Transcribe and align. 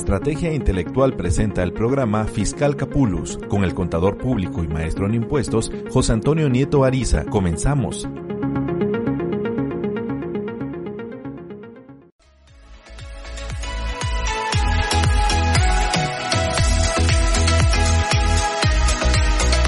Estrategia 0.00 0.50
Intelectual 0.54 1.14
presenta 1.14 1.62
el 1.62 1.74
programa 1.74 2.24
Fiscal 2.24 2.74
Capulus 2.74 3.38
con 3.50 3.64
el 3.64 3.74
contador 3.74 4.16
público 4.16 4.64
y 4.64 4.66
maestro 4.66 5.04
en 5.04 5.14
impuestos 5.14 5.70
José 5.92 6.14
Antonio 6.14 6.48
Nieto 6.48 6.84
Ariza. 6.84 7.26
Comenzamos. 7.26 8.08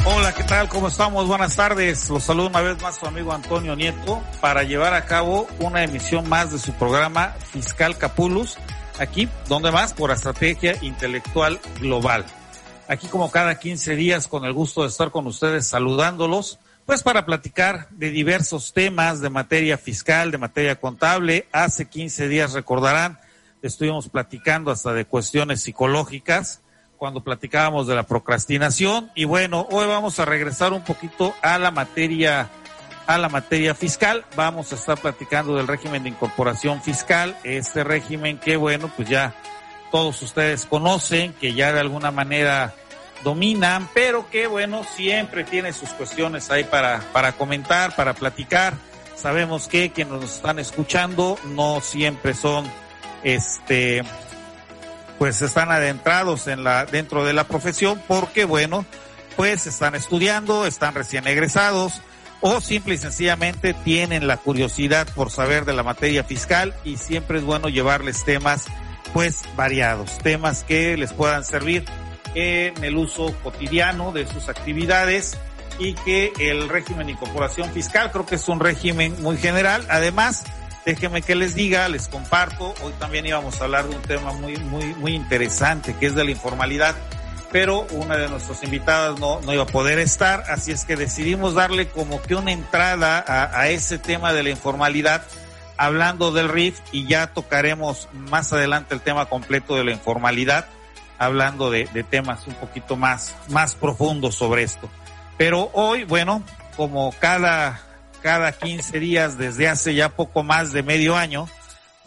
Hola, 0.07 0.35
¿qué 0.35 0.45
tal? 0.45 0.69
¿Cómo 0.71 0.89
estamos? 0.89 1.29
Buenas 1.29 1.55
tardes. 1.55 2.09
Los 2.09 2.23
saludo 2.23 2.47
una 2.49 2.63
vez 2.63 2.81
más 2.81 2.97
su 2.97 3.07
amigo 3.07 3.35
Antonio 3.35 3.77
Nieto 3.77 4.23
para 4.41 4.63
llevar 4.63 4.95
a 4.95 5.05
cabo 5.05 5.47
una 5.61 5.85
emisión 5.85 6.27
más 6.31 6.51
de 6.51 6.59
su 6.59 6.73
programa 6.73 7.35
Fiscal 7.53 7.99
Capulus 7.99 8.57
aquí, 8.99 9.29
donde 9.49 9.71
más, 9.71 9.93
por 9.93 10.11
estrategia 10.11 10.77
intelectual 10.83 11.61
global. 11.81 12.25
Aquí 12.89 13.07
como 13.07 13.31
cada 13.31 13.59
15 13.59 13.97
días, 13.97 14.29
con 14.29 14.45
el 14.45 14.53
gusto 14.53 14.83
de 14.83 14.89
estar 14.89 15.11
con 15.11 15.27
ustedes 15.27 15.67
saludándolos, 15.67 16.59
pues 16.85 17.03
para 17.03 17.25
platicar 17.25 17.89
de 17.91 18.11
diversos 18.11 18.73
temas 18.73 19.21
de 19.21 19.31
materia 19.31 19.79
fiscal, 19.79 20.31
de 20.31 20.39
materia 20.39 20.77
contable. 20.77 21.47
Hace 21.53 21.89
15 21.89 22.29
días, 22.29 22.53
recordarán, 22.53 23.19
estuvimos 23.63 24.09
platicando 24.09 24.71
hasta 24.71 24.93
de 24.93 25.05
cuestiones 25.05 25.63
psicológicas, 25.63 26.61
cuando 26.97 27.25
platicábamos 27.25 27.87
de 27.87 27.97
la 27.97 28.05
procrastinación. 28.05 29.11
Y 29.15 29.25
bueno, 29.25 29.67
hoy 29.71 29.87
vamos 29.87 30.21
a 30.21 30.25
regresar 30.25 30.73
un 30.73 30.83
poquito 30.83 31.35
a 31.43 31.59
la 31.59 31.71
materia 31.71 32.49
a 33.07 33.19
la 33.19 33.29
materia 33.29 33.75
fiscal. 33.75 34.25
Vamos 34.37 34.73
a 34.73 34.77
estar 34.77 34.99
platicando 34.99 35.57
del 35.57 35.67
régimen 35.67 36.03
de 36.03 36.11
incorporación 36.11 36.83
fiscal, 36.83 37.37
este 37.45 37.85
régimen 37.85 38.39
que 38.39 38.57
bueno, 38.57 38.91
pues 38.97 39.09
ya 39.09 39.35
todos 39.91 40.21
ustedes 40.23 40.67
conocen, 40.67 41.33
que 41.35 41.55
ya 41.55 41.73
de 41.73 41.81
alguna 41.81 42.11
manera 42.11 42.75
dominan, 43.23 43.89
pero 43.95 44.29
que 44.31 44.47
bueno, 44.47 44.85
siempre 44.85 45.45
tiene 45.45 45.73
sus 45.73 45.91
cuestiones 45.91 46.51
ahí 46.51 46.65
para, 46.65 47.01
para 47.13 47.33
comentar, 47.33 47.95
para 47.95 48.15
platicar. 48.15 48.75
Sabemos 49.15 49.69
que 49.69 49.93
quienes 49.93 50.15
nos 50.15 50.37
están 50.37 50.59
escuchando 50.59 51.39
no 51.45 51.81
siempre 51.81 52.35
son, 52.35 52.67
este, 53.23 54.03
pues 55.19 55.43
están 55.43 55.71
adentrados 55.71 56.49
en 56.49 56.65
la, 56.65 56.87
dentro 56.87 57.25
de 57.25 57.33
la 57.33 57.45
profesión 57.45 58.03
porque 58.09 58.45
bueno, 58.45 58.85
pues 59.37 59.67
están 59.67 59.95
estudiando, 59.95 60.67
están 60.67 60.95
recién 60.95 61.27
egresados, 61.27 62.01
o 62.43 62.61
simple 62.61 62.95
y 62.95 62.99
sencillamente 62.99 63.73
tienen 63.73 64.27
la 64.27 64.37
curiosidad 64.37 65.07
por 65.15 65.31
saber 65.31 65.65
de 65.65 65.73
la 65.73 65.85
materia 65.85 66.25
fiscal 66.25 66.75
y 66.85 66.97
siempre 66.99 67.39
es 67.39 67.45
bueno 67.45 67.69
llevarles 67.69 68.25
temas 68.25 68.67
pues 69.15 69.43
variados, 69.57 70.19
temas 70.19 70.65
que 70.65 70.97
les 70.97 71.13
puedan 71.13 71.45
servir 71.45 71.85
en 72.35 72.83
el 72.83 72.97
uso 72.97 73.33
cotidiano 73.43 74.11
de 74.13 74.27
sus 74.27 74.49
actividades 74.49 75.39
y 75.79 75.95
que 75.95 76.33
el 76.39 76.69
régimen 76.69 77.07
de 77.07 77.13
incorporación 77.13 77.71
fiscal 77.71 78.11
creo 78.11 78.27
que 78.27 78.35
es 78.35 78.49
un 78.49 78.61
régimen 78.61 79.15
muy 79.23 79.37
general. 79.37 79.85
Además, 79.89 80.45
déjenme 80.85 81.23
que 81.23 81.35
les 81.35 81.55
diga, 81.55 81.89
les 81.89 82.09
comparto, 82.09 82.75
hoy 82.83 82.93
también 82.99 83.27
íbamos 83.27 83.61
a 83.61 83.65
hablar 83.65 83.89
de 83.89 83.97
un 83.97 84.03
tema 84.03 84.33
muy, 84.33 84.57
muy, 84.57 84.95
muy 84.95 85.15
interesante 85.15 85.95
que 85.95 86.07
es 86.07 86.15
de 86.15 86.25
la 86.25 86.31
informalidad 86.31 86.97
pero 87.53 87.87
una 87.91 88.17
de 88.17 88.29
nuestras 88.29 88.63
invitadas 88.65 89.21
no, 89.21 89.41
iba 89.53 89.63
a 89.63 89.67
poder 89.67 89.99
estar, 89.99 90.45
así 90.49 90.73
es 90.73 90.87
que 90.87 90.97
decidimos 90.97 91.55
darle 91.55 91.89
como 91.89 92.21
que 92.23 92.35
una 92.35 92.51
entrada 92.51 93.23
a, 93.29 93.69
ese 93.69 93.99
tema 93.99 94.33
de 94.33 94.43
la 94.43 94.51
informalidad, 94.51 95.23
hablando 95.77 96.33
del 96.33 96.49
RIF 96.49 96.81
y 96.93 97.07
ya 97.07 97.27
tocaremos 97.27 98.09
más 98.15 98.53
adelante 98.55 98.95
el 98.95 99.03
tema 99.03 99.27
completo 99.27 99.77
de 99.77 99.85
la 99.85 99.93
informalidad, 99.93 100.67
hablando 101.19 101.71
de, 101.71 101.89
de 101.93 102.03
temas 102.03 102.47
un 102.47 102.55
poquito 102.55 102.97
más, 102.97 103.37
más 103.49 103.75
profundos 103.75 104.35
sobre 104.35 104.63
esto. 104.63 104.89
Pero 105.37 105.71
hoy, 105.75 106.05
bueno, 106.05 106.43
como 106.77 107.15
cada, 107.19 107.83
cada 108.23 108.53
15 108.53 108.99
días 108.99 109.37
desde 109.37 109.69
hace 109.69 109.95
ya 109.95 110.09
poco 110.09 110.43
más 110.43 110.73
de 110.73 110.83
medio 110.83 111.17
año, 111.17 111.49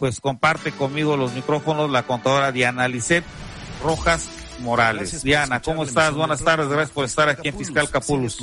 pues 0.00 0.20
comparte 0.20 0.72
conmigo 0.72 1.16
los 1.16 1.32
micrófonos 1.34 1.88
la 1.90 2.02
contadora 2.02 2.50
Diana 2.50 2.88
Lisset 2.88 3.24
Rojas, 3.82 4.28
Morales. 4.60 5.22
Diana, 5.22 5.60
¿cómo 5.60 5.84
estás? 5.84 6.14
Buenas 6.14 6.42
tardes, 6.42 6.68
gracias 6.68 6.90
por 6.90 7.04
estar 7.04 7.28
aquí 7.28 7.48
en 7.48 7.58
Fiscal 7.58 7.88
Capulus. 7.90 8.40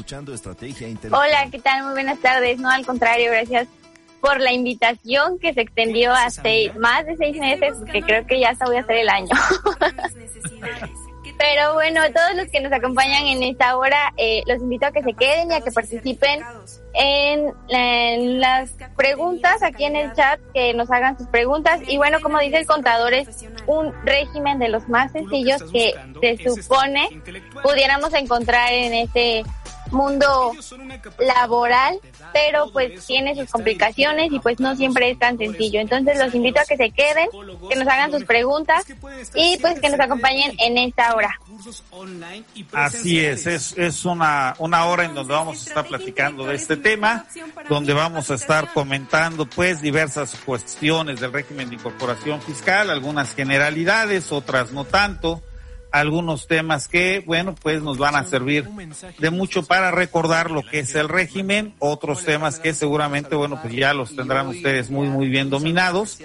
Hola, 1.11 1.47
¿qué 1.51 1.59
tal? 1.59 1.83
Muy 1.83 1.93
buenas 1.93 2.19
tardes. 2.19 2.59
No, 2.59 2.69
al 2.69 2.85
contrario, 2.85 3.31
gracias 3.31 3.67
por 4.21 4.39
la 4.39 4.53
invitación 4.53 5.37
que 5.39 5.53
se 5.53 5.61
extendió 5.61 6.13
hasta 6.13 6.49
más 6.79 7.05
de 7.05 7.17
seis 7.17 7.35
meses, 7.37 7.75
que 7.91 8.01
creo 8.01 8.25
que 8.25 8.39
ya 8.39 8.51
hasta 8.51 8.65
voy 8.65 8.77
a 8.77 8.81
hacer 8.81 8.97
el 8.97 9.09
año. 9.09 9.35
Pero 11.37 11.73
bueno, 11.73 12.01
todos 12.13 12.35
los 12.35 12.47
que 12.47 12.61
nos 12.61 12.71
acompañan 12.71 13.25
en 13.25 13.43
esta 13.43 13.77
hora, 13.77 14.13
eh, 14.17 14.43
los 14.45 14.59
invito 14.61 14.85
a 14.85 14.91
que 14.91 15.03
se 15.03 15.13
queden 15.13 15.51
y 15.51 15.55
a 15.55 15.61
que 15.61 15.71
participen 15.71 16.41
en, 16.93 17.53
en, 17.69 18.39
las 18.39 18.71
preguntas 18.95 19.63
aquí 19.63 19.85
en 19.85 19.95
el 19.95 20.13
chat, 20.13 20.39
que 20.53 20.73
nos 20.73 20.89
hagan 20.91 21.17
sus 21.17 21.27
preguntas. 21.27 21.81
Y 21.87 21.97
bueno, 21.97 22.19
como 22.21 22.39
dice 22.39 22.59
el 22.59 22.67
contador, 22.67 23.13
es 23.13 23.45
un 23.67 23.93
régimen 24.05 24.59
de 24.59 24.69
los 24.69 24.87
más 24.87 25.11
sencillos 25.11 25.63
que 25.71 25.93
se 26.21 26.37
supone 26.49 27.09
pudiéramos 27.63 28.13
encontrar 28.13 28.71
en 28.71 28.93
este 28.93 29.43
mundo 29.93 30.51
laboral, 31.19 31.99
pero 32.33 32.71
pues 32.71 33.05
tiene 33.05 33.35
sus 33.35 33.49
complicaciones 33.49 34.31
y 34.31 34.39
pues 34.39 34.59
no 34.59 34.75
siempre 34.75 35.11
es 35.11 35.19
tan 35.19 35.37
sencillo. 35.37 35.79
Entonces 35.79 36.17
los 36.17 36.33
invito 36.33 36.59
a 36.59 36.65
que 36.65 36.77
se 36.77 36.91
queden, 36.91 37.27
que 37.69 37.75
nos 37.75 37.87
hagan 37.87 38.11
sus 38.11 38.23
preguntas 38.25 38.85
y 39.35 39.57
pues 39.59 39.79
que 39.79 39.89
nos 39.89 39.99
acompañen 39.99 40.53
en 40.59 40.77
esta 40.77 41.15
hora. 41.15 41.39
Así 42.73 43.19
es, 43.19 43.47
es, 43.47 43.77
es 43.77 44.05
una, 44.05 44.55
una 44.59 44.85
hora 44.85 45.05
en 45.05 45.13
donde 45.13 45.33
vamos 45.33 45.65
a 45.65 45.69
estar 45.69 45.87
platicando 45.87 46.45
de 46.45 46.55
este 46.55 46.77
tema, 46.77 47.25
donde 47.69 47.93
vamos 47.93 48.29
a 48.31 48.35
estar 48.35 48.73
comentando 48.73 49.45
pues 49.45 49.81
diversas 49.81 50.35
cuestiones 50.45 51.19
del 51.19 51.31
régimen 51.31 51.69
de 51.69 51.75
incorporación 51.75 52.41
fiscal, 52.41 52.89
algunas 52.89 53.33
generalidades, 53.33 54.31
otras 54.31 54.71
no 54.71 54.85
tanto 54.85 55.41
algunos 55.93 56.47
temas 56.47 56.87
que, 56.87 57.23
bueno, 57.23 57.53
pues 57.53 57.83
nos 57.83 57.99
van 57.99 58.15
a 58.15 58.25
servir 58.25 58.67
de 59.19 59.29
mucho 59.29 59.63
para 59.63 59.91
recordar 59.91 60.49
lo 60.49 60.63
que 60.63 60.79
es 60.79 60.95
el 60.95 61.07
régimen, 61.07 61.75
otros 61.77 62.25
temas 62.25 62.59
que 62.59 62.73
seguramente, 62.73 63.35
bueno, 63.35 63.61
pues 63.61 63.75
ya 63.75 63.93
los 63.93 64.15
tendrán 64.15 64.47
ustedes 64.47 64.89
muy, 64.89 65.07
muy 65.07 65.29
bien 65.29 65.51
dominados 65.51 66.17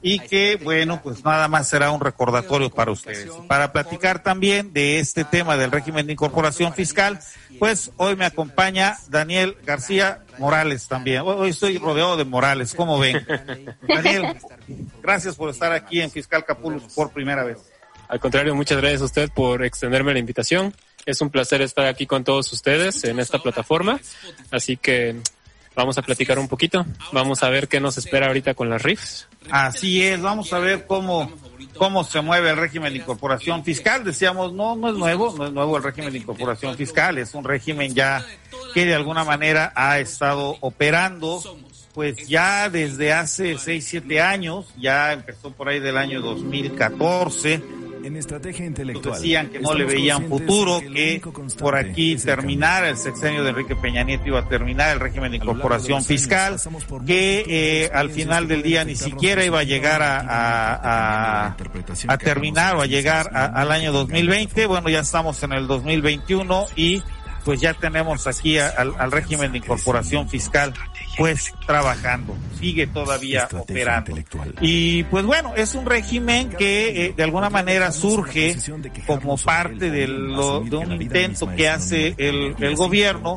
y 0.00 0.20
que, 0.20 0.60
bueno, 0.62 1.00
pues 1.02 1.24
nada 1.24 1.48
más 1.48 1.68
será 1.68 1.90
un 1.90 2.00
recordatorio 2.00 2.70
para 2.70 2.92
ustedes. 2.92 3.28
Para 3.48 3.72
platicar 3.72 4.22
también 4.22 4.72
de 4.72 5.00
este 5.00 5.24
tema 5.24 5.56
del 5.56 5.72
régimen 5.72 6.06
de 6.06 6.12
incorporación 6.12 6.72
fiscal, 6.72 7.18
pues 7.58 7.90
hoy 7.96 8.14
me 8.14 8.26
acompaña 8.26 8.96
Daniel 9.08 9.56
García 9.64 10.20
Morales 10.38 10.86
también. 10.86 11.22
Hoy 11.22 11.50
estoy 11.50 11.78
rodeado 11.78 12.16
de 12.16 12.24
Morales, 12.24 12.76
¿cómo 12.76 13.00
ven? 13.00 13.26
Daniel, 13.88 14.36
gracias 15.02 15.34
por 15.34 15.50
estar 15.50 15.72
aquí 15.72 16.00
en 16.00 16.12
Fiscal 16.12 16.44
Capulus 16.44 16.84
por 16.94 17.10
primera 17.10 17.42
vez. 17.42 17.58
Al 18.08 18.20
contrario, 18.20 18.54
muchas 18.54 18.78
gracias 18.78 19.02
a 19.02 19.06
usted 19.06 19.30
por 19.34 19.64
extenderme 19.64 20.12
la 20.12 20.18
invitación. 20.18 20.72
Es 21.04 21.20
un 21.20 21.30
placer 21.30 21.62
estar 21.62 21.86
aquí 21.86 22.06
con 22.06 22.24
todos 22.24 22.52
ustedes 22.52 23.04
en 23.04 23.18
esta 23.18 23.38
plataforma. 23.38 24.00
Así 24.50 24.76
que 24.76 25.16
vamos 25.74 25.98
a 25.98 26.02
platicar 26.02 26.38
un 26.38 26.48
poquito. 26.48 26.84
Vamos 27.12 27.42
a 27.42 27.50
ver 27.50 27.68
qué 27.68 27.80
nos 27.80 27.98
espera 27.98 28.26
ahorita 28.26 28.54
con 28.54 28.70
las 28.70 28.82
RIFs. 28.82 29.28
Así 29.50 30.02
es, 30.02 30.20
vamos 30.20 30.52
a 30.52 30.58
ver 30.58 30.86
cómo, 30.86 31.30
cómo 31.76 32.02
se 32.02 32.20
mueve 32.20 32.50
el 32.50 32.56
régimen 32.56 32.92
de 32.92 33.00
incorporación 33.00 33.64
fiscal. 33.64 34.04
Decíamos, 34.04 34.52
no, 34.52 34.74
no 34.74 34.88
es 34.88 34.96
nuevo, 34.96 35.34
no 35.36 35.46
es 35.46 35.52
nuevo 35.52 35.76
el 35.76 35.82
régimen 35.82 36.12
de 36.12 36.18
incorporación 36.18 36.76
fiscal, 36.76 37.18
es 37.18 37.34
un 37.34 37.44
régimen 37.44 37.94
ya 37.94 38.24
que 38.74 38.84
de 38.84 38.94
alguna 38.94 39.24
manera 39.24 39.72
ha 39.74 39.98
estado 39.98 40.56
operando 40.60 41.42
pues 41.94 42.28
ya 42.28 42.68
desde 42.68 43.14
hace 43.14 43.56
seis, 43.56 43.86
siete 43.88 44.20
años, 44.20 44.66
ya 44.76 45.14
empezó 45.14 45.50
por 45.52 45.68
ahí 45.68 45.80
del 45.80 45.96
año 45.96 46.20
2014 46.20 47.85
en 48.06 48.16
estrategia 48.16 48.64
intelectual. 48.66 49.16
Decían 49.16 49.48
que 49.48 49.58
no 49.58 49.74
le 49.74 49.84
veían 49.84 50.28
futuro, 50.28 50.80
que 50.80 51.20
por 51.58 51.76
aquí 51.76 52.16
terminara 52.16 52.88
el 52.88 52.96
sexenio 52.96 53.42
de 53.42 53.50
Enrique 53.50 53.74
Peña 53.74 54.04
Nieto 54.04 54.28
iba 54.28 54.40
a 54.40 54.48
terminar 54.48 54.94
el 54.94 55.00
régimen 55.00 55.32
de 55.32 55.38
incorporación 55.38 56.04
fiscal, 56.04 56.56
que 57.06 57.44
eh, 57.48 57.90
al 57.92 58.10
final 58.10 58.48
del 58.48 58.62
día 58.62 58.84
ni 58.84 58.94
siquiera 58.94 59.44
iba 59.44 59.60
a 59.60 59.64
llegar 59.64 60.02
a, 60.02 60.20
a, 60.20 61.46
a, 61.46 61.56
a 62.08 62.18
terminar 62.18 62.76
o 62.76 62.82
a 62.82 62.86
llegar 62.86 63.30
al 63.34 63.72
año 63.72 63.92
2020. 63.92 64.66
Bueno, 64.66 64.88
ya 64.88 65.00
estamos 65.00 65.42
en 65.42 65.52
el 65.52 65.66
2021 65.66 66.66
y 66.76 67.02
pues 67.44 67.60
ya 67.60 67.74
tenemos 67.74 68.26
aquí 68.26 68.58
al, 68.58 68.94
al 68.98 69.12
régimen 69.12 69.52
de 69.52 69.58
incorporación 69.58 70.28
fiscal 70.28 70.74
pues 71.16 71.52
trabajando, 71.66 72.36
sigue 72.58 72.86
todavía 72.86 73.48
operando. 73.52 74.16
Y 74.60 75.04
pues 75.04 75.24
bueno, 75.24 75.54
es 75.56 75.74
un 75.74 75.86
régimen 75.86 76.50
que 76.50 77.06
eh, 77.06 77.14
de 77.16 77.22
alguna 77.22 77.50
manera 77.50 77.92
surge 77.92 78.56
como 79.06 79.36
parte 79.36 79.90
de, 79.90 80.06
lo, 80.08 80.60
de 80.60 80.76
un 80.76 81.00
intento 81.00 81.48
que 81.54 81.68
hace 81.68 82.14
el, 82.18 82.54
el 82.58 82.76
gobierno 82.76 83.36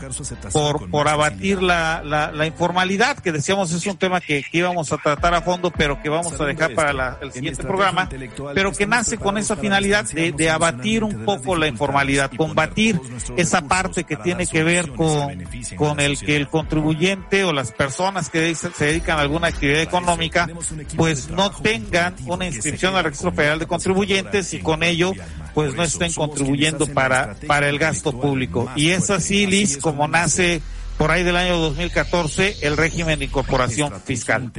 por, 0.51 0.89
por 0.89 1.07
abatir 1.07 1.61
la, 1.61 2.01
la, 2.03 2.31
la, 2.31 2.45
informalidad, 2.45 3.17
que 3.19 3.31
decíamos 3.31 3.71
es 3.71 3.85
un 3.85 3.97
tema 3.97 4.19
que, 4.19 4.43
que, 4.43 4.57
íbamos 4.57 4.91
a 4.91 4.97
tratar 4.97 5.33
a 5.33 5.41
fondo, 5.41 5.71
pero 5.71 6.01
que 6.01 6.09
vamos 6.09 6.39
a 6.39 6.45
dejar 6.45 6.73
para 6.73 6.93
la, 6.93 7.17
el 7.21 7.31
siguiente 7.31 7.63
programa, 7.63 8.09
pero 8.53 8.71
que 8.71 8.85
nace 8.85 9.17
con 9.17 9.37
esa 9.37 9.55
finalidad 9.55 10.05
de, 10.05 10.31
de 10.31 10.49
abatir 10.49 11.03
un 11.03 11.23
poco 11.25 11.55
la 11.55 11.67
informalidad, 11.67 12.31
combatir 12.35 12.99
esa 13.37 13.61
parte 13.61 14.03
que 14.03 14.15
tiene 14.17 14.47
que 14.47 14.63
ver 14.63 14.91
con, 14.91 15.43
con 15.75 15.99
el 15.99 16.17
que 16.19 16.35
el 16.35 16.47
contribuyente 16.47 17.43
o 17.43 17.53
las 17.53 17.68
personas 17.71 18.29
que 18.29 18.53
se 18.55 18.85
dedican 18.85 19.17
a 19.17 19.21
alguna 19.21 19.47
actividad 19.47 19.81
económica, 19.81 20.47
pues 20.95 21.29
no 21.29 21.51
tengan 21.51 22.15
una 22.25 22.45
inscripción 22.45 22.95
al 22.95 23.05
Registro 23.05 23.31
Federal 23.31 23.59
de 23.59 23.67
Contribuyentes 23.67 24.53
y 24.53 24.59
con 24.59 24.83
ello 24.83 25.13
pues 25.53 25.73
no 25.75 25.83
estén 25.83 26.13
contribuyendo 26.13 26.87
para, 26.87 27.35
para 27.47 27.69
el 27.69 27.79
gasto 27.79 28.19
público. 28.19 28.69
Y 28.75 28.89
es 28.89 29.09
así, 29.09 29.45
Liz, 29.45 29.77
como 29.77 30.07
nace 30.07 30.61
por 30.99 31.11
ahí 31.11 31.23
del 31.23 31.37
año 31.37 31.57
2014 31.59 32.57
el 32.61 32.75
régimen 32.75 33.19
de 33.19 33.25
incorporación 33.25 34.01
fiscal. 34.01 34.51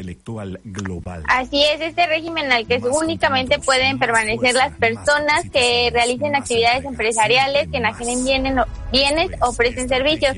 Así 1.29 1.63
es, 1.63 1.83
este 1.83 2.07
régimen 2.07 2.51
al 2.51 2.67
que 2.67 2.79
únicamente 2.79 3.59
pueden 3.59 3.99
permanecer 3.99 4.55
las 4.55 4.73
personas 4.79 5.45
que 5.53 5.91
realicen 5.93 6.35
actividades 6.35 6.87
empresariales, 6.87 7.69
que 7.69 7.77
enajenen 7.77 8.25
bienes, 8.25 8.55
bienes 8.91 9.31
o 9.43 9.53
presten 9.53 9.87
servicios. 9.91 10.35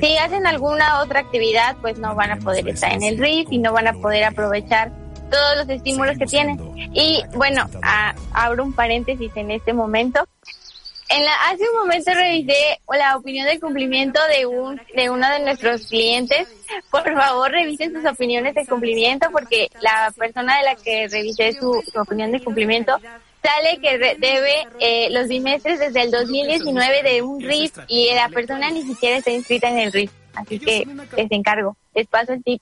Si 0.00 0.18
hacen 0.18 0.46
alguna 0.46 1.00
otra 1.00 1.20
actividad, 1.20 1.78
pues 1.80 1.98
no 1.98 2.14
van 2.14 2.32
a 2.32 2.36
poder 2.36 2.68
estar 2.68 2.92
en 2.92 3.02
el 3.02 3.16
RIF 3.16 3.48
y 3.50 3.56
no 3.56 3.72
van 3.72 3.88
a 3.88 3.94
poder 3.94 4.24
aprovechar 4.24 4.92
todos 5.30 5.56
los 5.56 5.68
estímulos 5.70 6.18
que 6.18 6.26
tienen. 6.26 6.58
Y 6.92 7.22
bueno, 7.34 7.68
abro 8.34 8.64
un 8.64 8.74
paréntesis 8.74 9.32
en 9.34 9.50
este 9.50 9.72
momento. 9.72 10.26
En 11.10 11.24
la, 11.24 11.32
hace 11.50 11.62
un 11.70 11.78
momento 11.78 12.12
revisé 12.12 12.80
la 12.96 13.16
opinión 13.16 13.46
de 13.46 13.58
cumplimiento 13.58 14.20
de 14.36 14.44
un 14.44 14.80
de 14.94 15.08
uno 15.08 15.28
de 15.30 15.40
nuestros 15.40 15.86
clientes. 15.86 16.48
Por 16.90 17.02
favor, 17.14 17.50
revisen 17.50 17.92
sus 17.92 18.04
opiniones 18.04 18.54
de 18.54 18.66
cumplimiento 18.66 19.28
porque 19.32 19.68
la 19.80 20.12
persona 20.16 20.58
de 20.58 20.64
la 20.64 20.74
que 20.74 21.08
revisé 21.08 21.52
su, 21.52 21.70
opinión 21.98 22.30
de 22.30 22.44
cumplimiento 22.44 22.98
sale 23.42 23.78
que 23.80 23.96
debe 24.18 24.66
eh, 24.80 25.08
los 25.10 25.28
bimestres 25.28 25.78
desde 25.78 26.02
el 26.02 26.10
2019 26.10 27.02
de 27.02 27.22
un 27.22 27.40
RIF 27.40 27.78
y 27.86 28.12
la 28.14 28.28
persona 28.28 28.70
ni 28.70 28.82
siquiera 28.82 29.16
está 29.16 29.30
inscrita 29.30 29.70
en 29.70 29.78
el 29.78 29.92
RIF. 29.92 30.10
Así 30.34 30.58
que 30.58 30.86
les 31.16 31.30
encargo, 31.30 31.76
les 31.94 32.06
paso 32.06 32.34
el 32.34 32.44
tip. 32.44 32.60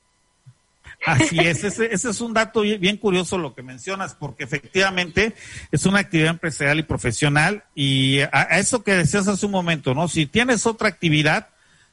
Así 1.06 1.38
es, 1.38 1.62
ese, 1.62 1.94
ese, 1.94 2.11
es 2.11 2.20
un 2.20 2.35
dato 2.35 2.62
bien 2.62 2.97
curioso 2.97 3.38
lo 3.38 3.55
que 3.55 3.62
mencionas, 3.62 4.14
porque 4.14 4.43
efectivamente 4.43 5.37
es 5.70 5.87
una 5.87 6.00
actividad 6.00 6.31
empresarial 6.31 6.81
y 6.81 6.82
profesional 6.82 7.62
y 7.76 8.19
a, 8.32 8.58
eso 8.58 8.82
que 8.82 8.93
decías 8.93 9.29
hace 9.29 9.47
un 9.47 9.53
momento, 9.53 9.94
¿no? 9.94 10.08
Si 10.08 10.26
tienes 10.26 10.67
otra 10.67 10.88
actividad, 10.88 11.50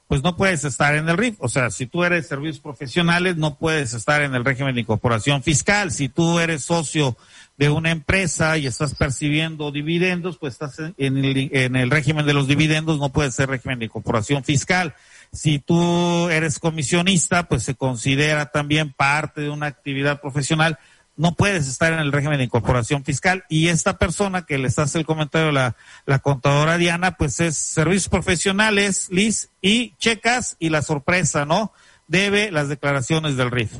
pues 0.07 0.23
no 0.23 0.35
puedes 0.35 0.63
estar 0.65 0.95
en 0.95 1.07
el 1.07 1.17
RIF. 1.17 1.35
O 1.37 1.47
sea, 1.47 1.69
si 1.69 1.85
tú 1.85 2.03
eres 2.03 2.27
servicios 2.27 2.59
profesionales, 2.59 3.37
no 3.37 3.55
puedes 3.55 3.93
estar 3.93 4.23
en 4.23 4.33
el 4.33 4.43
régimen 4.43 4.73
de 4.73 4.81
incorporación 4.81 5.43
fiscal. 5.43 5.91
Si 5.91 6.09
tú 6.09 6.39
eres 6.39 6.65
socio 6.65 7.15
de 7.57 7.69
una 7.69 7.91
empresa 7.91 8.57
y 8.57 8.65
estás 8.65 8.95
percibiendo 8.95 9.71
dividendos, 9.71 10.39
pues 10.39 10.53
estás 10.53 10.79
en 10.79 11.17
el, 11.17 11.49
en 11.53 11.75
el 11.75 11.91
régimen 11.91 12.25
de 12.25 12.33
los 12.33 12.47
dividendos, 12.47 12.97
no 12.97 13.09
puedes 13.09 13.35
ser 13.35 13.49
régimen 13.49 13.77
de 13.77 13.85
incorporación 13.85 14.43
fiscal. 14.43 14.95
Si 15.33 15.57
tú 15.57 16.29
eres 16.29 16.59
comisionista, 16.59 17.43
pues 17.43 17.63
se 17.63 17.73
considera 17.73 18.45
también 18.45 18.93
parte 18.93 19.41
de 19.41 19.49
una 19.49 19.65
actividad 19.65 20.21
profesional. 20.21 20.77
No 21.17 21.33
puedes 21.33 21.67
estar 21.67 21.91
en 21.91 21.99
el 21.99 22.11
régimen 22.11 22.37
de 22.37 22.43
incorporación 22.43 23.03
fiscal. 23.03 23.43
Y 23.49 23.69
esta 23.69 23.97
persona 23.97 24.45
que 24.45 24.59
les 24.59 24.77
hace 24.77 24.99
el 24.99 25.07
comentario, 25.07 25.51
la, 25.51 25.75
la 26.05 26.19
contadora 26.19 26.77
Diana, 26.77 27.17
pues 27.17 27.39
es 27.39 27.57
servicios 27.57 28.09
profesionales, 28.09 29.07
Liz, 29.09 29.49
y 29.59 29.95
checas 29.97 30.55
y 30.59 30.69
la 30.69 30.83
sorpresa, 30.83 31.45
¿no? 31.45 31.73
Debe 32.07 32.51
las 32.51 32.69
declaraciones 32.69 33.35
del 33.35 33.49
RIF. 33.49 33.71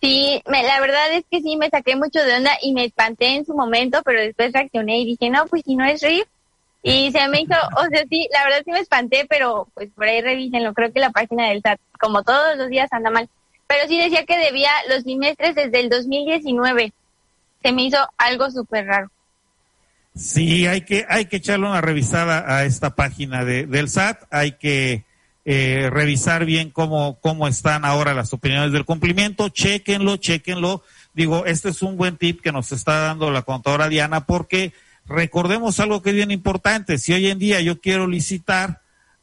Sí, 0.00 0.42
me, 0.48 0.62
la 0.64 0.80
verdad 0.80 1.12
es 1.12 1.24
que 1.30 1.42
sí 1.42 1.56
me 1.56 1.68
saqué 1.68 1.96
mucho 1.96 2.18
de 2.24 2.34
onda 2.34 2.50
y 2.62 2.72
me 2.72 2.86
espanté 2.86 3.36
en 3.36 3.44
su 3.44 3.54
momento, 3.54 4.00
pero 4.04 4.20
después 4.20 4.52
reaccioné 4.52 5.00
y 5.00 5.04
dije, 5.04 5.30
no, 5.30 5.46
pues 5.46 5.62
si 5.64 5.76
no 5.76 5.84
es 5.84 6.02
RIF, 6.02 6.24
y 6.82 7.12
se 7.12 7.28
me 7.28 7.42
hizo, 7.42 7.54
o 7.76 7.86
sea, 7.90 8.04
sí, 8.10 8.28
la 8.32 8.44
verdad 8.44 8.62
sí 8.64 8.72
me 8.72 8.80
espanté, 8.80 9.24
pero 9.28 9.68
pues 9.74 9.90
por 9.94 10.04
ahí 10.04 10.20
revísenlo. 10.20 10.74
Creo 10.74 10.92
que 10.92 10.98
la 10.98 11.10
página 11.10 11.48
del 11.48 11.62
SAT, 11.62 11.80
como 12.00 12.24
todos 12.24 12.56
los 12.56 12.68
días, 12.68 12.92
anda 12.92 13.10
mal. 13.10 13.28
Pero 13.68 13.86
sí 13.86 13.98
decía 13.98 14.26
que 14.26 14.36
debía 14.36 14.70
los 14.88 15.04
bimestres 15.04 15.54
desde 15.54 15.80
el 15.80 15.88
2019. 15.88 16.92
Se 17.62 17.72
me 17.72 17.84
hizo 17.84 17.98
algo 18.18 18.50
súper 18.50 18.86
raro. 18.86 19.10
Sí, 20.16 20.66
hay 20.66 20.82
que, 20.82 21.06
hay 21.08 21.26
que 21.26 21.36
echarle 21.36 21.66
una 21.66 21.80
revisada 21.80 22.44
a 22.54 22.64
esta 22.64 22.96
página 22.96 23.44
de, 23.44 23.66
del 23.66 23.88
SAT. 23.88 24.24
Hay 24.30 24.52
que 24.52 25.04
eh, 25.44 25.88
revisar 25.90 26.44
bien 26.44 26.70
cómo, 26.70 27.18
cómo 27.20 27.46
están 27.46 27.84
ahora 27.84 28.12
las 28.12 28.32
opiniones 28.32 28.72
del 28.72 28.84
cumplimiento. 28.84 29.48
Chequenlo, 29.50 30.16
chequenlo. 30.16 30.82
Digo, 31.14 31.46
este 31.46 31.68
es 31.68 31.80
un 31.82 31.96
buen 31.96 32.16
tip 32.16 32.42
que 32.42 32.50
nos 32.50 32.72
está 32.72 32.98
dando 33.00 33.30
la 33.30 33.42
contadora 33.42 33.88
Diana 33.88 34.26
porque 34.26 34.72
recordemos 35.06 35.80
algo 35.80 36.02
que 36.02 36.10
es 36.10 36.16
bien 36.16 36.30
importante. 36.30 36.98
Si 36.98 37.12
hoy 37.12 37.28
en 37.28 37.38
día 37.38 37.60
yo 37.60 37.80
quiero 37.80 38.06
licitar, 38.06 38.82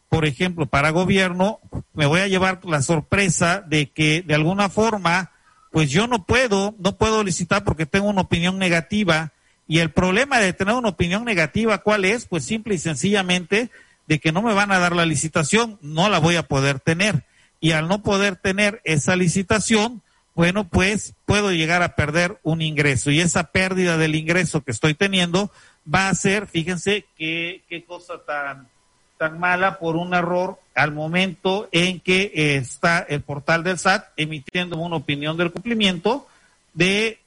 por 0.10 0.26
ejemplo, 0.26 0.66
para 0.66 0.90
gobierno, 0.90 1.60
me 1.94 2.06
voy 2.06 2.22
a 2.22 2.28
llevar 2.28 2.62
la 2.66 2.82
sorpresa 2.82 3.62
de 3.62 3.90
que 3.90 4.22
de 4.22 4.36
alguna 4.36 4.70
forma, 4.70 5.32
pues 5.72 5.90
yo 5.90 6.08
no 6.08 6.26
puedo, 6.26 6.76
no 6.80 6.98
puedo 6.98 7.24
licitar 7.24 7.64
porque 7.64 7.86
tengo 7.86 8.08
una 8.08 8.22
opinión 8.22 8.58
negativa. 8.58 9.32
Y 9.68 9.80
el 9.80 9.92
problema 9.92 10.40
de 10.40 10.54
tener 10.54 10.74
una 10.74 10.90
opinión 10.90 11.26
negativa, 11.26 11.78
¿cuál 11.80 12.06
es? 12.06 12.26
Pues 12.26 12.44
simple 12.44 12.74
y 12.74 12.80
sencillamente 12.80 13.70
de 14.08 14.20
que 14.20 14.32
no 14.32 14.42
me 14.42 14.56
van 14.56 14.72
a 14.72 14.80
dar 14.80 14.96
la 14.96 15.06
licitación, 15.06 15.78
no 15.84 16.10
la 16.10 16.18
voy 16.18 16.36
a 16.36 16.44
poder 16.44 16.80
tener. 16.80 17.26
Y 17.60 17.72
al 17.74 17.88
no 17.88 18.02
poder 18.02 18.36
tener 18.36 18.82
esa 18.84 19.16
licitación, 19.16 20.02
bueno, 20.40 20.70
pues 20.70 21.16
puedo 21.26 21.52
llegar 21.52 21.84
a 21.84 21.98
perder 21.98 22.40
un 22.44 22.62
ingreso. 22.62 23.12
Y 23.12 23.20
esa 23.20 23.52
pérdida 23.52 23.98
del 23.98 24.16
ingreso 24.16 24.64
que 24.64 24.72
estoy 24.72 24.94
teniendo, 24.94 25.52
va 25.94 26.08
a 26.08 26.16
ser, 26.16 26.48
fíjense 26.48 27.04
qué, 27.18 27.62
qué 27.68 27.84
cosa 27.84 28.24
tan, 28.26 28.70
tan 29.18 29.38
mala 29.38 29.80
por 29.80 29.98
un 29.98 30.14
error 30.14 30.58
al 30.76 30.94
momento 30.94 31.68
en 31.74 32.00
que 32.00 32.56
está 32.56 33.00
el 33.00 33.20
portal 33.20 33.66
del 33.66 33.80
SAT 33.80 34.14
emitiendo 34.16 34.78
una 34.78 34.96
opinión 34.96 35.36
del 35.36 35.52
cumplimiento 35.52 36.26
de 36.74 37.20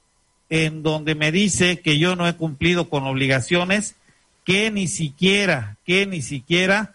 en 0.49 0.83
donde 0.83 1.15
me 1.15 1.33
dice 1.33 1.81
que 1.81 1.99
yo 1.99 2.17
no 2.17 2.27
he 2.27 2.33
cumplido 2.33 2.89
con 2.89 3.07
obligaciones 3.07 3.95
que 4.43 4.71
ni 4.71 4.89
siquiera, 4.89 5.77
que 5.85 6.07
ni 6.07 6.23
siquiera 6.23 6.95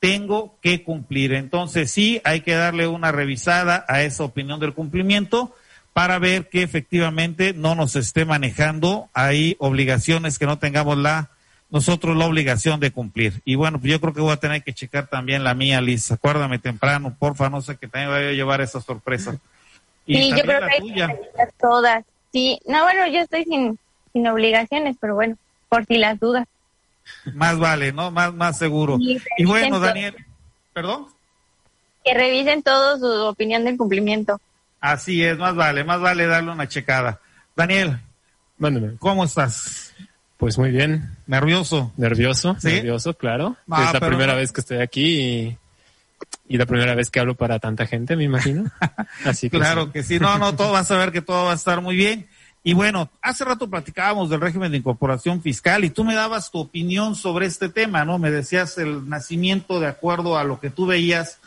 tengo 0.00 0.56
que 0.62 0.82
cumplir. 0.82 1.32
Entonces 1.32 1.90
sí, 1.90 2.20
hay 2.24 2.40
que 2.40 2.54
darle 2.54 2.86
una 2.86 3.12
revisada 3.12 3.84
a 3.88 4.02
esa 4.02 4.24
opinión 4.24 4.60
del 4.60 4.74
cumplimiento 4.74 5.54
para 5.92 6.18
ver 6.18 6.48
que 6.48 6.62
efectivamente 6.62 7.54
no 7.54 7.74
nos 7.74 7.96
esté 7.96 8.24
manejando 8.24 9.08
ahí 9.14 9.56
obligaciones 9.58 10.38
que 10.38 10.46
no 10.46 10.58
tengamos 10.58 10.98
la 10.98 11.30
nosotros 11.70 12.16
la 12.16 12.26
obligación 12.26 12.80
de 12.80 12.92
cumplir. 12.92 13.40
Y 13.44 13.54
bueno, 13.56 13.80
pues 13.80 13.90
yo 13.92 14.00
creo 14.00 14.14
que 14.14 14.20
voy 14.20 14.32
a 14.32 14.36
tener 14.36 14.62
que 14.62 14.72
checar 14.72 15.08
también 15.08 15.42
la 15.42 15.54
mía, 15.54 15.80
Liz. 15.80 16.10
Acuérdame 16.12 16.58
temprano, 16.58 17.16
porfa, 17.18 17.50
no 17.50 17.60
sé 17.60 17.76
que 17.76 17.88
también 17.88 18.10
voy 18.10 18.22
a 18.22 18.32
llevar 18.32 18.60
esa 18.60 18.80
sorpresa. 18.80 19.36
Y 20.06 20.16
sí, 20.16 20.30
yo 20.30 20.42
creo 20.44 20.60
que 20.60 20.74
hay 20.74 20.94
que 20.94 21.18
todas. 21.58 22.04
Sí, 22.32 22.60
no, 22.66 22.82
bueno, 22.82 23.06
yo 23.08 23.20
estoy 23.20 23.44
sin, 23.44 23.78
sin 24.12 24.26
obligaciones, 24.28 24.96
pero 25.00 25.14
bueno, 25.14 25.36
por 25.68 25.84
si 25.86 25.96
las 25.96 26.20
dudas. 26.20 26.46
Más 27.34 27.58
vale, 27.58 27.92
¿no? 27.92 28.10
Más, 28.10 28.32
más 28.34 28.58
seguro. 28.58 28.98
Y 29.00 29.44
bueno, 29.44 29.80
Daniel, 29.80 30.16
¿perdón? 30.72 31.06
Que 32.04 32.14
revisen 32.14 32.62
todo 32.62 32.98
su 32.98 33.26
opinión 33.26 33.64
del 33.64 33.76
cumplimiento. 33.76 34.40
Así 34.80 35.24
es, 35.24 35.36
más 35.38 35.54
vale, 35.54 35.84
más 35.84 36.00
vale 36.00 36.26
darle 36.26 36.52
una 36.52 36.68
checada. 36.68 37.20
Daniel, 37.56 37.98
¿cómo 38.98 39.24
estás? 39.24 39.94
Pues 40.36 40.58
muy 40.58 40.70
bien. 40.70 41.16
¿Nervioso? 41.26 41.92
Nervioso, 41.96 42.56
nervioso, 42.62 43.14
claro. 43.14 43.56
Ah, 43.70 43.86
es 43.86 44.00
la 44.00 44.06
primera 44.06 44.34
vez 44.34 44.52
que 44.52 44.60
estoy 44.60 44.78
aquí 44.78 45.56
y, 46.48 46.56
la 46.56 46.66
primera 46.66 46.94
vez 46.94 47.10
que 47.10 47.20
hablo 47.20 47.34
para 47.34 47.58
tanta 47.58 47.86
gente, 47.86 48.16
me 48.16 48.24
imagino. 48.24 48.70
Así 49.24 49.48
que 49.48 49.58
claro 49.58 49.90
que 49.90 50.02
sí. 50.02 50.18
No, 50.18 50.38
no, 50.38 50.54
todo 50.54 50.72
vas 50.72 50.90
a 50.90 50.98
ver 50.98 51.10
que 51.10 51.22
todo 51.22 51.46
va 51.46 51.52
a 51.52 51.56
estar 51.56 51.80
muy 51.80 51.96
bien. 51.96 52.28
Y 52.66 52.74
bueno, 52.74 53.08
hace 53.22 53.44
rato 53.44 53.70
platicábamos 53.70 54.28
del 54.28 54.40
régimen 54.40 54.72
de 54.72 54.78
incorporación 54.78 55.40
fiscal 55.40 55.84
y 55.84 55.90
tú 55.90 56.02
me 56.02 56.16
dabas 56.16 56.50
tu 56.50 56.58
opinión 56.58 57.14
sobre 57.14 57.46
este 57.46 57.68
tema, 57.68 58.04
¿no? 58.04 58.18
Me 58.18 58.32
decías 58.32 58.76
el 58.78 59.08
nacimiento 59.08 59.78
de 59.78 59.86
acuerdo 59.86 60.36
a 60.36 60.42
lo 60.42 60.58
que 60.58 60.70
tú 60.70 60.84
veías 60.84 61.38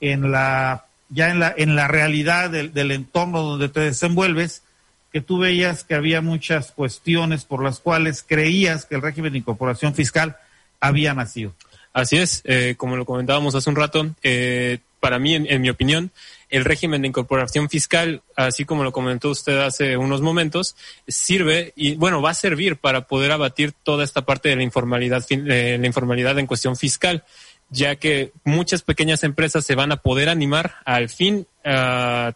en 0.00 0.32
la 0.32 0.86
ya 1.10 1.28
en 1.28 1.40
la, 1.40 1.52
en 1.54 1.76
la 1.76 1.88
realidad 1.88 2.48
del, 2.48 2.90
entorno 2.90 3.42
donde 3.42 3.68
te 3.68 3.80
desenvuelves, 3.80 4.62
que 5.12 5.20
tú 5.20 5.36
veías 5.36 5.84
que 5.84 5.94
había 5.94 6.22
muchas 6.22 6.72
cuestiones 6.72 7.44
por 7.44 7.62
las 7.62 7.78
cuales 7.78 8.24
creías 8.26 8.86
que 8.86 8.94
el 8.94 9.02
régimen 9.02 9.32
de 9.32 9.40
incorporación 9.40 9.94
fiscal 9.94 10.38
había 10.80 11.12
nacido. 11.12 11.52
Así 11.92 12.16
es, 12.16 12.40
eh, 12.46 12.76
como 12.78 12.96
lo 12.96 13.04
comentábamos 13.04 13.54
hace 13.54 13.68
un 13.68 13.76
rato, 13.76 14.08
eh, 14.22 14.78
para 15.02 15.18
mí, 15.18 15.34
en, 15.34 15.60
mi 15.60 15.68
opinión, 15.68 16.12
el 16.52 16.66
régimen 16.66 17.00
de 17.00 17.08
incorporación 17.08 17.70
fiscal, 17.70 18.22
así 18.36 18.66
como 18.66 18.84
lo 18.84 18.92
comentó 18.92 19.30
usted 19.30 19.58
hace 19.58 19.96
unos 19.96 20.20
momentos, 20.20 20.76
sirve 21.08 21.72
y, 21.74 21.94
bueno, 21.94 22.20
va 22.20 22.30
a 22.30 22.34
servir 22.34 22.76
para 22.76 23.06
poder 23.06 23.32
abatir 23.32 23.72
toda 23.72 24.04
esta 24.04 24.26
parte 24.26 24.50
de 24.50 24.56
la 24.56 24.62
informalidad, 24.62 25.24
eh, 25.30 25.78
la 25.80 25.86
informalidad 25.86 26.38
en 26.38 26.46
cuestión 26.46 26.76
fiscal, 26.76 27.24
ya 27.70 27.96
que 27.96 28.32
muchas 28.44 28.82
pequeñas 28.82 29.24
empresas 29.24 29.64
se 29.64 29.74
van 29.74 29.92
a 29.92 29.96
poder 29.96 30.28
animar 30.28 30.74
al 30.84 31.08
fin 31.08 31.46
a 31.64 32.34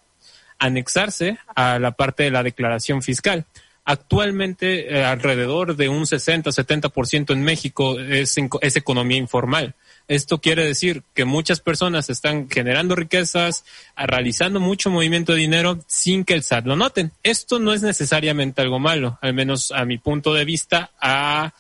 anexarse 0.59 1.37
a 1.55 1.79
la 1.79 1.93
parte 1.93 2.23
de 2.23 2.31
la 2.31 2.43
declaración 2.43 3.03
fiscal. 3.03 3.45
Actualmente, 3.85 4.97
eh, 4.97 5.05
alrededor 5.05 5.77
de 5.77 5.91
un 5.91 6.07
60-70% 6.07 7.35
en 7.35 7.43
México 7.43 8.01
es, 8.01 8.35
es 8.63 8.77
economía 8.77 9.19
informal. 9.19 9.75
Esto 10.09 10.41
quiere 10.41 10.65
decir 10.65 11.03
que 11.15 11.25
muchas 11.25 11.61
personas 11.61 12.11
están 12.11 12.49
generando 12.49 12.95
riquezas, 12.95 13.65
realizando 13.97 14.61
mucho 14.61 14.91
movimiento 14.91 15.33
de 15.33 15.39
dinero 15.39 15.79
sin 15.89 16.25
que 16.25 16.35
el 16.35 16.43
SAT 16.43 16.67
lo 16.67 16.77
noten. 16.77 17.13
Esto 17.23 17.59
no 17.59 17.73
es 17.73 17.83
necesariamente 17.83 18.63
algo 18.63 18.79
malo, 18.79 19.19
al 19.21 19.35
menos 19.35 19.73
a 19.73 19.85
mi 19.85 19.99
punto 19.99 20.33
de 20.33 20.45
vista, 20.45 20.91
a 21.01 21.53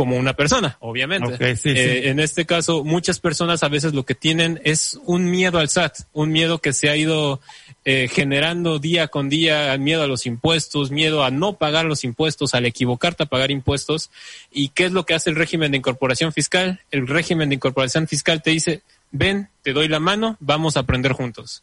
como 0.00 0.16
una 0.16 0.32
persona, 0.32 0.78
obviamente. 0.80 1.36
Eh, 1.64 2.08
en 2.08 2.20
este 2.20 2.46
caso, 2.46 2.84
muchas 2.84 3.20
personas 3.20 3.62
a 3.62 3.68
veces 3.68 3.92
lo 3.92 4.06
que 4.06 4.14
tienen 4.14 4.58
es 4.64 4.98
un 5.04 5.30
miedo 5.30 5.58
al 5.58 5.68
SAT, 5.68 5.98
un 6.14 6.30
miedo 6.30 6.58
que 6.58 6.72
se 6.72 6.88
ha 6.88 6.96
ido 6.96 7.40
eh, 7.84 8.08
generando 8.12 8.78
día 8.78 9.08
con 9.08 9.28
día, 9.28 9.76
miedo 9.78 10.02
a 10.02 10.06
los 10.06 10.26
impuestos, 10.26 10.90
miedo 10.90 11.24
a 11.24 11.30
no 11.30 11.54
pagar 11.54 11.86
los 11.86 12.04
impuestos, 12.04 12.54
al 12.54 12.66
equivocarte 12.66 13.22
a 13.22 13.26
pagar 13.26 13.50
impuestos. 13.50 14.10
¿Y 14.50 14.68
qué 14.68 14.84
es 14.84 14.92
lo 14.92 15.06
que 15.06 15.14
hace 15.14 15.30
el 15.30 15.36
régimen 15.36 15.70
de 15.70 15.78
incorporación 15.78 16.32
fiscal? 16.32 16.80
El 16.90 17.06
régimen 17.06 17.48
de 17.48 17.54
incorporación 17.54 18.06
fiscal 18.06 18.42
te 18.42 18.50
dice, 18.50 18.82
ven, 19.10 19.48
te 19.62 19.72
doy 19.72 19.88
la 19.88 20.00
mano, 20.00 20.36
vamos 20.40 20.76
a 20.76 20.80
aprender 20.80 21.12
juntos. 21.12 21.62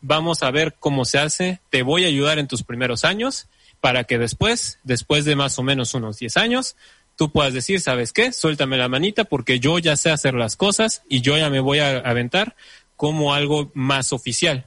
Vamos 0.00 0.42
a 0.42 0.50
ver 0.50 0.74
cómo 0.80 1.04
se 1.04 1.18
hace, 1.18 1.60
te 1.70 1.82
voy 1.82 2.04
a 2.04 2.08
ayudar 2.08 2.38
en 2.38 2.48
tus 2.48 2.64
primeros 2.64 3.04
años 3.04 3.46
para 3.80 4.04
que 4.04 4.18
después, 4.18 4.78
después 4.82 5.24
de 5.24 5.36
más 5.36 5.58
o 5.58 5.62
menos 5.62 5.94
unos 5.94 6.18
10 6.18 6.36
años, 6.38 6.76
tú 7.16 7.30
puedas 7.30 7.52
decir, 7.52 7.80
¿sabes 7.80 8.12
qué? 8.12 8.32
Suéltame 8.32 8.76
la 8.76 8.88
manita 8.88 9.24
porque 9.24 9.60
yo 9.60 9.78
ya 9.78 9.96
sé 9.96 10.10
hacer 10.10 10.34
las 10.34 10.56
cosas 10.56 11.02
y 11.08 11.20
yo 11.20 11.36
ya 11.36 11.50
me 11.50 11.60
voy 11.60 11.78
a 11.78 11.98
aventar 11.98 12.56
como 12.96 13.34
algo 13.34 13.70
más 13.74 14.12
oficial, 14.12 14.66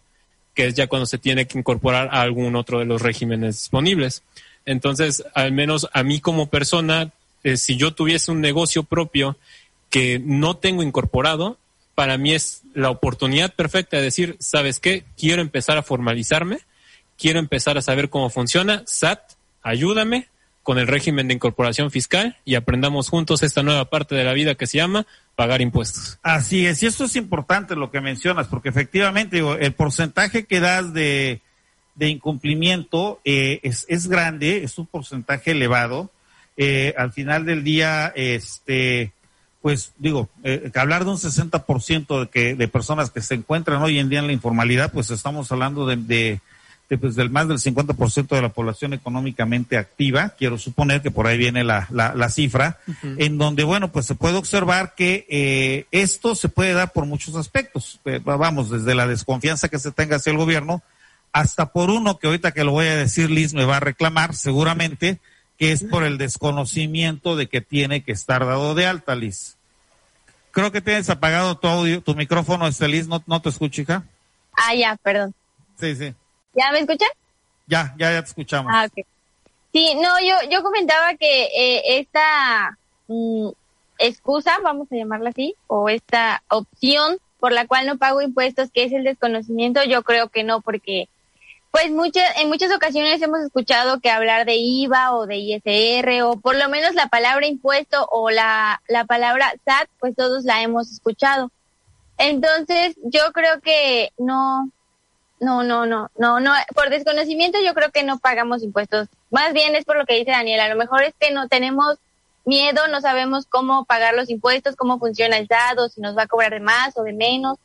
que 0.55 0.67
es 0.67 0.73
ya 0.73 0.87
cuando 0.87 1.05
se 1.05 1.19
tiene 1.19 1.45
que 1.45 1.59
incorporar 1.59 2.09
a 2.11 2.21
algún 2.21 2.55
otro 2.55 2.79
de 2.79 2.85
los 2.85 3.01
regímenes 3.01 3.57
disponibles. 3.57 4.23
Entonces, 4.65 5.23
al 5.35 5.51
menos 5.51 5.87
a 5.93 6.01
mí 6.01 6.19
como 6.19 6.47
persona, 6.47 7.11
eh, 7.43 7.57
si 7.57 7.75
yo 7.75 7.93
tuviese 7.93 8.31
un 8.31 8.41
negocio 8.41 8.83
propio 8.83 9.37
que 9.91 10.19
no 10.19 10.57
tengo 10.57 10.81
incorporado, 10.81 11.57
para 11.93 12.17
mí 12.17 12.33
es 12.33 12.63
la 12.73 12.89
oportunidad 12.89 13.53
perfecta 13.53 13.97
de 13.97 14.03
decir, 14.03 14.37
¿sabes 14.39 14.79
qué? 14.79 15.03
Quiero 15.17 15.41
empezar 15.41 15.77
a 15.77 15.83
formalizarme, 15.83 16.59
quiero 17.17 17.39
empezar 17.39 17.77
a 17.77 17.81
saber 17.81 18.09
cómo 18.09 18.29
funciona, 18.29 18.83
SAT, 18.85 19.19
ayúdame, 19.61 20.27
con 20.65 20.79
el 20.79 20.87
régimen 20.87 21.27
de 21.27 21.35
incorporación 21.35 21.91
fiscal 21.91 22.37
y 22.43 22.55
aprendamos 22.55 23.07
juntos 23.07 23.43
esta 23.43 23.61
nueva 23.61 23.85
parte 23.85 24.15
de 24.15 24.23
la 24.23 24.33
vida 24.33 24.55
que 24.55 24.65
se 24.65 24.79
llama 24.79 25.05
pagar 25.35 25.61
impuestos. 25.61 26.17
Así 26.23 26.65
es, 26.65 26.81
y 26.81 26.87
esto 26.87 27.03
es 27.03 27.15
importante 27.15 27.75
lo 27.75 27.91
que 27.91 28.01
mencionas, 28.01 28.47
porque 28.47 28.69
efectivamente 28.69 29.43
el 29.59 29.73
porcentaje 29.73 30.45
que 30.47 30.59
das 30.59 30.91
de, 30.91 31.41
de 31.93 32.09
incumplimiento 32.09 33.21
eh, 33.25 33.59
es, 33.61 33.85
es 33.89 34.07
grande, 34.07 34.63
es 34.63 34.79
un 34.79 34.87
porcentaje 34.87 35.51
elevado. 35.51 36.09
Eh, 36.57 36.95
al 36.97 37.11
final 37.13 37.45
del 37.45 37.63
día, 37.63 38.11
este, 38.15 39.11
pues 39.61 39.93
digo, 39.99 40.29
eh, 40.43 40.71
hablar 40.73 41.05
de 41.05 41.11
un 41.11 41.17
60% 41.17 42.21
de, 42.21 42.27
que, 42.29 42.55
de 42.55 42.67
personas 42.67 43.11
que 43.11 43.21
se 43.21 43.35
encuentran 43.35 43.83
hoy 43.83 43.99
en 43.99 44.09
día 44.09 44.17
en 44.17 44.25
la 44.25 44.33
informalidad, 44.33 44.91
pues 44.91 45.11
estamos 45.11 45.51
hablando 45.51 45.85
de 45.85 46.41
pues, 46.87 47.15
del 47.15 47.31
más 47.31 47.47
del 47.47 47.57
50% 47.57 48.27
de 48.27 48.41
la 48.41 48.49
población 48.49 48.93
económicamente 48.93 49.77
activa, 49.77 50.29
quiero 50.37 50.57
suponer 50.57 51.01
que 51.01 51.09
por 51.09 51.25
ahí 51.25 51.37
viene 51.37 51.63
la, 51.63 51.87
la, 51.89 52.29
cifra, 52.29 52.77
en 53.17 53.37
donde, 53.37 53.63
bueno, 53.63 53.91
pues 53.91 54.05
se 54.05 54.13
puede 54.13 54.37
observar 54.37 54.93
que 54.95 55.25
eh, 55.29 55.87
esto 55.91 56.35
se 56.35 56.49
puede 56.49 56.73
dar 56.73 56.91
por 56.91 57.05
muchos 57.05 57.35
aspectos, 57.35 57.99
eh, 58.05 58.19
vamos, 58.23 58.69
desde 58.69 58.93
la 58.93 59.07
desconfianza 59.07 59.67
que 59.67 59.79
se 59.79 59.91
tenga 59.91 60.17
hacia 60.17 60.31
el 60.31 60.37
gobierno, 60.37 60.83
hasta 61.31 61.71
por 61.71 61.89
uno 61.89 62.19
que 62.19 62.27
ahorita 62.27 62.51
que 62.51 62.63
lo 62.63 62.71
voy 62.71 62.85
a 62.85 62.95
decir, 62.95 63.31
Liz 63.31 63.53
me 63.53 63.65
va 63.65 63.77
a 63.77 63.81
reclamar 63.81 64.35
seguramente, 64.35 65.19
que 65.57 65.71
es 65.71 65.83
por 65.83 66.03
el 66.03 66.17
desconocimiento 66.17 67.35
de 67.35 67.47
que 67.47 67.61
tiene 67.61 68.03
que 68.03 68.11
estar 68.11 68.45
dado 68.45 68.75
de 68.75 68.85
alta, 68.85 69.15
Liz. 69.15 69.57
Creo 70.51 70.71
que 70.71 70.81
tienes 70.81 71.09
apagado 71.09 71.57
tu 71.57 71.67
audio, 71.67 72.01
tu 72.01 72.15
micrófono, 72.15 72.67
este 72.67 72.87
Liz, 72.87 73.07
no, 73.07 73.23
no 73.25 73.41
te 73.41 73.49
escucho, 73.49 73.81
hija. 73.81 74.03
Ah, 74.55 74.73
ya, 74.75 74.95
perdón. 74.97 75.33
Sí, 75.79 75.95
sí. 75.95 76.13
¿Ya 76.55 76.71
me 76.71 76.79
escuchan? 76.79 77.09
Ya, 77.67 77.93
ya, 77.97 78.11
ya 78.11 78.21
te 78.21 78.29
escuchamos. 78.29 78.71
Ah, 78.73 78.87
Sí, 79.75 79.93
no, 79.95 80.09
yo, 80.21 80.49
yo 80.49 80.63
comentaba 80.63 81.15
que 81.15 81.47
eh, 81.47 81.99
esta 81.99 82.77
mm, 83.07 83.49
excusa, 83.99 84.53
vamos 84.63 84.87
a 84.89 84.95
llamarla 84.95 85.31
así, 85.31 85.53
o 85.67 85.89
esta 85.89 86.41
opción 86.47 87.17
por 87.41 87.51
la 87.51 87.67
cual 87.67 87.85
no 87.85 87.97
pago 87.97 88.21
impuestos, 88.21 88.71
que 88.71 88.85
es 88.85 88.93
el 88.93 89.03
desconocimiento, 89.03 89.83
yo 89.83 90.03
creo 90.03 90.29
que 90.29 90.45
no, 90.45 90.61
porque 90.61 91.09
pues 91.71 91.91
muchas, 91.91 92.23
en 92.37 92.47
muchas 92.47 92.73
ocasiones 92.73 93.21
hemos 93.21 93.41
escuchado 93.41 93.99
que 93.99 94.09
hablar 94.09 94.45
de 94.45 94.55
IVA 94.55 95.13
o 95.13 95.25
de 95.25 95.35
ISR 95.35 96.21
o 96.23 96.37
por 96.37 96.55
lo 96.55 96.69
menos 96.69 96.95
la 96.95 97.07
palabra 97.07 97.45
impuesto 97.45 98.07
o 98.09 98.29
la, 98.29 98.81
la 98.87 99.03
palabra 99.03 99.53
SAT, 99.65 99.89
pues 99.99 100.15
todos 100.15 100.45
la 100.45 100.61
hemos 100.61 100.89
escuchado. 100.89 101.51
Entonces, 102.17 102.95
yo 103.03 103.33
creo 103.33 103.59
que 103.59 104.13
no, 104.17 104.71
no, 105.39 105.63
no, 105.63 105.85
no, 105.85 106.09
no, 106.17 106.39
no, 106.39 106.51
por 106.73 106.89
desconocimiento 106.89 107.59
yo 107.63 107.73
creo 107.73 107.91
que 107.91 108.03
no 108.03 108.19
pagamos 108.19 108.63
impuestos. 108.63 109.07
Más 109.31 109.53
bien 109.53 109.75
es 109.75 109.85
por 109.85 109.97
lo 109.97 110.05
que 110.05 110.15
dice 110.15 110.31
Daniel, 110.31 110.61
a 110.61 110.69
lo 110.69 110.75
mejor 110.75 111.03
es 111.03 111.13
que 111.19 111.31
no 111.31 111.47
tenemos 111.47 111.97
miedo, 112.45 112.87
no 112.89 113.01
sabemos 113.01 113.45
cómo 113.47 113.85
pagar 113.85 114.13
los 114.15 114.29
impuestos, 114.29 114.75
cómo 114.75 114.99
funciona 114.99 115.37
el 115.37 115.47
SAT, 115.47 115.91
si 115.93 116.01
nos 116.01 116.17
va 116.17 116.23
a 116.23 116.27
cobrar 116.27 116.51
de 116.51 116.59
más 116.59 116.95
o 116.95 117.03
de 117.03 117.13
menos, 117.13 117.57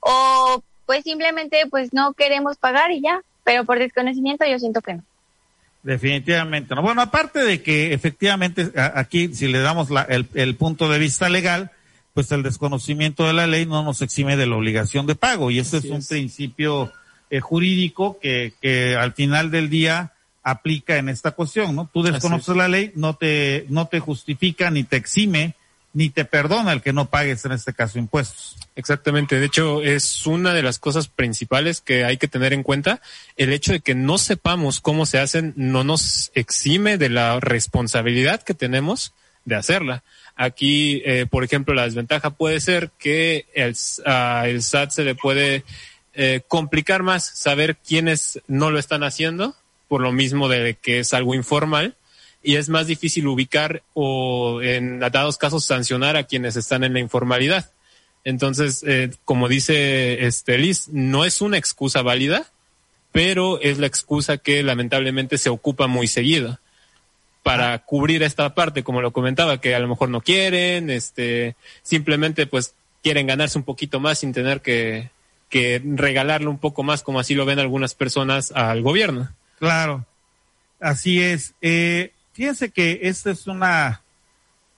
o 0.00 0.62
pues 0.86 1.04
simplemente 1.04 1.66
pues 1.68 1.92
no 1.92 2.14
queremos 2.14 2.56
pagar 2.56 2.90
y 2.92 3.02
ya, 3.02 3.20
pero 3.44 3.64
por 3.64 3.78
desconocimiento 3.78 4.46
yo 4.46 4.58
siento 4.58 4.80
que 4.80 4.94
no. 4.94 5.02
Definitivamente 5.82 6.74
no. 6.74 6.82
Bueno, 6.82 7.02
aparte 7.02 7.40
de 7.40 7.62
que 7.62 7.92
efectivamente 7.92 8.72
aquí 8.94 9.34
si 9.34 9.48
le 9.48 9.60
damos 9.60 9.90
la, 9.90 10.02
el, 10.02 10.28
el 10.34 10.56
punto 10.56 10.88
de 10.88 10.98
vista 10.98 11.28
legal, 11.28 11.70
pues 12.14 12.32
el 12.32 12.42
desconocimiento 12.42 13.26
de 13.26 13.32
la 13.32 13.46
ley 13.46 13.64
no 13.64 13.82
nos 13.82 14.02
exime 14.02 14.36
de 14.36 14.46
la 14.46 14.56
obligación 14.56 15.06
de 15.06 15.14
pago 15.14 15.50
y 15.50 15.58
ese 15.60 15.76
es 15.78 15.84
un 15.84 16.04
principio 16.04 16.92
eh, 17.30 17.40
jurídico 17.40 18.18
que, 18.20 18.52
que 18.60 18.96
al 18.96 19.12
final 19.12 19.50
del 19.50 19.70
día 19.70 20.12
aplica 20.42 20.96
en 20.96 21.08
esta 21.08 21.32
cuestión, 21.32 21.76
¿no? 21.76 21.90
Tú 21.92 22.02
desconoces 22.02 22.56
la 22.56 22.68
ley, 22.68 22.92
no 22.94 23.14
te, 23.14 23.66
no 23.68 23.86
te 23.86 24.00
justifica 24.00 24.70
ni 24.70 24.84
te 24.84 24.96
exime 24.96 25.54
ni 25.94 26.10
te 26.10 26.24
perdona 26.24 26.72
el 26.72 26.82
que 26.82 26.92
no 26.92 27.10
pagues 27.10 27.44
en 27.44 27.52
este 27.52 27.72
caso 27.72 27.98
impuestos. 27.98 28.56
Exactamente. 28.76 29.40
De 29.40 29.46
hecho, 29.46 29.82
es 29.82 30.26
una 30.26 30.54
de 30.54 30.62
las 30.62 30.78
cosas 30.78 31.08
principales 31.08 31.80
que 31.80 32.04
hay 32.04 32.18
que 32.18 32.28
tener 32.28 32.52
en 32.52 32.62
cuenta. 32.62 33.00
El 33.36 33.52
hecho 33.52 33.72
de 33.72 33.80
que 33.80 33.94
no 33.94 34.18
sepamos 34.18 34.80
cómo 34.80 35.06
se 35.06 35.18
hacen 35.18 35.54
no 35.56 35.84
nos 35.84 36.30
exime 36.34 36.98
de 36.98 37.08
la 37.08 37.40
responsabilidad 37.40 38.42
que 38.42 38.54
tenemos 38.54 39.12
de 39.44 39.56
hacerla. 39.56 40.04
Aquí, 40.36 41.02
eh, 41.04 41.26
por 41.28 41.42
ejemplo, 41.42 41.74
la 41.74 41.84
desventaja 41.84 42.30
puede 42.30 42.60
ser 42.60 42.90
que 42.98 43.46
el, 43.54 43.74
el 44.44 44.62
SAT 44.62 44.90
se 44.90 45.04
le 45.04 45.14
puede 45.16 45.64
eh, 46.20 46.40
complicar 46.48 47.04
más 47.04 47.24
saber 47.24 47.76
quiénes 47.76 48.40
no 48.48 48.72
lo 48.72 48.80
están 48.80 49.04
haciendo, 49.04 49.54
por 49.86 50.00
lo 50.00 50.10
mismo 50.10 50.48
de 50.48 50.74
que 50.74 50.98
es 50.98 51.14
algo 51.14 51.32
informal, 51.32 51.94
y 52.42 52.56
es 52.56 52.68
más 52.68 52.88
difícil 52.88 53.28
ubicar 53.28 53.84
o 53.94 54.60
en 54.60 54.98
dados 54.98 55.38
casos 55.38 55.64
sancionar 55.64 56.16
a 56.16 56.24
quienes 56.24 56.56
están 56.56 56.82
en 56.82 56.94
la 56.94 56.98
informalidad. 56.98 57.70
Entonces, 58.24 58.84
eh, 58.84 59.12
como 59.24 59.46
dice 59.46 60.26
este 60.26 60.58
Liz, 60.58 60.88
no 60.88 61.24
es 61.24 61.40
una 61.40 61.56
excusa 61.56 62.02
válida, 62.02 62.50
pero 63.12 63.60
es 63.60 63.78
la 63.78 63.86
excusa 63.86 64.38
que 64.38 64.64
lamentablemente 64.64 65.38
se 65.38 65.50
ocupa 65.50 65.86
muy 65.86 66.08
seguido 66.08 66.58
para 67.44 67.78
cubrir 67.78 68.24
esta 68.24 68.56
parte, 68.56 68.82
como 68.82 69.02
lo 69.02 69.12
comentaba, 69.12 69.60
que 69.60 69.76
a 69.76 69.78
lo 69.78 69.86
mejor 69.86 70.08
no 70.08 70.20
quieren, 70.20 70.90
este, 70.90 71.54
simplemente 71.84 72.48
pues 72.48 72.74
quieren 73.04 73.28
ganarse 73.28 73.56
un 73.56 73.64
poquito 73.64 74.00
más 74.00 74.18
sin 74.18 74.32
tener 74.32 74.62
que, 74.62 75.10
que 75.48 75.82
regalarle 75.84 76.48
un 76.48 76.58
poco 76.58 76.82
más, 76.82 77.02
como 77.02 77.20
así 77.20 77.34
lo 77.34 77.46
ven 77.46 77.58
algunas 77.58 77.94
personas 77.94 78.52
al 78.52 78.82
gobierno. 78.82 79.28
Claro, 79.58 80.04
así 80.80 81.20
es. 81.20 81.54
Eh, 81.60 82.12
fíjense 82.32 82.70
que 82.70 83.00
esta 83.02 83.30
es 83.30 83.46
una, 83.46 84.02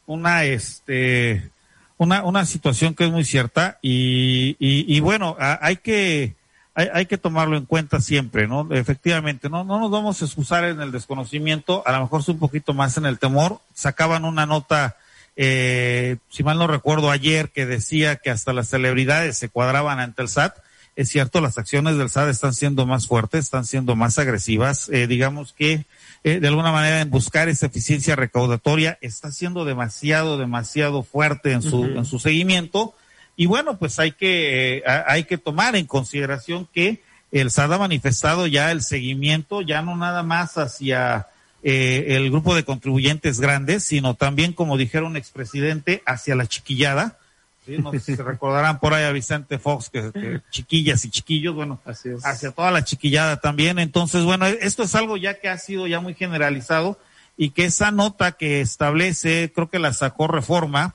una, 0.07 0.45
este, 0.45 1.51
una, 1.99 2.25
una 2.25 2.47
situación 2.47 2.95
que 2.95 3.05
es 3.05 3.11
muy 3.11 3.25
cierta 3.25 3.79
y, 3.83 4.57
y, 4.59 5.01
bueno, 5.01 5.37
hay 5.39 5.77
que, 5.77 6.35
hay, 6.75 6.89
hay, 6.93 7.07
que 7.07 7.19
tomarlo 7.19 7.57
en 7.57 7.67
cuenta 7.67 8.01
siempre, 8.01 8.47
¿no? 8.47 8.69
Efectivamente, 8.71 9.51
no, 9.51 9.65
no 9.65 9.81
nos 9.81 9.91
vamos 9.91 10.23
a 10.23 10.25
excusar 10.25 10.65
en 10.65 10.81
el 10.81 10.93
desconocimiento, 10.93 11.83
a 11.87 11.93
lo 11.93 12.03
mejor 12.03 12.21
es 12.21 12.29
un 12.29 12.39
poquito 12.39 12.73
más 12.75 12.97
en 12.97 13.07
el 13.07 13.19
temor. 13.19 13.61
Sacaban 13.75 14.25
una 14.25 14.47
nota 14.47 14.97
eh, 15.43 16.19
si 16.29 16.43
mal 16.43 16.59
no 16.59 16.67
recuerdo 16.67 17.11
ayer, 17.11 17.49
que 17.49 17.65
decía 17.65 18.17
que 18.17 18.29
hasta 18.29 18.53
las 18.53 18.69
celebridades 18.69 19.39
se 19.39 19.49
cuadraban 19.49 19.99
ante 19.99 20.21
el 20.21 20.29
SAT. 20.29 20.59
Es 20.97 21.09
cierto, 21.09 21.41
las 21.41 21.57
acciones 21.57 21.97
del 21.97 22.11
SAT 22.11 22.29
están 22.29 22.53
siendo 22.53 22.85
más 22.85 23.07
fuertes, 23.07 23.47
están 23.47 23.65
siendo 23.65 23.97
más 23.97 24.19
agresivas. 24.19 24.91
Eh, 24.91 25.07
digamos 25.07 25.55
que 25.55 25.87
eh, 26.25 26.41
de 26.41 26.49
alguna 26.49 26.73
manera 26.73 27.01
en 27.01 27.09
buscar 27.09 27.49
esa 27.49 27.65
eficiencia 27.65 28.17
recaudatoria 28.17 28.99
está 29.01 29.33
siendo 29.33 29.65
demasiado, 29.65 30.37
demasiado 30.37 31.03
fuerte 31.03 31.53
en 31.53 31.63
su, 31.63 31.87
en 31.87 32.05
su 32.05 32.19
seguimiento. 32.19 32.95
Y 33.35 33.47
bueno, 33.47 33.79
pues 33.79 33.99
hay 33.99 34.13
que, 34.13 34.77
eh, 34.77 34.83
hay 35.07 35.25
que 35.25 35.39
tomar 35.39 35.75
en 35.75 35.87
consideración 35.87 36.69
que 36.71 37.03
el 37.33 37.51
SAT 37.51 37.73
ha 37.73 37.79
manifestado 37.79 38.47
ya 38.47 38.73
el 38.73 38.83
seguimiento, 38.83 39.63
ya 39.63 39.81
no 39.81 39.97
nada 39.97 40.23
más 40.23 40.59
hacia 40.59 41.29
eh, 41.63 42.17
el 42.17 42.31
grupo 42.31 42.55
de 42.55 42.65
contribuyentes 42.65 43.41
grandes, 43.41 43.85
sino 43.85 44.15
también, 44.15 44.53
como 44.53 44.77
dijeron 44.77 45.17
expresidente, 45.17 46.03
hacia 46.07 46.35
la 46.35 46.47
chiquillada. 46.47 47.19
¿sí? 47.67 47.77
No 47.79 47.91
sé 47.93 48.01
si 48.01 48.17
se 48.17 48.23
recordarán 48.25 48.81
por 48.81 48.95
ahí 48.95 49.05
a 49.05 49.13
Vicente 49.13 49.59
Fox, 49.59 49.91
que, 49.91 50.41
chiquillas 50.51 51.05
y 51.05 51.11
chiquillos, 51.11 51.55
bueno, 51.55 51.81
hacia 51.85 52.51
toda 52.53 52.71
la 52.71 52.85
chiquillada 52.85 53.41
también. 53.41 53.79
Entonces, 53.79 54.25
bueno, 54.25 54.47
esto 54.47 54.83
es 54.83 54.95
algo 54.95 55.17
ya 55.17 55.39
que 55.39 55.49
ha 55.49 55.59
sido 55.59 55.87
ya 55.87 56.01
muy 56.01 56.15
generalizado 56.15 56.99
y 57.37 57.51
que 57.51 57.65
esa 57.65 57.91
nota 57.91 58.33
que 58.33 58.61
establece, 58.61 59.53
creo 59.55 59.69
que 59.69 59.79
la 59.79 59.93
sacó 59.93 60.29
reforma, 60.29 60.95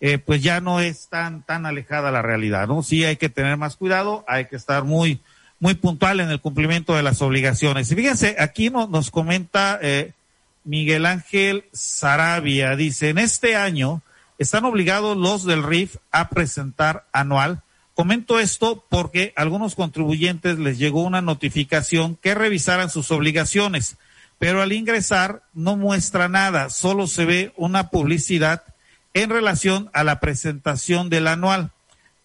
eh, 0.00 0.18
pues 0.18 0.42
ya 0.42 0.60
no 0.60 0.80
es 0.80 1.08
tan, 1.08 1.42
tan 1.42 1.64
alejada 1.64 2.10
la 2.10 2.20
realidad, 2.20 2.68
¿no? 2.68 2.82
Sí 2.82 3.04
hay 3.04 3.16
que 3.16 3.30
tener 3.30 3.56
más 3.56 3.76
cuidado, 3.76 4.24
hay 4.28 4.44
que 4.46 4.56
estar 4.56 4.84
muy, 4.84 5.20
muy 5.58 5.74
puntual 5.74 6.20
en 6.20 6.30
el 6.30 6.40
cumplimiento 6.40 6.94
de 6.94 7.02
las 7.02 7.22
obligaciones. 7.22 7.90
Y 7.90 7.94
fíjense, 7.94 8.36
aquí 8.38 8.70
nos 8.70 9.10
comenta 9.10 9.78
eh, 9.80 10.12
Miguel 10.64 11.06
Ángel 11.06 11.64
Sarabia, 11.72 12.76
dice, 12.76 13.10
en 13.10 13.18
este 13.18 13.56
año 13.56 14.02
están 14.38 14.64
obligados 14.64 15.16
los 15.16 15.44
del 15.44 15.62
RIF 15.62 15.96
a 16.10 16.28
presentar 16.28 17.06
anual. 17.12 17.62
Comento 17.94 18.38
esto 18.38 18.84
porque 18.90 19.32
a 19.36 19.42
algunos 19.42 19.74
contribuyentes 19.74 20.58
les 20.58 20.78
llegó 20.78 21.02
una 21.02 21.22
notificación 21.22 22.16
que 22.16 22.34
revisaran 22.34 22.90
sus 22.90 23.10
obligaciones, 23.10 23.96
pero 24.38 24.60
al 24.60 24.72
ingresar 24.72 25.42
no 25.54 25.76
muestra 25.76 26.28
nada, 26.28 26.68
solo 26.68 27.06
se 27.06 27.24
ve 27.24 27.52
una 27.56 27.88
publicidad 27.88 28.64
en 29.14 29.30
relación 29.30 29.88
a 29.94 30.04
la 30.04 30.20
presentación 30.20 31.08
del 31.08 31.28
anual 31.28 31.70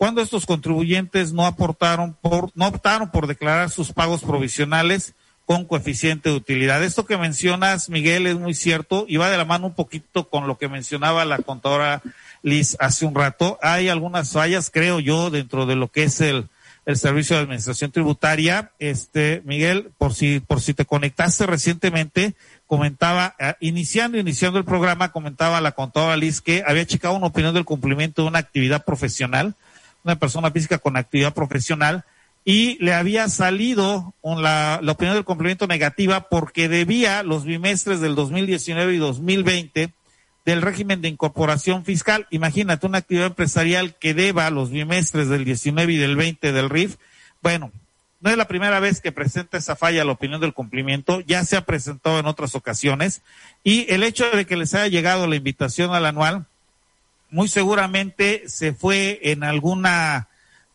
cuando 0.02 0.24
estos 0.24 0.48
contribuyentes 0.48 1.32
no 1.32 1.46
aportaron 1.46 2.18
por, 2.20 2.50
no 2.56 2.70
optaron 2.70 3.12
por 3.12 3.28
declarar 3.28 3.70
sus 3.70 3.94
pagos 3.94 4.24
provisionales 4.24 5.14
con 5.46 5.64
coeficiente 5.64 6.30
de 6.30 6.36
utilidad. 6.36 6.84
Esto 6.84 7.06
que 7.06 7.20
mencionas, 7.20 7.88
Miguel, 7.88 8.26
es 8.26 8.36
muy 8.36 8.56
cierto 8.56 9.06
y 9.08 9.18
va 9.18 9.30
de 9.30 9.38
la 9.38 9.46
mano 9.46 9.68
un 9.68 9.76
poquito 9.76 10.28
con 10.28 10.48
lo 10.48 10.58
que 10.58 10.70
mencionaba 10.70 11.24
la 11.24 11.38
contadora 11.38 12.02
Liz 12.42 12.78
hace 12.80 13.06
un 13.06 13.14
rato. 13.14 13.60
Hay 13.62 13.90
algunas 13.90 14.32
fallas, 14.32 14.72
creo 14.74 15.00
yo, 15.00 15.30
dentro 15.30 15.68
de 15.68 15.76
lo 15.76 15.92
que 15.92 16.06
es 16.06 16.20
el, 16.20 16.48
el 16.88 16.98
servicio 16.98 17.36
de 17.36 17.44
administración 17.44 17.92
tributaria. 17.92 18.72
Este, 18.80 19.44
Miguel, 19.46 19.92
por 20.00 20.16
si, 20.16 20.40
por 20.40 20.62
si 20.62 20.74
te 20.74 20.86
conectaste 20.86 21.46
recientemente, 21.46 22.34
comentaba, 22.66 23.36
eh, 23.38 23.54
iniciando, 23.60 24.18
iniciando 24.18 24.58
el 24.58 24.66
programa, 24.66 25.12
comentaba 25.12 25.62
la 25.62 25.74
contadora 25.74 26.18
Liz 26.18 26.42
que 26.42 26.64
había 26.66 26.88
checado 26.88 27.14
una 27.14 27.28
opinión 27.28 27.54
del 27.54 27.66
cumplimiento 27.66 28.24
de 28.24 28.30
una 28.30 28.40
actividad 28.40 28.84
profesional 28.84 29.54
una 30.04 30.18
persona 30.18 30.52
física 30.52 30.78
con 30.78 30.98
actividad 30.98 31.34
profesional, 31.34 32.06
y 32.44 32.84
le 32.84 32.94
había 32.94 33.30
salido 33.30 34.16
la, 34.24 34.80
la 34.82 34.92
opinión 34.92 35.16
del 35.16 35.26
complemento 35.26 35.68
negativa 35.68 36.28
porque 36.30 36.68
debía 36.68 37.22
los 37.24 37.46
bimestres 37.46 38.02
del 38.02 38.16
2019 38.16 38.94
y 38.94 38.98
2020 38.98 39.94
del 40.46 40.62
régimen 40.62 41.02
de 41.02 41.10
incorporación 41.10 41.86
fiscal. 41.86 42.28
Imagínate 42.32 42.88
una 42.88 43.00
actividad 43.00 43.28
empresarial 43.28 43.96
que 44.00 44.14
deba 44.14 44.50
los 44.50 44.72
bimestres 44.72 45.30
del 45.30 45.46
19 45.46 45.94
y 45.94 45.98
del 45.98 46.16
20 46.16 46.52
del 46.52 46.70
RIF. 46.70 46.98
Bueno, 47.44 47.72
no 48.22 48.30
es 48.30 48.38
la 48.38 48.48
primera 48.48 48.80
vez 48.80 49.02
que 49.02 49.12
presenta 49.12 49.58
esa 49.58 49.76
falla 49.76 50.06
la 50.06 50.12
opinión 50.12 50.42
del 50.42 50.54
cumplimiento, 50.54 51.22
ya 51.22 51.44
se 51.44 51.58
ha 51.58 51.66
presentado 51.66 52.20
en 52.20 52.28
otras 52.28 52.56
ocasiones 52.56 53.22
y 53.64 53.92
el 53.92 54.04
hecho 54.04 54.30
de 54.32 54.46
que 54.46 54.58
les 54.58 54.74
haya 54.74 54.88
llegado 54.88 55.28
la 55.28 55.36
invitación 55.36 55.94
al 55.94 56.06
anual 56.06 56.46
muy 57.32 57.48
seguramente 57.48 58.44
se 58.48 58.74
fue 58.74 59.20
en 59.24 59.44
alguna 59.44 60.28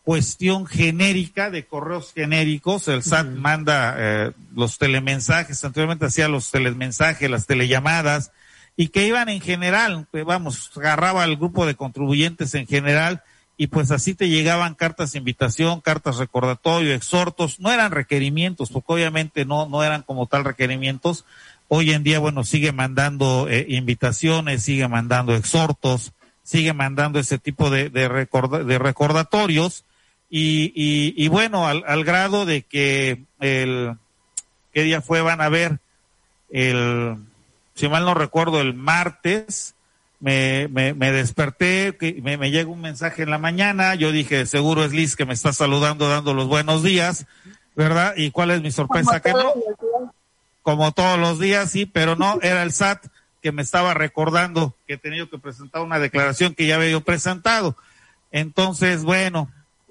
cuestión 0.03 0.67
genérica 0.67 1.51
de 1.51 1.67
correos 1.67 2.13
genéricos. 2.15 2.89
El 2.89 3.03
SAT 3.03 3.27
manda 3.27 3.95
eh, 3.99 4.33
los 4.55 4.79
telemensajes, 4.79 5.65
anteriormente 5.65 6.07
hacía 6.07 6.29
los 6.29 6.51
telemensajes, 6.51 7.29
las 7.29 7.47
telellamadas, 7.47 8.31
y 8.77 8.89
que 8.89 9.07
iban 9.07 9.29
en 9.29 9.41
general, 9.41 10.07
pues, 10.11 10.25
vamos, 10.25 10.71
agarraba 10.77 11.25
al 11.25 11.37
grupo 11.37 11.67
de 11.67 11.75
contribuyentes 11.75 12.55
en 12.55 12.67
general, 12.67 13.23
y 13.57 13.69
pues 13.69 13.91
así 13.91 14.15
te 14.15 14.29
llegaban 14.29 14.75
cartas 14.75 15.13
de 15.13 15.19
invitación, 15.19 15.81
cartas 15.81 16.19
recordatorio, 16.19 16.95
exhortos, 16.95 17.59
no 17.59 17.73
eran 17.73 17.91
requerimientos, 17.91 18.71
porque 18.71 18.93
obviamente 18.93 19.45
no, 19.45 19.67
no 19.67 19.83
eran 19.83 20.03
como 20.03 20.27
tal 20.27 20.45
requerimientos. 20.45 21.25
Hoy 21.69 21.91
en 21.91 22.05
día, 22.05 22.19
bueno, 22.19 22.45
sigue 22.45 22.71
mandando 22.71 23.49
eh, 23.49 23.67
invitaciones, 23.71 24.63
sigue 24.63 24.87
mandando 24.89 25.35
exhortos, 25.35 26.13
sigue 26.47 26.73
mandando 26.73 27.19
ese 27.19 27.39
tipo 27.39 27.71
de, 27.71 27.91
de, 27.91 28.03
de 28.09 28.79
recordatorios 28.79 29.85
y, 30.31 30.73
y, 30.77 31.13
y 31.17 31.29
bueno, 31.29 31.67
al, 31.67 31.83
al, 31.89 32.05
grado 32.05 32.47
de 32.47 32.63
que 32.63 33.25
el, 33.41 33.97
¿qué 34.73 34.85
día 34.85 35.01
fue? 35.01 35.23
Van 35.23 35.41
a 35.41 35.49
ver 35.49 35.81
el, 36.51 37.17
si 37.75 37.89
mal 37.89 38.05
no 38.05 38.15
recuerdo, 38.15 38.61
el 38.61 38.75
martes, 38.75 39.75
me, 40.21 40.69
me, 40.69 40.95
me 40.95 41.11
desperté, 41.11 41.97
me, 42.23 42.37
me 42.37 42.53
llega 42.53 42.71
un 42.71 42.81
mensaje 42.81 43.25
en 43.25 43.31
la 43.31 43.39
mañana, 43.39 43.97
yo 43.97 44.13
dije, 44.13 44.47
seguro 44.47 44.85
es 44.85 44.93
Liz 44.93 45.17
que 45.17 45.27
me 45.27 45.35
está 45.35 45.53
saludando, 45.53 46.09
dando 46.09 46.33
los 46.33 46.47
buenos 46.47 46.85
días, 46.85 47.27
¿verdad? 47.75 48.15
¿Y 48.17 48.31
cuál 48.31 48.53
es 48.53 48.63
mi 48.63 48.71
sorpresa? 48.71 49.21
Que 49.21 49.33
no, 49.33 49.53
como 50.63 50.93
todos 50.93 51.19
los 51.19 51.41
días, 51.41 51.73
sí, 51.73 51.87
pero 51.87 52.15
no, 52.15 52.39
era 52.41 52.63
el 52.63 52.73
SAT 52.73 53.05
que 53.47 53.53
me 53.53 53.63
estaba 53.63 53.95
recordando 53.95 54.75
que 54.89 54.95
he 54.95 54.99
tenido 54.99 55.31
que 55.31 55.39
presentar 55.39 55.81
una 55.81 56.01
declaración 56.01 56.53
que 56.53 56.67
ya 56.67 56.75
había 56.75 56.99
presentado. 56.99 57.77
Entonces, 58.33 59.05
bueno, 59.05 59.49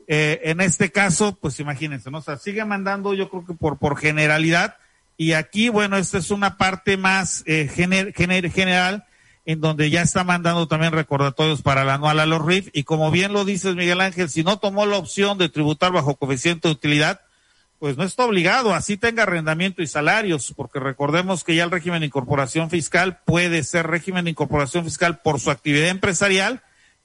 eh, 0.10 0.42
en 0.44 0.60
este 0.60 0.92
caso, 0.92 1.38
pues 1.40 1.58
imagínense, 1.62 2.12
¿no? 2.12 2.18
O 2.18 2.22
sea, 2.22 2.36
sigue 2.36 2.66
mandando, 2.66 3.14
yo 3.14 3.30
creo 3.30 3.46
que 3.46 3.54
por, 3.54 3.78
por 3.78 3.98
generalidad, 3.98 4.76
y 5.16 5.32
aquí, 5.32 5.70
bueno, 5.70 5.96
esta 5.96 6.18
es 6.18 6.32
una 6.32 6.58
parte 6.58 6.98
más 6.98 7.44
eh, 7.46 7.70
gener, 7.74 8.12
general, 8.52 9.06
en 9.46 9.62
donde 9.62 9.90
ya 9.90 10.02
está 10.02 10.26
mandando 10.26 10.68
también 10.68 10.92
recordatorios 10.92 11.62
para 11.62 11.84
el 11.84 11.90
anual 11.92 12.20
a 12.20 12.26
los 12.26 12.46
RIF, 12.46 12.68
y 12.74 12.84
como 12.84 13.10
bien 13.10 13.32
lo 13.32 13.46
dices, 13.46 13.74
Miguel 13.78 14.02
Ángel, 14.02 14.28
si 14.28 14.44
no 14.44 14.60
tomó 14.60 14.86
la 14.86 14.98
opción 14.98 15.38
de 15.38 15.48
tributar 15.48 15.94
bajo 15.94 16.18
coeficiente 16.18 16.68
de 16.68 16.74
utilidad, 16.74 17.22
pues 17.86 17.98
no 17.98 18.04
está 18.04 18.26
obligado, 18.26 18.74
así 18.74 18.98
tenga 18.98 19.22
arrendamiento 19.22 19.84
y 19.84 19.86
salarios, 19.86 20.52
porque 20.56 20.80
recordemos 20.80 21.44
que 21.44 21.54
ya 21.54 21.66
el 21.66 21.70
régimen 21.70 22.00
de 22.00 22.08
incorporación 22.08 22.72
fiscal 22.72 23.20
puede 23.26 23.64
ser 23.64 23.86
régimen 23.86 24.26
de 24.26 24.32
incorporación 24.32 24.86
fiscal 24.86 25.20
por 25.20 25.40
su 25.40 25.52
actividad 25.52 25.90
empresarial 25.90 26.64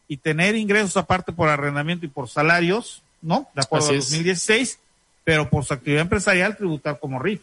y 0.08 0.16
tener 0.16 0.56
ingresos 0.56 0.96
aparte 0.96 1.32
por 1.32 1.50
arrendamiento 1.50 2.06
y 2.06 2.08
por 2.08 2.30
salarios, 2.30 3.02
¿no? 3.20 3.46
De 3.54 3.60
acuerdo 3.60 3.90
a 3.90 3.92
2016, 3.92 4.78
pero 5.22 5.50
por 5.50 5.66
su 5.66 5.74
actividad 5.74 6.00
empresarial 6.00 6.56
tributar 6.56 6.98
como 6.98 7.18
RIF. 7.18 7.42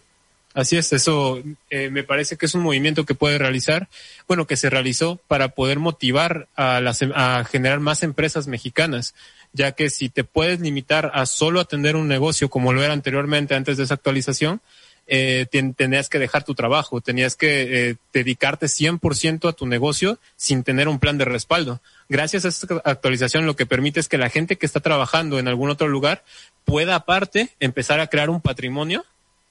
Así 0.56 0.76
es, 0.76 0.92
eso 0.92 1.40
eh, 1.70 1.92
me 1.92 2.02
parece 2.02 2.38
que 2.38 2.48
es 2.48 2.56
un 2.56 2.64
movimiento 2.64 3.06
que 3.06 3.14
puede 3.14 3.38
realizar, 3.38 3.88
bueno, 4.28 4.48
que 4.48 4.58
se 4.58 4.72
realizó 4.72 5.18
para 5.28 5.50
poder 5.50 5.78
motivar 5.78 6.48
a, 6.56 6.82
las, 6.82 7.04
a 7.14 7.44
generar 7.44 7.82
más 7.82 8.02
empresas 8.02 8.48
mexicanas 8.48 9.14
ya 9.54 9.72
que 9.74 9.90
si 9.90 10.10
te 10.10 10.24
puedes 10.24 10.60
limitar 10.60 11.12
a 11.14 11.26
solo 11.26 11.60
atender 11.60 11.96
un 11.96 12.08
negocio 12.08 12.50
como 12.50 12.74
lo 12.74 12.84
era 12.84 12.94
anteriormente 12.94 13.56
antes 13.56 13.78
de 13.78 13.84
esa 13.84 13.96
actualización, 13.96 14.62
eh, 15.10 15.46
tenías 15.78 16.10
que 16.10 16.20
dejar 16.20 16.44
tu 16.44 16.54
trabajo, 16.54 17.00
tenías 17.00 17.38
que 17.38 17.90
eh, 17.90 17.96
dedicarte 18.12 18.66
100% 18.66 19.48
a 19.48 19.54
tu 19.54 19.66
negocio 19.66 20.20
sin 20.36 20.64
tener 20.64 20.90
un 20.90 21.00
plan 21.00 21.18
de 21.18 21.24
respaldo. 21.24 21.80
Gracias 22.10 22.44
a 22.44 22.50
esta 22.50 22.82
actualización 22.84 23.46
lo 23.46 23.56
que 23.56 23.66
permite 23.66 24.02
es 24.02 24.10
que 24.10 24.18
la 24.18 24.30
gente 24.30 24.58
que 24.58 24.66
está 24.66 24.82
trabajando 24.82 25.40
en 25.40 25.48
algún 25.48 25.70
otro 25.70 25.88
lugar 25.88 26.26
pueda 26.66 26.96
aparte 26.96 27.50
empezar 27.62 28.02
a 28.02 28.08
crear 28.08 28.30
un 28.30 28.42
patrimonio 28.42 29.06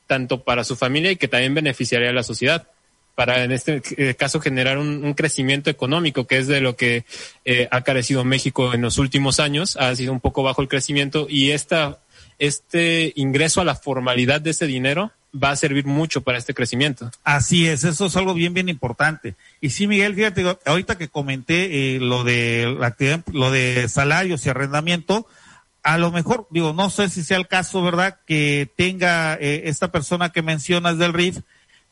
tanto 0.07 0.45
para 0.45 0.63
su 0.63 0.77
familia 0.77 1.11
y 1.11 1.17
que 1.17 1.27
también 1.27 1.55
beneficiaría 1.55 2.11
a 2.11 2.13
la 2.13 2.23
sociedad 2.23 2.69
para 3.17 3.43
en 3.43 3.51
este 3.51 3.83
eh, 3.97 4.15
caso 4.15 4.41
generar 4.41 4.79
un, 4.79 5.15
crecimiento 5.15 5.71
económico, 5.71 6.27
que 6.27 6.37
es 6.37 6.47
de 6.47 6.61
lo 6.61 6.77
que 6.77 7.05
eh, 7.47 7.67
ha 7.71 7.81
carecido 7.81 8.25
México 8.25 8.75
en 8.75 8.83
los 8.83 8.99
últimos 8.99 9.41
años, 9.41 9.77
ha 9.79 9.97
sido 9.97 10.13
un 10.13 10.21
poco 10.21 10.43
bajo 10.43 10.61
el 10.61 10.69
crecimiento 10.69 11.27
y 11.29 11.53
esta, 11.53 11.99
este 12.39 13.15
ingreso 13.17 13.63
a 13.63 13.65
la 13.65 13.75
formalidad 13.75 14.43
de 14.43 14.51
ese 14.51 14.67
dinero 14.67 15.13
va 15.35 15.51
a 15.51 15.57
servir 15.57 15.87
mucho 15.87 16.21
para 16.21 16.37
este 16.37 16.53
crecimiento. 16.53 17.11
Así 17.25 17.67
es, 17.67 17.85
eso 17.85 18.07
es 18.07 18.17
algo 18.17 18.35
bien, 18.35 18.53
bien 18.53 18.69
importante. 18.69 19.35
Y 19.63 19.71
sí, 19.71 19.87
Miguel, 19.87 20.15
fíjate, 20.15 20.45
ahorita 20.67 20.99
que 20.99 21.09
comenté 21.09 21.97
eh, 21.97 22.01
lo 22.01 22.23
de 22.23 22.77
la 22.79 22.89
actividad, 22.89 23.25
lo 23.33 23.51
de 23.51 23.89
salarios 23.89 24.45
y 24.45 24.51
arrendamiento, 24.51 25.27
a 25.83 25.97
lo 25.97 26.13
mejor, 26.13 26.49
digo, 26.51 26.75
no 26.75 26.91
sé 26.91 27.09
si 27.09 27.23
sea 27.23 27.39
el 27.39 27.49
caso, 27.49 27.83
¿verdad? 27.83 28.19
Que 28.27 28.69
tenga 28.77 29.35
esta 29.35 29.91
persona 29.91 30.33
que 30.33 30.43
mencionas 30.43 30.99
del 30.99 31.15
RIF, 31.15 31.39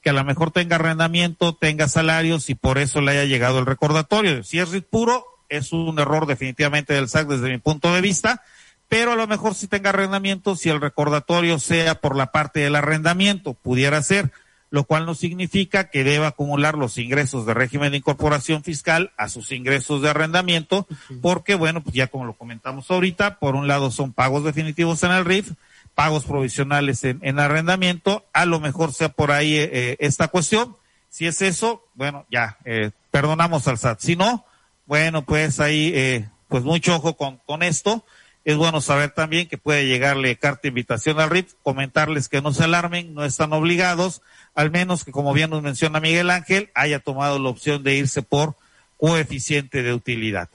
que 0.04 0.10
a 0.10 0.12
lo 0.12 0.22
mejor 0.22 0.50
tenga 0.50 0.76
arrendamiento, 0.76 1.54
tenga 1.54 1.88
salarios 1.88 2.50
y 2.50 2.54
por 2.54 2.76
eso 2.76 3.00
le 3.00 3.12
haya 3.12 3.24
llegado 3.24 3.58
el 3.58 3.64
recordatorio. 3.64 4.44
Si 4.44 4.58
es 4.58 4.70
RIF 4.70 4.84
puro, 4.84 5.24
es 5.48 5.72
un 5.72 5.98
error 5.98 6.26
definitivamente 6.26 6.92
del 6.92 7.08
SAC 7.08 7.26
desde 7.26 7.48
mi 7.48 7.56
punto 7.56 7.94
de 7.94 8.02
vista, 8.02 8.42
pero 8.90 9.12
a 9.12 9.16
lo 9.16 9.26
mejor 9.26 9.54
si 9.54 9.66
tenga 9.66 9.90
arrendamiento, 9.90 10.56
si 10.56 10.68
el 10.68 10.82
recordatorio 10.82 11.58
sea 11.58 11.94
por 11.94 12.16
la 12.16 12.32
parte 12.32 12.60
del 12.60 12.76
arrendamiento, 12.76 13.54
pudiera 13.54 14.02
ser, 14.02 14.30
lo 14.68 14.84
cual 14.84 15.06
no 15.06 15.14
significa 15.14 15.88
que 15.88 16.04
deba 16.04 16.26
acumular 16.26 16.76
los 16.76 16.98
ingresos 16.98 17.46
de 17.46 17.54
régimen 17.54 17.92
de 17.92 17.98
incorporación 17.98 18.62
fiscal 18.62 19.10
a 19.16 19.30
sus 19.30 19.52
ingresos 19.52 20.02
de 20.02 20.10
arrendamiento, 20.10 20.86
porque 21.22 21.54
bueno, 21.54 21.82
pues 21.82 21.94
ya 21.94 22.08
como 22.08 22.26
lo 22.26 22.34
comentamos 22.34 22.90
ahorita, 22.90 23.38
por 23.38 23.54
un 23.54 23.68
lado 23.68 23.90
son 23.90 24.12
pagos 24.12 24.44
definitivos 24.44 25.02
en 25.02 25.12
el 25.12 25.24
RIF, 25.24 25.52
pagos 25.94 26.24
provisionales 26.24 27.04
en, 27.04 27.38
arrendamiento, 27.38 28.24
a 28.32 28.46
lo 28.46 28.60
mejor 28.60 28.92
sea 28.92 29.08
por 29.08 29.30
ahí 29.30 29.56
eh, 29.56 29.70
eh, 29.72 29.96
esta 30.00 30.28
cuestión. 30.28 30.76
Si 31.08 31.26
es 31.26 31.40
eso, 31.42 31.84
bueno, 31.94 32.26
ya, 32.30 32.58
eh, 32.64 32.90
perdonamos 33.10 33.68
al 33.68 33.78
SAT. 33.78 34.00
Si 34.00 34.16
no, 34.16 34.44
bueno, 34.86 35.24
pues 35.24 35.60
ahí, 35.60 36.26
pues 36.48 36.64
mucho 36.64 36.96
ojo 36.96 37.16
con, 37.16 37.38
con 37.46 37.62
esto 37.62 38.04
es 38.44 38.56
bueno 38.56 38.80
saber 38.80 39.10
también 39.10 39.48
que 39.48 39.56
puede 39.56 39.86
llegarle 39.86 40.36
carta 40.36 40.60
de 40.64 40.68
invitación 40.68 41.18
al 41.18 41.30
RIF, 41.30 41.54
comentarles 41.62 42.28
que 42.28 42.42
no 42.42 42.52
se 42.52 42.64
alarmen, 42.64 43.14
no 43.14 43.24
están 43.24 43.52
obligados, 43.54 44.20
al 44.54 44.70
menos 44.70 45.04
que 45.04 45.12
como 45.12 45.32
bien 45.32 45.50
nos 45.50 45.62
menciona 45.62 45.98
Miguel 45.98 46.30
Ángel, 46.30 46.70
haya 46.74 46.98
tomado 46.98 47.38
la 47.38 47.48
opción 47.48 47.82
de 47.82 47.96
irse 47.96 48.20
por 48.22 48.54
coeficiente 48.98 49.82
de 49.82 49.94
utilidad. 49.94 50.50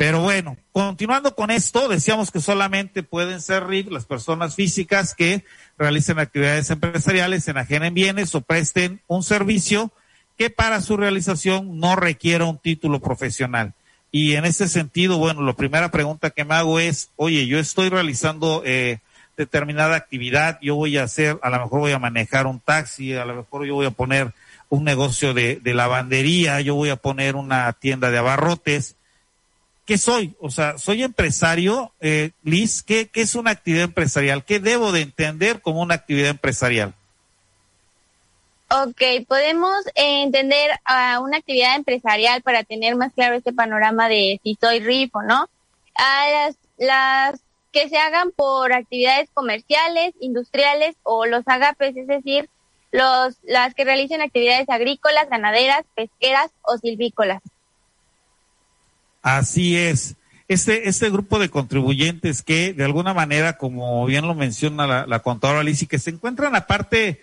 Pero 0.00 0.22
bueno, 0.22 0.56
continuando 0.72 1.34
con 1.34 1.50
esto, 1.50 1.86
decíamos 1.86 2.30
que 2.30 2.40
solamente 2.40 3.02
pueden 3.02 3.42
ser 3.42 3.66
RIF 3.66 3.90
las 3.90 4.06
personas 4.06 4.54
físicas 4.54 5.14
que 5.14 5.44
realicen 5.76 6.18
actividades 6.18 6.70
empresariales, 6.70 7.46
enajenen 7.46 7.92
bienes 7.92 8.34
o 8.34 8.40
presten 8.40 9.02
un 9.08 9.22
servicio 9.22 9.92
que 10.38 10.48
para 10.48 10.80
su 10.80 10.96
realización 10.96 11.78
no 11.78 11.96
requiera 11.96 12.46
un 12.46 12.56
título 12.56 13.00
profesional. 13.00 13.74
Y 14.10 14.36
en 14.36 14.46
ese 14.46 14.68
sentido, 14.68 15.18
bueno, 15.18 15.42
la 15.42 15.52
primera 15.52 15.90
pregunta 15.90 16.30
que 16.30 16.46
me 16.46 16.54
hago 16.54 16.80
es, 16.80 17.10
oye, 17.16 17.46
yo 17.46 17.58
estoy 17.58 17.90
realizando 17.90 18.62
eh, 18.64 19.00
determinada 19.36 19.96
actividad, 19.96 20.58
yo 20.62 20.76
voy 20.76 20.96
a 20.96 21.02
hacer, 21.02 21.38
a 21.42 21.50
lo 21.50 21.60
mejor 21.60 21.80
voy 21.80 21.92
a 21.92 21.98
manejar 21.98 22.46
un 22.46 22.58
taxi, 22.58 23.12
a 23.12 23.26
lo 23.26 23.34
mejor 23.34 23.66
yo 23.66 23.74
voy 23.74 23.84
a 23.84 23.90
poner 23.90 24.32
un 24.70 24.82
negocio 24.82 25.34
de, 25.34 25.60
lavandería, 25.62 26.62
yo 26.62 26.74
voy 26.74 26.88
a 26.88 26.96
poner 26.96 27.36
una 27.36 27.70
tienda 27.74 28.10
de 28.10 28.16
abarrotes. 28.16 28.96
¿Qué 29.90 29.98
soy? 29.98 30.36
O 30.38 30.50
sea, 30.50 30.78
soy 30.78 31.02
empresario, 31.02 31.92
eh, 31.98 32.30
Liz, 32.44 32.84
¿qué, 32.84 33.08
¿qué 33.08 33.22
es 33.22 33.34
una 33.34 33.50
actividad 33.50 33.82
empresarial? 33.82 34.44
¿Qué 34.44 34.60
debo 34.60 34.92
de 34.92 35.00
entender 35.00 35.62
como 35.62 35.82
una 35.82 35.96
actividad 35.96 36.30
empresarial? 36.30 36.94
Ok, 38.70 39.02
podemos 39.26 39.84
eh, 39.96 40.22
entender 40.22 40.70
a 40.84 41.18
una 41.18 41.38
actividad 41.38 41.74
empresarial 41.74 42.40
para 42.42 42.62
tener 42.62 42.94
más 42.94 43.12
claro 43.14 43.34
este 43.34 43.52
panorama 43.52 44.08
de 44.08 44.38
si 44.44 44.56
soy 44.60 44.78
RIF 44.78 45.12
o 45.12 45.22
no. 45.22 45.48
A 45.96 46.30
las, 46.30 46.56
las 46.78 47.40
que 47.72 47.88
se 47.88 47.98
hagan 47.98 48.30
por 48.30 48.72
actividades 48.72 49.28
comerciales, 49.34 50.14
industriales 50.20 50.94
o 51.02 51.26
los 51.26 51.42
agapes, 51.48 51.96
es 51.96 52.06
decir, 52.06 52.48
los, 52.92 53.38
las 53.42 53.74
que 53.74 53.84
realicen 53.84 54.22
actividades 54.22 54.68
agrícolas, 54.68 55.28
ganaderas, 55.28 55.82
pesqueras 55.96 56.52
o 56.62 56.78
silvícolas. 56.78 57.42
Así 59.22 59.76
es. 59.76 60.16
Este, 60.48 60.88
este 60.88 61.10
grupo 61.10 61.38
de 61.38 61.48
contribuyentes 61.48 62.42
que 62.42 62.72
de 62.72 62.84
alguna 62.84 63.14
manera, 63.14 63.56
como 63.56 64.04
bien 64.06 64.26
lo 64.26 64.34
menciona 64.34 64.86
la, 64.86 65.06
la 65.06 65.20
contadora 65.20 65.60
Alicia, 65.60 65.86
que 65.86 65.98
se 65.98 66.10
encuentran 66.10 66.56
aparte 66.56 67.22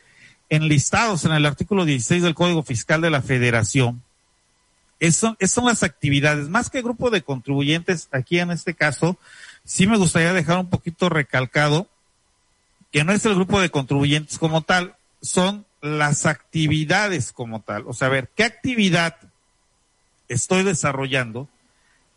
enlistados 0.50 1.26
en 1.26 1.34
el 1.34 1.46
artículo 1.46 1.84
16 1.84 2.24
del 2.24 2.36
Código 2.36 2.64
Fiscal 2.64 3.02
de 3.02 3.10
la 3.10 3.22
Federación, 3.22 4.02
son, 5.12 5.38
son 5.40 5.66
las 5.66 5.84
actividades, 5.84 6.50
más 6.50 6.70
que 6.70 6.82
grupo 6.82 7.10
de 7.10 7.22
contribuyentes, 7.22 8.08
aquí 8.12 8.40
en 8.40 8.52
este 8.52 8.74
caso, 8.74 9.18
sí 9.64 9.88
me 9.88 9.98
gustaría 9.98 10.34
dejar 10.34 10.58
un 10.58 10.70
poquito 10.70 11.10
recalcado 11.10 11.88
que 12.92 13.04
no 13.04 13.12
es 13.12 13.26
el 13.26 13.36
grupo 13.36 13.62
de 13.62 13.70
contribuyentes 13.70 14.40
como 14.40 14.62
tal, 14.62 14.96
son 15.22 15.66
las 15.82 16.26
actividades 16.26 17.32
como 17.32 17.62
tal. 17.62 17.84
O 17.86 17.94
sea, 17.94 18.10
ver, 18.10 18.30
¿qué 18.36 18.44
actividad 18.44 19.18
estoy 20.30 20.64
desarrollando? 20.64 21.48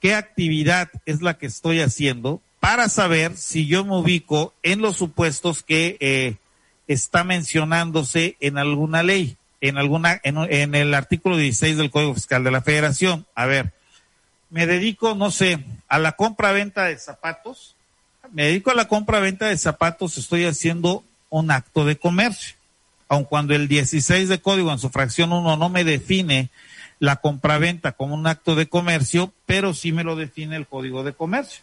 ¿Qué 0.00 0.14
actividad 0.14 0.90
es 1.04 1.20
la 1.20 1.36
que 1.36 1.46
estoy 1.46 1.80
haciendo 1.80 2.40
para 2.58 2.88
saber 2.88 3.36
si 3.36 3.66
yo 3.66 3.84
me 3.84 3.96
ubico 3.96 4.54
en 4.62 4.80
los 4.80 4.96
supuestos 4.96 5.62
que 5.62 5.96
eh, 6.00 6.36
está 6.86 7.22
mencionándose 7.22 8.36
en 8.40 8.58
alguna 8.58 9.02
ley, 9.02 9.36
en 9.60 9.78
alguna, 9.78 10.20
en, 10.24 10.74
el 10.74 10.94
artículo 10.94 11.36
16 11.36 11.76
del 11.76 11.90
Código 11.90 12.14
Fiscal 12.14 12.44
de 12.44 12.50
la 12.50 12.62
Federación. 12.62 13.26
A 13.34 13.46
ver, 13.46 13.72
me 14.48 14.66
dedico, 14.66 15.14
no 15.14 15.30
sé, 15.30 15.64
a 15.88 15.98
la 15.98 16.12
compra-venta 16.12 16.84
de 16.84 16.98
zapatos. 16.98 17.76
Me 18.32 18.44
dedico 18.44 18.70
a 18.70 18.74
la 18.74 18.88
compra-venta 18.88 19.46
de 19.46 19.58
zapatos, 19.58 20.18
estoy 20.18 20.46
haciendo 20.46 21.04
un 21.28 21.50
acto 21.50 21.84
de 21.84 21.96
comercio. 21.96 22.56
Aun 23.08 23.24
cuando 23.24 23.54
el 23.54 23.68
16 23.68 24.28
de 24.28 24.40
código 24.40 24.72
en 24.72 24.78
su 24.78 24.88
fracción 24.90 25.32
1 25.32 25.56
no 25.56 25.68
me 25.68 25.84
define 25.84 26.48
la 27.00 27.16
compraventa 27.16 27.92
como 27.92 28.14
un 28.14 28.26
acto 28.28 28.54
de 28.54 28.68
comercio, 28.68 29.32
pero 29.46 29.74
sí 29.74 29.90
me 29.90 30.04
lo 30.04 30.14
define 30.14 30.54
el 30.54 30.66
código 30.66 31.02
de 31.02 31.14
comercio. 31.14 31.62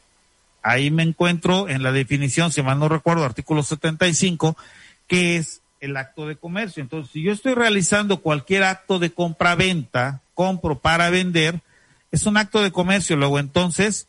Ahí 0.63 0.91
me 0.91 1.03
encuentro 1.03 1.69
en 1.69 1.83
la 1.83 1.93
definición, 1.93 2.51
si 2.51 2.61
mal 2.61 2.79
no 2.79 2.89
recuerdo, 2.89 3.23
artículo 3.23 3.63
75, 3.63 4.57
qué 5.07 5.37
es 5.37 5.61
el 5.79 5.95
acto 5.95 6.27
de 6.27 6.35
comercio. 6.35 6.81
Entonces, 6.81 7.13
si 7.13 7.21
yo 7.21 7.31
estoy 7.31 7.53
realizando 7.53 8.17
cualquier 8.17 8.63
acto 8.63 8.99
de 8.99 9.11
compra-venta, 9.13 10.21
compro 10.33 10.79
para 10.79 11.09
vender, 11.11 11.61
es 12.11 12.25
un 12.25 12.35
acto 12.35 12.63
de 12.63 12.71
comercio. 12.71 13.15
Luego, 13.15 13.37
entonces, 13.37 14.07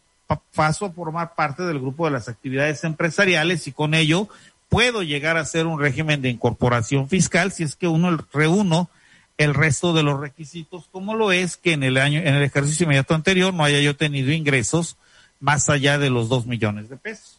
paso 0.54 0.86
a 0.86 0.92
formar 0.92 1.34
parte 1.34 1.62
del 1.62 1.78
grupo 1.78 2.06
de 2.06 2.12
las 2.12 2.28
actividades 2.28 2.82
empresariales 2.84 3.66
y 3.66 3.72
con 3.72 3.92
ello 3.92 4.28
puedo 4.70 5.02
llegar 5.02 5.36
a 5.36 5.44
ser 5.44 5.66
un 5.66 5.78
régimen 5.78 6.22
de 6.22 6.30
incorporación 6.30 7.08
fiscal 7.08 7.52
si 7.52 7.62
es 7.62 7.76
que 7.76 7.88
uno 7.88 8.18
reúno 8.32 8.90
el 9.38 9.54
resto 9.54 9.94
de 9.94 10.02
los 10.02 10.20
requisitos, 10.20 10.88
como 10.92 11.14
lo 11.14 11.32
es 11.32 11.56
que 11.56 11.72
en 11.72 11.82
el 11.82 11.96
año, 11.96 12.20
en 12.20 12.34
el 12.34 12.42
ejercicio 12.42 12.84
inmediato 12.84 13.14
anterior 13.14 13.54
no 13.54 13.64
haya 13.64 13.80
yo 13.80 13.96
tenido 13.96 14.32
ingresos 14.32 14.96
más 15.40 15.70
allá 15.70 15.98
de 15.98 16.10
los 16.10 16.28
dos 16.28 16.46
millones 16.46 16.88
de 16.88 16.96
pesos 16.96 17.38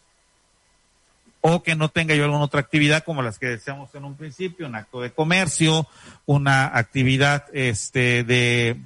o 1.40 1.62
que 1.62 1.74
no 1.74 1.88
tenga 1.88 2.14
yo 2.14 2.24
alguna 2.24 2.44
otra 2.44 2.60
actividad 2.60 3.04
como 3.04 3.22
las 3.22 3.38
que 3.38 3.46
decíamos 3.46 3.94
en 3.94 4.04
un 4.04 4.14
principio, 4.14 4.66
un 4.66 4.74
acto 4.74 5.00
de 5.00 5.10
comercio, 5.10 5.86
una 6.26 6.76
actividad 6.76 7.44
este 7.52 8.24
de 8.24 8.70
eh, 8.70 8.76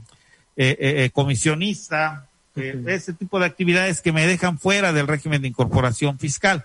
eh, 0.57 0.77
eh 0.79 1.11
comisionista, 1.13 2.29
eh, 2.57 2.81
ese 2.87 3.13
tipo 3.13 3.41
de 3.41 3.47
actividades 3.47 4.01
que 4.01 4.13
me 4.13 4.27
dejan 4.27 4.59
fuera 4.59 4.93
del 4.93 5.09
régimen 5.09 5.43
de 5.43 5.49
incorporación 5.49 6.19
fiscal. 6.19 6.65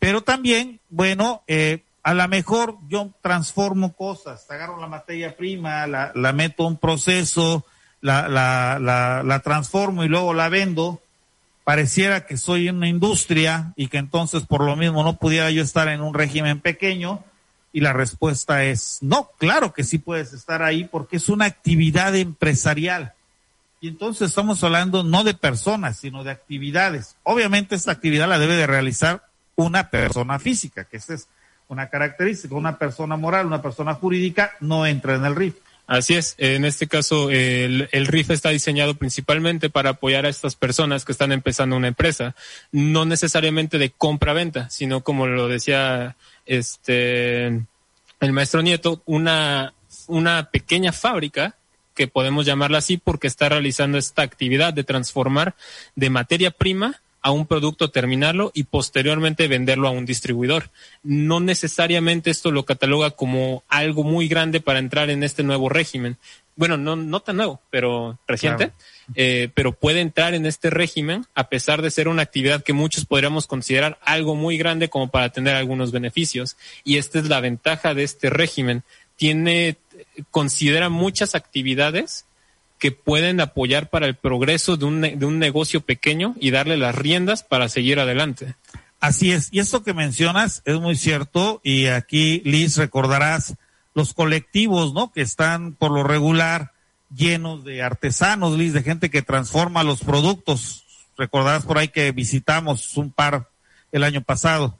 Pero 0.00 0.22
también, 0.22 0.80
bueno, 0.88 1.42
a 2.02 2.14
lo 2.14 2.28
mejor 2.28 2.76
yo 2.88 3.10
transformo 3.20 3.92
cosas, 3.92 4.50
agarro 4.50 4.80
la 4.80 4.86
materia 4.86 5.36
prima, 5.36 5.86
la, 5.86 6.12
la 6.14 6.32
meto 6.32 6.64
a 6.64 6.68
un 6.68 6.78
proceso, 6.78 7.66
la, 8.00 8.78
la, 8.78 9.40
transformo 9.40 10.04
y 10.04 10.08
luego 10.08 10.32
la 10.34 10.48
vendo 10.48 11.00
pareciera 11.64 12.26
que 12.26 12.36
soy 12.36 12.68
una 12.68 12.88
industria 12.88 13.72
y 13.76 13.88
que 13.88 13.98
entonces 13.98 14.44
por 14.46 14.64
lo 14.64 14.76
mismo 14.76 15.04
no 15.04 15.16
pudiera 15.16 15.50
yo 15.50 15.62
estar 15.62 15.88
en 15.88 16.00
un 16.00 16.14
régimen 16.14 16.60
pequeño? 16.60 17.22
Y 17.72 17.80
la 17.80 17.92
respuesta 17.92 18.64
es 18.64 18.98
no, 19.00 19.30
claro 19.38 19.72
que 19.72 19.84
sí 19.84 19.98
puedes 19.98 20.32
estar 20.32 20.62
ahí 20.62 20.84
porque 20.84 21.18
es 21.18 21.28
una 21.28 21.44
actividad 21.44 22.16
empresarial. 22.16 23.12
Y 23.80 23.88
entonces 23.88 24.30
estamos 24.30 24.62
hablando 24.64 25.04
no 25.04 25.22
de 25.22 25.34
personas, 25.34 25.98
sino 25.98 26.24
de 26.24 26.32
actividades. 26.32 27.16
Obviamente 27.22 27.76
esta 27.76 27.92
actividad 27.92 28.28
la 28.28 28.38
debe 28.38 28.56
de 28.56 28.66
realizar 28.66 29.22
una 29.54 29.90
persona 29.90 30.38
física, 30.38 30.84
que 30.84 30.96
esa 30.96 31.14
es 31.14 31.28
una 31.70 31.88
característica. 31.88 32.54
Una 32.54 32.76
persona 32.76 33.16
moral, 33.16 33.46
una 33.46 33.62
persona 33.62 33.94
jurídica 33.94 34.52
no 34.60 34.84
entra 34.84 35.14
en 35.14 35.24
el 35.24 35.36
RIF. 35.36 35.54
Así 35.86 36.14
es, 36.14 36.36
en 36.38 36.64
este 36.64 36.86
caso 36.86 37.30
el, 37.30 37.88
el, 37.90 38.06
RIF 38.06 38.30
está 38.30 38.50
diseñado 38.50 38.94
principalmente 38.94 39.70
para 39.70 39.90
apoyar 39.90 40.24
a 40.24 40.28
estas 40.28 40.54
personas 40.54 41.04
que 41.04 41.10
están 41.10 41.32
empezando 41.32 41.76
una 41.76 41.88
empresa, 41.88 42.36
no 42.70 43.04
necesariamente 43.04 43.76
de 43.76 43.90
compra-venta, 43.90 44.70
sino 44.70 45.00
como 45.00 45.26
lo 45.26 45.48
decía 45.48 46.14
este 46.46 47.46
el 47.46 48.32
maestro 48.32 48.62
Nieto, 48.62 49.02
una, 49.04 49.74
una 50.06 50.50
pequeña 50.50 50.92
fábrica 50.92 51.56
que 51.96 52.06
podemos 52.06 52.46
llamarla 52.46 52.78
así 52.78 52.96
porque 52.96 53.26
está 53.26 53.48
realizando 53.48 53.98
esta 53.98 54.22
actividad 54.22 54.72
de 54.72 54.84
transformar 54.84 55.56
de 55.96 56.10
materia 56.10 56.52
prima 56.52 57.00
a 57.22 57.30
un 57.30 57.46
producto, 57.46 57.90
terminarlo 57.90 58.50
y 58.54 58.64
posteriormente 58.64 59.48
venderlo 59.48 59.88
a 59.88 59.90
un 59.90 60.06
distribuidor. 60.06 60.70
No 61.02 61.40
necesariamente 61.40 62.30
esto 62.30 62.50
lo 62.50 62.64
cataloga 62.64 63.10
como 63.10 63.62
algo 63.68 64.04
muy 64.04 64.28
grande 64.28 64.60
para 64.60 64.78
entrar 64.78 65.10
en 65.10 65.22
este 65.22 65.42
nuevo 65.42 65.68
régimen. 65.68 66.16
Bueno, 66.56 66.76
no, 66.76 66.96
no 66.96 67.20
tan 67.20 67.36
nuevo, 67.36 67.60
pero 67.70 68.18
reciente, 68.26 68.72
eh, 69.14 69.48
pero 69.54 69.72
puede 69.72 70.00
entrar 70.00 70.34
en 70.34 70.44
este 70.44 70.68
régimen 70.68 71.24
a 71.34 71.48
pesar 71.48 71.80
de 71.80 71.90
ser 71.90 72.08
una 72.08 72.22
actividad 72.22 72.62
que 72.62 72.72
muchos 72.72 73.06
podríamos 73.06 73.46
considerar 73.46 73.98
algo 74.02 74.34
muy 74.34 74.58
grande 74.58 74.88
como 74.88 75.08
para 75.08 75.30
tener 75.30 75.56
algunos 75.56 75.90
beneficios. 75.90 76.56
Y 76.84 76.98
esta 76.98 77.18
es 77.18 77.28
la 77.28 77.40
ventaja 77.40 77.94
de 77.94 78.02
este 78.02 78.28
régimen. 78.30 78.82
Tiene, 79.16 79.76
considera 80.30 80.88
muchas 80.88 81.34
actividades 81.34 82.26
que 82.80 82.90
pueden 82.90 83.40
apoyar 83.40 83.90
para 83.90 84.06
el 84.06 84.16
progreso 84.16 84.76
de 84.76 84.86
un, 84.86 85.00
de 85.02 85.24
un 85.24 85.38
negocio 85.38 85.82
pequeño 85.82 86.34
y 86.40 86.50
darle 86.50 86.76
las 86.76 86.96
riendas 86.96 87.44
para 87.44 87.68
seguir 87.68 88.00
adelante. 88.00 88.54
Así 88.98 89.32
es, 89.32 89.48
y 89.52 89.60
esto 89.60 89.84
que 89.84 89.94
mencionas 89.94 90.62
es 90.64 90.80
muy 90.80 90.96
cierto, 90.96 91.60
y 91.62 91.86
aquí, 91.86 92.42
Liz, 92.44 92.76
recordarás 92.76 93.54
los 93.94 94.14
colectivos, 94.14 94.92
¿no? 94.92 95.12
Que 95.12 95.20
están 95.22 95.74
por 95.74 95.90
lo 95.90 96.02
regular 96.02 96.72
llenos 97.14 97.64
de 97.64 97.82
artesanos, 97.82 98.56
Liz, 98.56 98.72
de 98.72 98.82
gente 98.82 99.10
que 99.10 99.22
transforma 99.22 99.84
los 99.84 100.00
productos. 100.00 100.84
Recordarás 101.16 101.64
por 101.64 101.78
ahí 101.78 101.88
que 101.88 102.12
visitamos 102.12 102.96
un 102.96 103.10
par 103.10 103.48
el 103.92 104.04
año 104.04 104.22
pasado. 104.22 104.78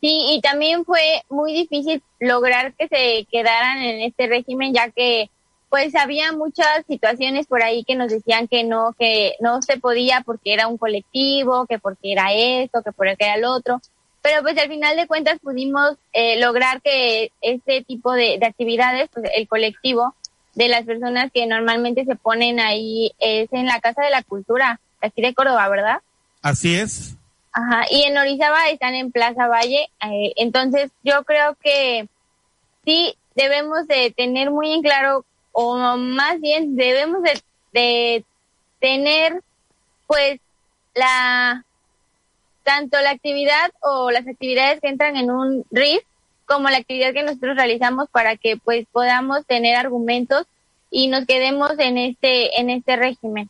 Sí, 0.00 0.34
y 0.34 0.40
también 0.40 0.84
fue 0.84 1.22
muy 1.30 1.52
difícil 1.52 2.02
lograr 2.20 2.74
que 2.74 2.88
se 2.88 3.26
quedaran 3.30 3.78
en 3.78 4.02
este 4.02 4.26
régimen, 4.26 4.74
ya 4.74 4.90
que 4.90 5.30
pues 5.74 5.96
había 5.96 6.30
muchas 6.30 6.86
situaciones 6.86 7.48
por 7.48 7.60
ahí 7.60 7.82
que 7.82 7.96
nos 7.96 8.08
decían 8.08 8.46
que 8.46 8.62
no, 8.62 8.94
que 8.96 9.34
no 9.40 9.60
se 9.60 9.76
podía 9.76 10.20
porque 10.24 10.54
era 10.54 10.68
un 10.68 10.78
colectivo, 10.78 11.66
que 11.66 11.80
porque 11.80 12.12
era 12.12 12.32
esto, 12.32 12.80
que 12.84 12.92
porque 12.92 13.24
era 13.24 13.34
el 13.34 13.44
otro. 13.44 13.80
Pero 14.22 14.42
pues 14.42 14.56
al 14.56 14.68
final 14.68 14.96
de 14.96 15.08
cuentas 15.08 15.40
pudimos 15.40 15.96
eh, 16.12 16.38
lograr 16.38 16.80
que 16.80 17.32
este 17.40 17.82
tipo 17.82 18.12
de, 18.12 18.38
actividades, 18.46 19.10
pues 19.12 19.28
el 19.34 19.48
colectivo 19.48 20.14
de 20.54 20.68
las 20.68 20.84
personas 20.84 21.32
que 21.34 21.44
normalmente 21.44 22.04
se 22.04 22.14
ponen 22.14 22.60
ahí 22.60 23.10
es 23.18 23.52
en 23.52 23.66
la 23.66 23.80
Casa 23.80 24.02
de 24.02 24.10
la 24.10 24.22
Cultura, 24.22 24.78
aquí 25.00 25.22
de 25.22 25.34
Córdoba, 25.34 25.68
¿verdad? 25.68 26.02
Así 26.40 26.76
es. 26.76 27.16
Ajá, 27.50 27.86
y 27.90 28.04
en 28.04 28.16
Orizaba 28.16 28.68
están 28.68 28.94
en 28.94 29.10
Plaza 29.10 29.48
Valle, 29.48 29.88
eh, 30.08 30.34
entonces 30.36 30.92
yo 31.02 31.24
creo 31.24 31.56
que 31.60 32.06
sí 32.84 33.16
debemos 33.34 33.88
de 33.88 34.14
tener 34.16 34.52
muy 34.52 34.72
en 34.72 34.80
claro 34.80 35.24
o 35.54 35.96
más 35.96 36.40
bien 36.40 36.76
debemos 36.76 37.22
de, 37.72 38.24
tener 38.80 39.40
pues 40.06 40.38
la 40.94 41.64
tanto 42.64 43.00
la 43.00 43.10
actividad 43.10 43.72
o 43.80 44.10
las 44.10 44.26
actividades 44.26 44.80
que 44.80 44.88
entran 44.88 45.16
en 45.16 45.30
un 45.30 45.64
RIF 45.70 46.02
como 46.44 46.68
la 46.68 46.78
actividad 46.78 47.14
que 47.14 47.22
nosotros 47.22 47.56
realizamos 47.56 48.08
para 48.10 48.36
que 48.36 48.58
pues 48.58 48.86
podamos 48.92 49.46
tener 49.46 49.76
argumentos 49.76 50.46
y 50.90 51.08
nos 51.08 51.24
quedemos 51.24 51.72
en 51.78 51.98
este 51.98 52.60
en 52.60 52.68
este 52.68 52.96
régimen. 52.96 53.48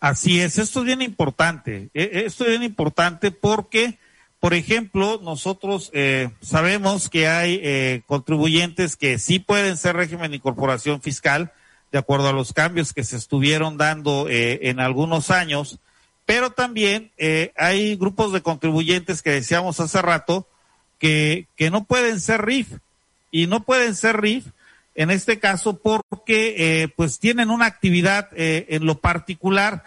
Así 0.00 0.40
es, 0.40 0.58
esto 0.58 0.80
es 0.80 0.86
bien 0.86 1.02
importante. 1.02 1.88
E, 1.94 2.24
esto 2.26 2.44
es 2.44 2.50
bien 2.50 2.62
importante 2.62 3.30
porque 3.30 3.98
por 4.44 4.52
ejemplo, 4.52 5.18
nosotros 5.22 5.90
eh, 5.94 6.28
sabemos 6.42 7.08
que 7.08 7.28
hay 7.28 7.60
eh, 7.62 8.02
contribuyentes 8.04 8.94
que 8.94 9.18
sí 9.18 9.38
pueden 9.38 9.78
ser 9.78 9.96
régimen 9.96 10.32
de 10.32 10.36
incorporación 10.36 11.00
fiscal, 11.00 11.50
de 11.90 11.96
acuerdo 11.96 12.28
a 12.28 12.34
los 12.34 12.52
cambios 12.52 12.92
que 12.92 13.04
se 13.04 13.16
estuvieron 13.16 13.78
dando 13.78 14.28
eh, 14.28 14.68
en 14.68 14.80
algunos 14.80 15.30
años, 15.30 15.78
pero 16.26 16.50
también 16.50 17.10
hay 17.56 17.96
grupos 17.96 18.34
de 18.34 18.42
contribuyentes 18.42 19.22
que 19.22 19.30
decíamos 19.30 19.80
hace 19.80 20.02
rato 20.02 20.46
que, 20.98 21.46
que 21.56 21.70
no 21.70 21.84
pueden 21.84 22.20
ser 22.20 22.44
RIF 22.44 22.68
y 23.30 23.46
no 23.46 23.62
pueden 23.62 23.94
ser 23.94 24.20
RIF 24.20 24.48
en 24.94 25.10
este 25.10 25.38
caso 25.38 25.78
porque 25.78 26.92
pues 26.96 27.18
tienen 27.18 27.48
una 27.48 27.64
actividad 27.64 28.28
en 28.36 28.84
lo 28.84 28.98
particular 28.98 29.84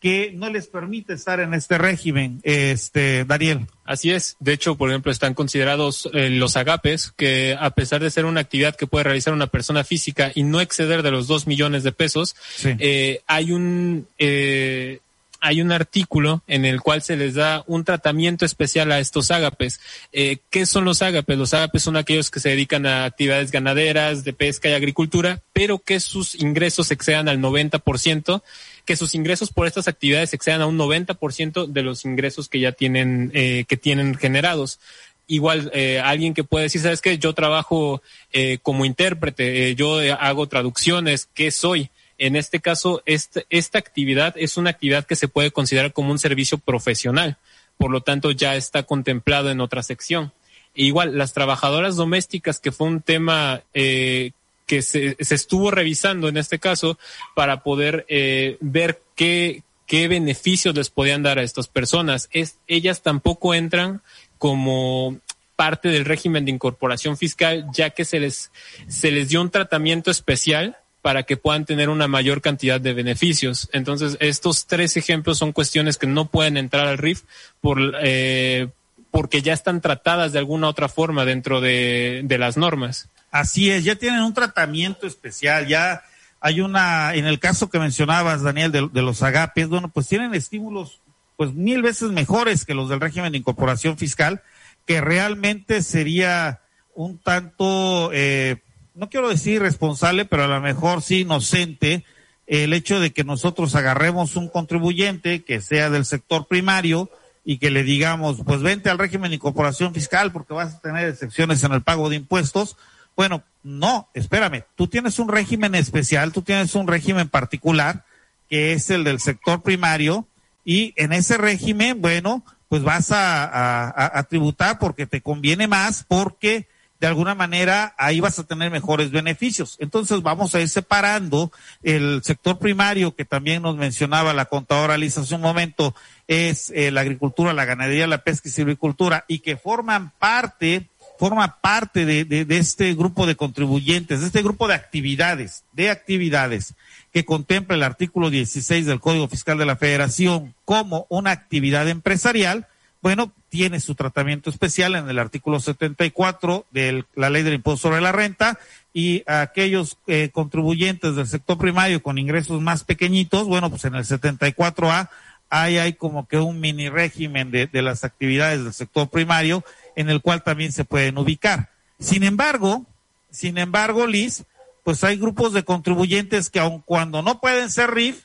que 0.00 0.32
no 0.34 0.48
les 0.50 0.68
permite 0.68 1.14
estar 1.14 1.40
en 1.40 1.54
este 1.54 1.78
régimen, 1.78 2.40
este 2.44 3.24
Daniel. 3.24 3.66
Así 3.84 4.10
es. 4.10 4.36
De 4.38 4.52
hecho, 4.52 4.76
por 4.76 4.90
ejemplo, 4.90 5.10
están 5.10 5.34
considerados 5.34 6.08
eh, 6.12 6.30
los 6.30 6.56
agapes, 6.56 7.12
que 7.16 7.56
a 7.58 7.70
pesar 7.70 8.02
de 8.02 8.10
ser 8.10 8.26
una 8.26 8.40
actividad 8.40 8.76
que 8.76 8.86
puede 8.86 9.04
realizar 9.04 9.32
una 9.32 9.46
persona 9.46 9.82
física 9.82 10.30
y 10.34 10.42
no 10.42 10.60
exceder 10.60 11.02
de 11.02 11.10
los 11.10 11.26
dos 11.26 11.46
millones 11.46 11.82
de 11.82 11.92
pesos, 11.92 12.36
eh, 12.64 13.22
hay 13.26 13.50
un 13.50 14.06
eh, 14.18 15.00
hay 15.40 15.60
un 15.60 15.72
artículo 15.72 16.42
en 16.46 16.64
el 16.64 16.80
cual 16.80 17.02
se 17.02 17.16
les 17.16 17.34
da 17.34 17.64
un 17.66 17.84
tratamiento 17.84 18.44
especial 18.44 18.90
a 18.92 18.98
estos 18.98 19.30
ágapes. 19.30 19.80
Eh, 20.12 20.38
¿Qué 20.50 20.66
son 20.66 20.84
los 20.84 21.02
ágapes? 21.02 21.38
Los 21.38 21.54
ágapes 21.54 21.82
son 21.82 21.96
aquellos 21.96 22.30
que 22.30 22.40
se 22.40 22.50
dedican 22.50 22.86
a 22.86 23.04
actividades 23.04 23.50
ganaderas, 23.50 24.24
de 24.24 24.32
pesca 24.32 24.68
y 24.68 24.74
agricultura, 24.74 25.42
pero 25.52 25.78
que 25.78 26.00
sus 26.00 26.34
ingresos 26.34 26.90
excedan 26.90 27.28
al 27.28 27.38
90%, 27.38 28.42
que 28.84 28.96
sus 28.96 29.14
ingresos 29.14 29.52
por 29.52 29.66
estas 29.66 29.88
actividades 29.88 30.34
excedan 30.34 30.62
a 30.62 30.66
un 30.66 30.78
90% 30.78 31.66
de 31.66 31.82
los 31.82 32.04
ingresos 32.04 32.48
que 32.48 32.60
ya 32.60 32.72
tienen, 32.72 33.30
eh, 33.34 33.64
que 33.68 33.76
tienen 33.76 34.14
generados 34.14 34.80
igual 35.28 35.70
eh, 35.74 36.00
alguien 36.00 36.34
que 36.34 36.42
puede 36.42 36.64
decir, 36.64 36.80
sabes 36.80 37.00
qué? 37.00 37.18
yo 37.18 37.34
trabajo 37.34 38.02
eh, 38.32 38.58
como 38.62 38.84
intérprete, 38.84 39.68
eh, 39.68 39.74
yo 39.76 40.00
hago 40.18 40.48
traducciones, 40.48 41.28
¿qué 41.34 41.50
soy? 41.52 41.90
En 42.18 42.36
este 42.36 42.60
caso, 42.60 43.02
esta, 43.06 43.42
esta 43.48 43.78
actividad 43.78 44.34
es 44.36 44.56
una 44.56 44.70
actividad 44.70 45.06
que 45.06 45.16
se 45.16 45.28
puede 45.28 45.52
considerar 45.52 45.92
como 45.92 46.10
un 46.10 46.18
servicio 46.18 46.58
profesional, 46.58 47.38
por 47.76 47.90
lo 47.90 48.02
tanto 48.02 48.32
ya 48.32 48.56
está 48.56 48.82
contemplado 48.82 49.50
en 49.50 49.60
otra 49.60 49.82
sección. 49.82 50.32
E 50.74 50.84
igual, 50.84 51.16
las 51.16 51.32
trabajadoras 51.32 51.96
domésticas, 51.96 52.60
que 52.60 52.72
fue 52.72 52.88
un 52.88 53.02
tema 53.02 53.62
eh, 53.72 54.32
que 54.66 54.82
se, 54.82 55.16
se, 55.20 55.34
estuvo 55.34 55.70
revisando 55.70 56.28
en 56.28 56.36
este 56.36 56.58
caso 56.58 56.98
para 57.34 57.62
poder 57.62 58.04
eh, 58.08 58.58
ver 58.60 59.00
qué, 59.14 59.62
qué 59.86 60.08
beneficios 60.08 60.74
les 60.74 60.90
podían 60.90 61.22
dar 61.22 61.38
a 61.38 61.42
estas 61.42 61.68
personas. 61.68 62.28
Es, 62.32 62.58
ellas 62.66 63.02
tampoco 63.02 63.54
entran 63.54 64.02
como 64.38 65.18
parte 65.56 65.88
del 65.88 66.04
régimen 66.04 66.44
de 66.44 66.52
incorporación 66.52 67.16
fiscal, 67.16 67.66
ya 67.72 67.90
que 67.90 68.04
se 68.04 68.20
les, 68.20 68.52
se 68.86 69.10
les 69.10 69.28
dio 69.28 69.40
un 69.40 69.50
tratamiento 69.50 70.10
especial 70.10 70.76
para 71.08 71.22
que 71.22 71.38
puedan 71.38 71.64
tener 71.64 71.88
una 71.88 72.06
mayor 72.06 72.42
cantidad 72.42 72.78
de 72.78 72.92
beneficios. 72.92 73.70
Entonces, 73.72 74.18
estos 74.20 74.66
tres 74.66 74.94
ejemplos 74.98 75.38
son 75.38 75.52
cuestiones 75.52 75.96
que 75.96 76.06
no 76.06 76.26
pueden 76.26 76.58
entrar 76.58 76.86
al 76.86 76.98
RIF 76.98 77.22
por, 77.62 77.94
eh, 78.02 78.68
porque 79.10 79.40
ya 79.40 79.54
están 79.54 79.80
tratadas 79.80 80.34
de 80.34 80.38
alguna 80.38 80.68
otra 80.68 80.90
forma 80.90 81.24
dentro 81.24 81.62
de, 81.62 82.26
las 82.38 82.58
normas. 82.58 83.08
Así 83.30 83.70
es, 83.70 83.84
ya 83.84 83.96
tienen 83.96 84.20
un 84.20 84.34
tratamiento 84.34 85.06
especial, 85.06 85.66
ya 85.66 86.02
hay 86.42 86.60
una, 86.60 87.14
en 87.14 87.24
el 87.24 87.38
caso 87.38 87.70
que 87.70 87.78
mencionabas, 87.78 88.42
Daniel, 88.42 88.70
de, 88.70 88.86
de, 88.92 89.00
los 89.00 89.22
agapes, 89.22 89.66
bueno, 89.70 89.88
pues 89.88 90.08
tienen 90.08 90.34
estímulos 90.34 91.00
pues 91.36 91.54
mil 91.54 91.80
veces 91.80 92.10
mejores 92.10 92.66
que 92.66 92.74
los 92.74 92.90
del 92.90 93.00
régimen 93.00 93.32
de 93.32 93.38
incorporación 93.38 93.96
fiscal, 93.96 94.42
que 94.84 95.00
realmente 95.00 95.80
sería 95.80 96.60
un 96.94 97.16
tanto 97.16 98.10
eh, 98.12 98.58
no 98.98 99.08
quiero 99.08 99.28
decir 99.28 99.62
responsable, 99.62 100.24
pero 100.24 100.44
a 100.44 100.48
lo 100.48 100.60
mejor 100.60 101.02
sí 101.02 101.20
inocente, 101.20 102.04
el 102.48 102.72
hecho 102.72 102.98
de 102.98 103.12
que 103.12 103.22
nosotros 103.22 103.76
agarremos 103.76 104.34
un 104.34 104.48
contribuyente 104.48 105.44
que 105.44 105.60
sea 105.60 105.88
del 105.88 106.04
sector 106.04 106.48
primario 106.48 107.08
y 107.44 107.58
que 107.58 107.70
le 107.70 107.84
digamos, 107.84 108.42
pues 108.44 108.60
vente 108.60 108.90
al 108.90 108.98
régimen 108.98 109.30
de 109.30 109.36
incorporación 109.36 109.94
fiscal 109.94 110.32
porque 110.32 110.52
vas 110.52 110.74
a 110.74 110.80
tener 110.80 111.08
excepciones 111.08 111.62
en 111.62 111.72
el 111.72 111.82
pago 111.82 112.10
de 112.10 112.16
impuestos. 112.16 112.76
Bueno, 113.16 113.44
no, 113.62 114.08
espérame, 114.14 114.64
tú 114.74 114.88
tienes 114.88 115.20
un 115.20 115.28
régimen 115.28 115.76
especial, 115.76 116.32
tú 116.32 116.42
tienes 116.42 116.74
un 116.74 116.88
régimen 116.88 117.28
particular 117.28 118.04
que 118.50 118.72
es 118.72 118.90
el 118.90 119.04
del 119.04 119.20
sector 119.20 119.62
primario 119.62 120.26
y 120.64 120.92
en 120.96 121.12
ese 121.12 121.36
régimen, 121.36 122.00
bueno, 122.00 122.42
pues 122.68 122.82
vas 122.82 123.12
a, 123.12 123.44
a, 123.44 124.18
a 124.18 124.22
tributar 124.24 124.80
porque 124.80 125.06
te 125.06 125.20
conviene 125.20 125.68
más 125.68 126.04
porque 126.08 126.66
de 127.00 127.06
alguna 127.06 127.34
manera 127.34 127.94
ahí 127.96 128.20
vas 128.20 128.38
a 128.38 128.44
tener 128.44 128.70
mejores 128.70 129.10
beneficios. 129.10 129.76
Entonces 129.78 130.22
vamos 130.22 130.54
a 130.54 130.60
ir 130.60 130.68
separando 130.68 131.52
el 131.82 132.22
sector 132.24 132.58
primario 132.58 133.14
que 133.14 133.24
también 133.24 133.62
nos 133.62 133.76
mencionaba 133.76 134.32
la 134.32 134.46
contadora 134.46 134.98
Lisa 134.98 135.20
hace 135.20 135.34
un 135.34 135.40
momento, 135.40 135.94
es 136.26 136.70
eh, 136.74 136.90
la 136.90 137.02
agricultura, 137.02 137.52
la 137.52 137.64
ganadería, 137.64 138.06
la 138.06 138.22
pesca 138.22 138.48
y 138.48 138.52
silvicultura 138.52 139.24
y 139.28 139.38
que 139.40 139.56
forman 139.56 140.12
parte, 140.18 140.88
forma 141.18 141.60
parte 141.60 142.04
de, 142.04 142.24
de, 142.24 142.44
de 142.44 142.58
este 142.58 142.94
grupo 142.94 143.26
de 143.26 143.36
contribuyentes, 143.36 144.20
de 144.20 144.26
este 144.26 144.42
grupo 144.42 144.68
de 144.68 144.74
actividades, 144.74 145.64
de 145.72 145.90
actividades 145.90 146.74
que 147.12 147.24
contempla 147.24 147.76
el 147.76 147.82
artículo 147.82 148.30
16 148.30 148.86
del 148.86 149.00
Código 149.00 149.28
Fiscal 149.28 149.58
de 149.58 149.66
la 149.66 149.76
Federación 149.76 150.54
como 150.64 151.06
una 151.08 151.30
actividad 151.30 151.88
empresarial, 151.88 152.66
bueno, 153.00 153.32
tiene 153.48 153.80
su 153.80 153.94
tratamiento 153.94 154.50
especial 154.50 154.96
en 154.96 155.08
el 155.08 155.18
artículo 155.18 155.60
74 155.60 156.66
de 156.70 157.04
la 157.14 157.30
ley 157.30 157.42
del 157.42 157.54
impuesto 157.54 157.88
sobre 157.88 158.00
la 158.00 158.12
renta 158.12 158.58
y 158.92 159.22
aquellos 159.26 159.98
eh, 160.06 160.30
contribuyentes 160.32 161.14
del 161.14 161.26
sector 161.26 161.58
primario 161.58 162.02
con 162.02 162.18
ingresos 162.18 162.60
más 162.60 162.84
pequeñitos, 162.84 163.46
bueno, 163.46 163.70
pues 163.70 163.84
en 163.84 163.94
el 163.94 164.04
74A 164.04 165.08
ahí 165.50 165.78
hay 165.78 165.94
como 165.94 166.26
que 166.26 166.38
un 166.38 166.60
mini 166.60 166.88
régimen 166.88 167.50
de, 167.50 167.66
de 167.66 167.82
las 167.82 168.04
actividades 168.04 168.64
del 168.64 168.74
sector 168.74 169.08
primario 169.08 169.64
en 169.96 170.10
el 170.10 170.20
cual 170.20 170.42
también 170.42 170.72
se 170.72 170.84
pueden 170.84 171.18
ubicar. 171.18 171.70
Sin 171.98 172.22
embargo, 172.22 172.84
sin 173.30 173.58
embargo, 173.58 174.06
Liz, 174.06 174.44
pues 174.84 175.04
hay 175.04 175.16
grupos 175.16 175.52
de 175.52 175.64
contribuyentes 175.64 176.50
que 176.50 176.60
aun 176.60 176.80
cuando 176.80 177.22
no 177.22 177.40
pueden 177.40 177.70
ser 177.70 177.90
RIF, 177.90 178.24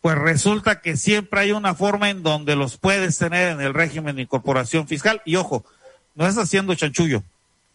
pues 0.00 0.16
resulta 0.16 0.80
que 0.80 0.96
siempre 0.96 1.40
hay 1.40 1.52
una 1.52 1.74
forma 1.74 2.10
en 2.10 2.22
donde 2.22 2.56
los 2.56 2.78
puedes 2.78 3.18
tener 3.18 3.50
en 3.50 3.60
el 3.60 3.74
régimen 3.74 4.16
de 4.16 4.22
incorporación 4.22 4.86
fiscal. 4.86 5.22
Y 5.24 5.36
ojo, 5.36 5.64
no 6.14 6.26
es 6.26 6.38
haciendo 6.38 6.74
chanchullo, 6.74 7.22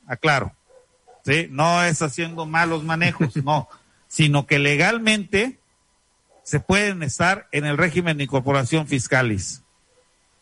aclaro, 0.08 0.54
¿sí? 1.26 1.48
No 1.50 1.84
es 1.84 2.02
haciendo 2.02 2.46
malos 2.46 2.84
manejos, 2.84 3.36
no, 3.38 3.68
sino 4.08 4.48
que 4.48 4.60
legalmente 4.60 5.60
se 6.44 6.60
pueden 6.60 7.04
estar 7.04 7.48
en 7.52 7.66
el 7.66 7.78
régimen 7.78 8.18
de 8.18 8.26
incorporación 8.26 8.88
fiscalis. 8.88 9.62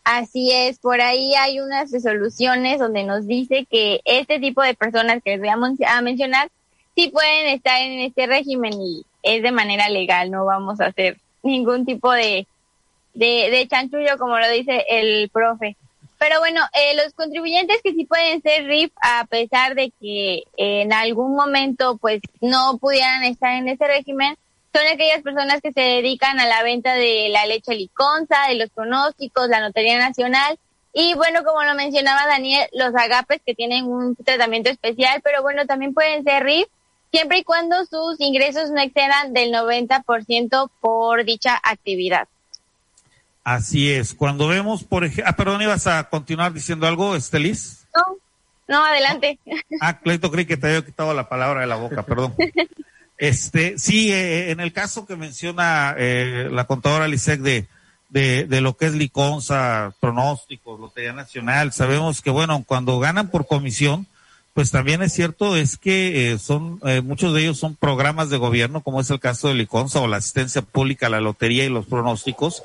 Así 0.03 0.51
es, 0.51 0.79
por 0.79 0.99
ahí 0.99 1.35
hay 1.35 1.59
unas 1.59 1.91
resoluciones 1.91 2.79
donde 2.79 3.03
nos 3.03 3.27
dice 3.27 3.67
que 3.69 4.01
este 4.05 4.39
tipo 4.39 4.63
de 4.63 4.73
personas 4.73 5.21
que 5.23 5.37
les 5.37 5.39
voy 5.39 5.49
a, 5.85 6.01
mencionar 6.01 6.49
sí 6.95 7.09
pueden 7.09 7.47
estar 7.47 7.79
en 7.81 7.99
este 7.99 8.25
régimen 8.25 8.73
y 8.73 9.05
es 9.21 9.43
de 9.43 9.51
manera 9.51 9.89
legal, 9.89 10.31
no 10.31 10.43
vamos 10.43 10.81
a 10.81 10.87
hacer 10.87 11.19
ningún 11.43 11.85
tipo 11.85 12.11
de, 12.11 12.47
de, 13.13 13.49
de 13.51 13.67
chanchullo 13.67 14.17
como 14.17 14.39
lo 14.39 14.49
dice 14.49 14.85
el 14.89 15.29
profe. 15.29 15.75
Pero 16.17 16.39
bueno, 16.39 16.61
eh, 16.73 16.95
los 17.03 17.13
contribuyentes 17.13 17.81
que 17.83 17.93
sí 17.93 18.05
pueden 18.05 18.41
ser 18.43 18.65
RIF 18.65 18.91
a 19.01 19.25
pesar 19.25 19.73
de 19.73 19.91
que 19.99 20.43
en 20.55 20.93
algún 20.93 21.35
momento 21.35 21.97
pues 21.97 22.21
no 22.41 22.77
pudieran 22.77 23.23
estar 23.23 23.55
en 23.55 23.67
ese 23.67 23.87
régimen, 23.87 24.37
son 24.71 24.83
aquellas 24.85 25.23
personas 25.23 25.61
que 25.61 25.73
se 25.73 25.81
dedican 25.81 26.39
a 26.39 26.45
la 26.45 26.61
venta 26.63 26.93
de 26.93 27.29
la 27.29 27.45
leche 27.47 27.73
liconza, 27.73 28.47
de 28.47 28.55
los 28.55 28.69
pronósticos, 28.69 29.49
la 29.49 29.61
Notaría 29.61 29.97
Nacional 29.97 30.59
y 30.93 31.13
bueno, 31.15 31.43
como 31.43 31.63
lo 31.63 31.73
mencionaba 31.73 32.27
Daniel, 32.27 32.67
los 32.73 32.93
agapes 32.95 33.41
que 33.45 33.55
tienen 33.55 33.85
un 33.85 34.15
tratamiento 34.15 34.69
especial, 34.69 35.21
pero 35.23 35.41
bueno, 35.41 35.65
también 35.65 35.93
pueden 35.93 36.23
ser 36.23 36.43
RIF 36.43 36.67
siempre 37.11 37.39
y 37.39 37.43
cuando 37.43 37.75
sus 37.85 38.19
ingresos 38.19 38.71
no 38.71 38.81
excedan 38.81 39.33
del 39.33 39.51
90% 39.53 40.69
por 40.79 41.25
dicha 41.25 41.59
actividad. 41.63 42.27
Así 43.43 43.91
es. 43.91 44.13
Cuando 44.13 44.47
vemos, 44.47 44.83
por 44.83 45.03
ejemplo, 45.03 45.25
ah, 45.27 45.35
perdón, 45.35 45.61
ibas 45.61 45.87
a 45.87 46.03
continuar 46.09 46.53
diciendo 46.53 46.87
algo, 46.87 47.15
Estelis. 47.15 47.87
No, 47.95 48.17
no, 48.67 48.85
adelante. 48.85 49.39
Ah, 49.81 49.99
Cleito, 49.99 50.31
creí 50.31 50.45
que 50.45 50.57
te 50.57 50.67
había 50.67 50.85
quitado 50.85 51.13
la 51.13 51.27
palabra 51.27 51.61
de 51.61 51.67
la 51.67 51.75
boca, 51.75 52.03
perdón. 52.03 52.33
Este, 53.17 53.77
sí, 53.77 54.11
eh, 54.11 54.49
en 54.49 54.59
el 54.61 54.73
caso 54.73 55.05
que 55.05 55.15
menciona 55.15 55.93
eh, 55.95 56.49
la 56.51 56.65
contadora 56.65 57.07
Lisek 57.07 57.39
de, 57.41 57.67
de, 58.09 58.45
de, 58.45 58.61
lo 58.61 58.75
que 58.75 58.87
es 58.87 58.95
liconza, 58.95 59.93
pronósticos, 59.99 60.79
Lotería 60.79 61.13
Nacional, 61.13 61.71
sabemos 61.71 62.23
que, 62.23 62.31
bueno, 62.31 62.63
cuando 62.65 62.97
ganan 62.97 63.29
por 63.29 63.45
comisión, 63.45 64.07
pues 64.53 64.69
también 64.71 65.01
es 65.01 65.13
cierto, 65.13 65.55
es 65.55 65.77
que 65.77 66.33
eh, 66.33 66.37
son, 66.37 66.79
eh, 66.83 67.01
muchos 67.01 67.33
de 67.33 67.41
ellos 67.41 67.57
son 67.57 67.75
programas 67.75 68.29
de 68.29 68.37
gobierno, 68.37 68.81
como 68.81 68.99
es 68.99 69.09
el 69.09 69.19
caso 69.19 69.47
de 69.47 69.53
Liconza 69.53 70.01
o 70.01 70.07
la 70.07 70.17
asistencia 70.17 70.61
pública, 70.61 71.09
la 71.09 71.21
lotería 71.21 71.63
y 71.63 71.69
los 71.69 71.85
pronósticos, 71.85 72.61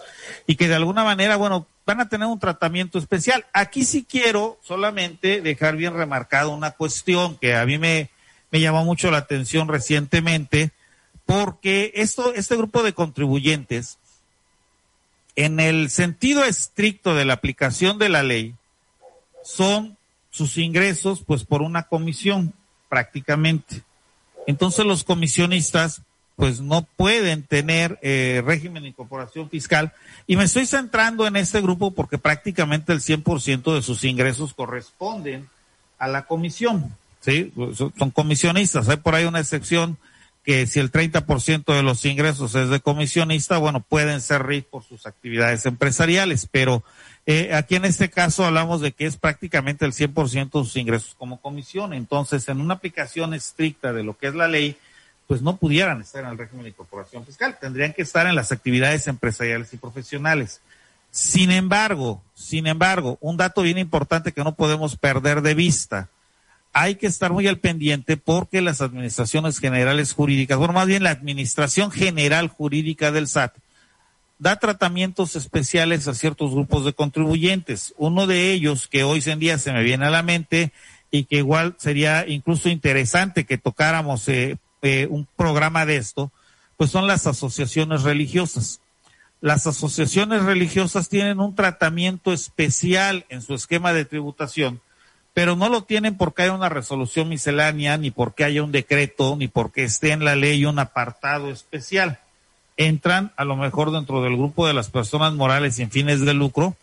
y 0.48 0.56
que 0.56 0.66
de 0.66 0.74
alguna 0.74 1.04
manera, 1.04 1.36
bueno, 1.36 1.66
van 1.84 2.00
a 2.00 2.08
tener 2.08 2.26
un 2.26 2.40
tratamiento 2.40 2.98
especial. 2.98 3.46
Aquí 3.52 3.84
sí 3.84 4.04
quiero 4.08 4.58
solamente 4.64 5.40
dejar 5.40 5.76
bien 5.76 5.94
remarcado 5.94 6.50
una 6.50 6.72
cuestión 6.72 7.36
que 7.36 7.54
a 7.54 7.64
mí 7.64 7.78
me, 7.78 8.10
me 8.50 8.60
llamó 8.60 8.84
mucho 8.84 9.12
la 9.12 9.18
atención 9.18 9.68
recientemente, 9.68 10.72
porque 11.24 11.92
esto, 11.94 12.34
este 12.34 12.56
grupo 12.56 12.82
de 12.82 12.94
contribuyentes, 12.94 13.98
en 15.36 15.60
el 15.60 15.90
sentido 15.90 16.44
estricto 16.44 17.14
de 17.14 17.24
la 17.24 17.34
aplicación 17.34 17.98
de 17.98 18.08
la 18.08 18.24
ley, 18.24 18.54
son 19.44 19.95
sus 20.36 20.58
ingresos 20.58 21.22
pues 21.26 21.44
por 21.44 21.62
una 21.62 21.84
comisión 21.84 22.52
prácticamente. 22.88 23.82
Entonces 24.46 24.84
los 24.84 25.02
comisionistas 25.02 26.02
pues 26.36 26.60
no 26.60 26.86
pueden 26.96 27.42
tener 27.42 27.98
eh, 28.02 28.42
régimen 28.44 28.82
de 28.82 28.90
incorporación 28.90 29.48
fiscal 29.48 29.92
y 30.26 30.36
me 30.36 30.44
estoy 30.44 30.66
centrando 30.66 31.26
en 31.26 31.36
este 31.36 31.62
grupo 31.62 31.92
porque 31.92 32.18
prácticamente 32.18 32.92
el 32.92 33.00
100% 33.00 33.74
de 33.74 33.82
sus 33.82 34.04
ingresos 34.04 34.52
corresponden 34.52 35.48
a 35.98 36.06
la 36.08 36.26
comisión, 36.26 36.94
¿sí? 37.20 37.54
Son 37.74 38.10
comisionistas, 38.10 38.90
hay 38.90 38.98
por 38.98 39.14
ahí 39.14 39.24
una 39.24 39.40
excepción 39.40 39.96
que 40.44 40.66
si 40.66 40.78
el 40.78 40.92
30% 40.92 41.74
de 41.74 41.82
los 41.82 42.04
ingresos 42.04 42.54
es 42.54 42.68
de 42.68 42.80
comisionista, 42.80 43.56
bueno, 43.56 43.80
pueden 43.80 44.20
ser 44.20 44.46
RIF 44.46 44.66
por 44.66 44.84
sus 44.84 45.06
actividades 45.06 45.64
empresariales, 45.64 46.46
pero 46.48 46.84
eh, 47.26 47.52
aquí 47.54 47.74
en 47.74 47.84
este 47.84 48.08
caso 48.08 48.44
hablamos 48.44 48.80
de 48.80 48.92
que 48.92 49.04
es 49.04 49.16
prácticamente 49.16 49.84
el 49.84 49.92
100% 49.92 50.60
de 50.60 50.64
sus 50.64 50.76
ingresos 50.76 51.14
como 51.18 51.40
comisión. 51.40 51.92
Entonces, 51.92 52.48
en 52.48 52.60
una 52.60 52.74
aplicación 52.74 53.34
estricta 53.34 53.92
de 53.92 54.04
lo 54.04 54.16
que 54.16 54.28
es 54.28 54.34
la 54.34 54.46
ley, 54.46 54.76
pues 55.26 55.42
no 55.42 55.56
pudieran 55.56 56.00
estar 56.00 56.22
en 56.22 56.30
el 56.30 56.38
régimen 56.38 56.62
de 56.62 56.70
incorporación 56.70 57.26
fiscal, 57.26 57.58
tendrían 57.60 57.92
que 57.92 58.02
estar 58.02 58.26
en 58.28 58.36
las 58.36 58.52
actividades 58.52 59.08
empresariales 59.08 59.72
y 59.74 59.76
profesionales. 59.76 60.60
Sin 61.10 61.50
embargo, 61.50 62.22
sin 62.34 62.66
embargo, 62.66 63.18
un 63.20 63.36
dato 63.36 63.62
bien 63.62 63.78
importante 63.78 64.32
que 64.32 64.44
no 64.44 64.54
podemos 64.54 64.96
perder 64.96 65.42
de 65.42 65.54
vista, 65.54 66.08
hay 66.72 66.96
que 66.96 67.06
estar 67.06 67.32
muy 67.32 67.48
al 67.48 67.58
pendiente 67.58 68.16
porque 68.18 68.60
las 68.60 68.82
administraciones 68.82 69.58
generales 69.58 70.12
jurídicas, 70.12 70.58
bueno, 70.58 70.74
más 70.74 70.86
bien 70.86 71.02
la 71.02 71.10
Administración 71.10 71.90
General 71.90 72.48
Jurídica 72.48 73.10
del 73.10 73.28
SAT, 73.28 73.54
da 74.38 74.56
tratamientos 74.56 75.36
especiales 75.36 76.08
a 76.08 76.14
ciertos 76.14 76.52
grupos 76.52 76.84
de 76.84 76.92
contribuyentes. 76.92 77.94
Uno 77.96 78.26
de 78.26 78.52
ellos 78.52 78.88
que 78.88 79.04
hoy 79.04 79.22
en 79.26 79.38
día 79.38 79.58
se 79.58 79.72
me 79.72 79.82
viene 79.82 80.06
a 80.06 80.10
la 80.10 80.22
mente 80.22 80.72
y 81.10 81.24
que 81.24 81.36
igual 81.38 81.74
sería 81.78 82.26
incluso 82.26 82.68
interesante 82.68 83.44
que 83.44 83.58
tocáramos 83.58 84.28
eh, 84.28 84.58
eh, 84.82 85.06
un 85.10 85.26
programa 85.36 85.86
de 85.86 85.96
esto, 85.96 86.32
pues 86.76 86.90
son 86.90 87.06
las 87.06 87.26
asociaciones 87.26 88.02
religiosas. 88.02 88.80
Las 89.40 89.66
asociaciones 89.66 90.42
religiosas 90.42 91.08
tienen 91.08 91.40
un 91.40 91.54
tratamiento 91.54 92.32
especial 92.32 93.24
en 93.28 93.42
su 93.42 93.54
esquema 93.54 93.92
de 93.92 94.04
tributación, 94.04 94.80
pero 95.32 95.56
no 95.56 95.68
lo 95.68 95.84
tienen 95.84 96.16
porque 96.16 96.42
haya 96.42 96.52
una 96.52 96.68
resolución 96.68 97.28
miscelánea, 97.28 97.96
ni 97.96 98.10
porque 98.10 98.44
haya 98.44 98.62
un 98.62 98.72
decreto, 98.72 99.36
ni 99.36 99.48
porque 99.48 99.84
esté 99.84 100.12
en 100.12 100.24
la 100.24 100.36
ley 100.36 100.64
un 100.64 100.78
apartado 100.78 101.50
especial 101.50 102.18
entran 102.76 103.32
a 103.36 103.44
lo 103.44 103.56
mejor 103.56 103.90
dentro 103.90 104.22
del 104.22 104.36
grupo 104.36 104.66
de 104.66 104.74
las 104.74 104.90
personas 104.90 105.32
morales 105.34 105.76
sin 105.76 105.90
fines 105.90 106.20
de 106.20 106.34
lucro, 106.34 106.76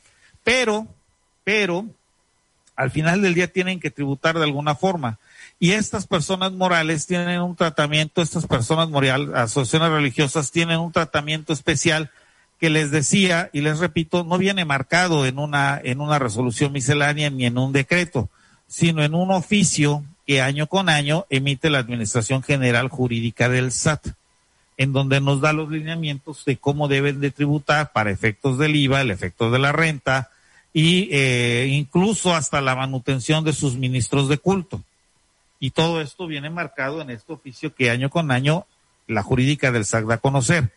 pero, 0.43 0.87
pero, 1.43 1.85
al 2.75 2.91
final 2.91 3.21
del 3.21 3.35
día 3.35 3.47
tienen 3.47 3.79
que 3.79 3.91
tributar 3.91 4.37
de 4.37 4.43
alguna 4.43 4.75
forma. 4.75 5.19
Y 5.59 5.71
estas 5.71 6.07
personas 6.07 6.51
morales 6.51 7.05
tienen 7.05 7.41
un 7.41 7.55
tratamiento, 7.55 8.21
estas 8.21 8.47
personas 8.47 8.89
morales, 8.89 9.29
asociaciones 9.35 9.91
religiosas 9.91 10.51
tienen 10.51 10.79
un 10.79 10.91
tratamiento 10.91 11.53
especial 11.53 12.11
que 12.59 12.69
les 12.69 12.91
decía 12.91 13.49
y 13.53 13.61
les 13.61 13.79
repito, 13.79 14.23
no 14.23 14.37
viene 14.37 14.65
marcado 14.65 15.25
en 15.25 15.37
una, 15.37 15.79
en 15.83 16.01
una 16.01 16.17
resolución 16.17 16.71
miscelánea 16.71 17.29
ni 17.29 17.45
en 17.45 17.57
un 17.57 17.71
decreto, 17.71 18.29
sino 18.67 19.03
en 19.03 19.13
un 19.15 19.31
oficio 19.31 20.03
que 20.25 20.41
año 20.41 20.67
con 20.67 20.89
año 20.89 21.25
emite 21.29 21.69
la 21.69 21.79
Administración 21.79 22.41
General 22.41 22.87
Jurídica 22.87 23.49
del 23.49 23.71
SAT 23.71 24.07
en 24.77 24.93
donde 24.93 25.21
nos 25.21 25.41
da 25.41 25.53
los 25.53 25.69
lineamientos 25.69 26.45
de 26.45 26.57
cómo 26.57 26.87
deben 26.87 27.19
de 27.19 27.31
tributar 27.31 27.91
para 27.91 28.11
efectos 28.11 28.57
del 28.57 28.75
IVA, 28.75 29.01
el 29.01 29.11
efecto 29.11 29.51
de 29.51 29.59
la 29.59 29.71
renta 29.71 30.29
y 30.73 31.09
eh, 31.11 31.67
incluso 31.69 32.33
hasta 32.35 32.61
la 32.61 32.75
manutención 32.75 33.43
de 33.43 33.53
sus 33.53 33.75
ministros 33.75 34.27
de 34.27 34.37
culto. 34.37 34.83
Y 35.59 35.71
todo 35.71 36.01
esto 36.01 36.27
viene 36.27 36.49
marcado 36.49 37.01
en 37.01 37.09
este 37.09 37.31
oficio 37.31 37.73
que 37.73 37.89
año 37.89 38.09
con 38.09 38.31
año 38.31 38.65
la 39.07 39.23
jurídica 39.23 39.71
del 39.71 39.85
SAC 39.85 40.05
da 40.05 40.15
a 40.15 40.17
conocer. 40.17 40.71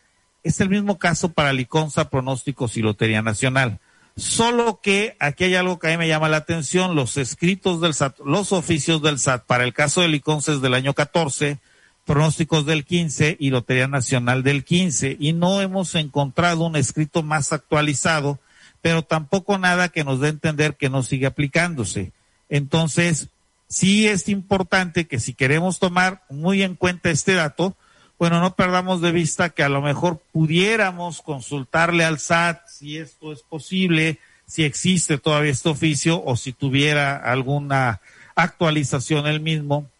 Es 0.44 0.60
el 0.60 0.68
mismo 0.68 0.98
caso 0.98 1.30
para 1.30 1.52
Liconza, 1.52 2.08
Pronósticos 2.10 2.76
y 2.76 2.82
Lotería 2.82 3.22
Nacional. 3.22 3.80
Solo 4.16 4.80
que 4.80 5.16
aquí 5.18 5.44
hay 5.44 5.56
algo 5.56 5.78
que 5.78 5.88
a 5.88 5.90
mí 5.90 5.96
me 5.96 6.08
llama 6.08 6.28
la 6.28 6.38
atención, 6.38 6.94
los 6.94 7.16
escritos 7.16 7.80
del 7.80 7.94
SAT, 7.94 8.20
los 8.24 8.52
oficios 8.52 9.02
del 9.02 9.18
SAT, 9.18 9.44
para 9.44 9.64
el 9.64 9.74
caso 9.74 10.00
de 10.00 10.08
Liconza 10.08 10.52
es 10.52 10.60
del 10.60 10.74
año 10.74 10.94
14, 10.94 11.58
pronósticos 12.06 12.64
del 12.64 12.84
15 12.84 13.36
y 13.38 13.50
Lotería 13.50 13.88
Nacional 13.88 14.42
del 14.44 14.64
15 14.64 15.16
y 15.18 15.32
no 15.32 15.60
hemos 15.60 15.94
encontrado 15.96 16.64
un 16.64 16.76
escrito 16.76 17.22
más 17.22 17.52
actualizado, 17.52 18.38
pero 18.80 19.02
tampoco 19.02 19.58
nada 19.58 19.88
que 19.88 20.04
nos 20.04 20.20
dé 20.20 20.28
a 20.28 20.30
entender 20.30 20.76
que 20.76 20.88
no 20.88 21.02
sigue 21.02 21.26
aplicándose. 21.26 22.12
Entonces, 22.48 23.28
sí 23.68 24.06
es 24.06 24.28
importante 24.28 25.08
que 25.08 25.18
si 25.18 25.34
queremos 25.34 25.80
tomar 25.80 26.22
muy 26.30 26.62
en 26.62 26.76
cuenta 26.76 27.10
este 27.10 27.34
dato, 27.34 27.76
bueno, 28.20 28.40
no 28.40 28.54
perdamos 28.54 29.02
de 29.02 29.10
vista 29.10 29.50
que 29.50 29.64
a 29.64 29.68
lo 29.68 29.82
mejor 29.82 30.22
pudiéramos 30.32 31.20
consultarle 31.20 32.04
al 32.04 32.20
SAT 32.20 32.66
si 32.68 32.96
esto 32.98 33.32
es 33.32 33.42
posible, 33.42 34.20
si 34.46 34.62
existe 34.62 35.18
todavía 35.18 35.50
este 35.50 35.68
oficio 35.68 36.22
o 36.24 36.36
si 36.36 36.52
tuviera 36.52 37.16
alguna 37.16 38.00
actualización 38.36 39.26
el 39.26 39.40
mismo, 39.40 39.90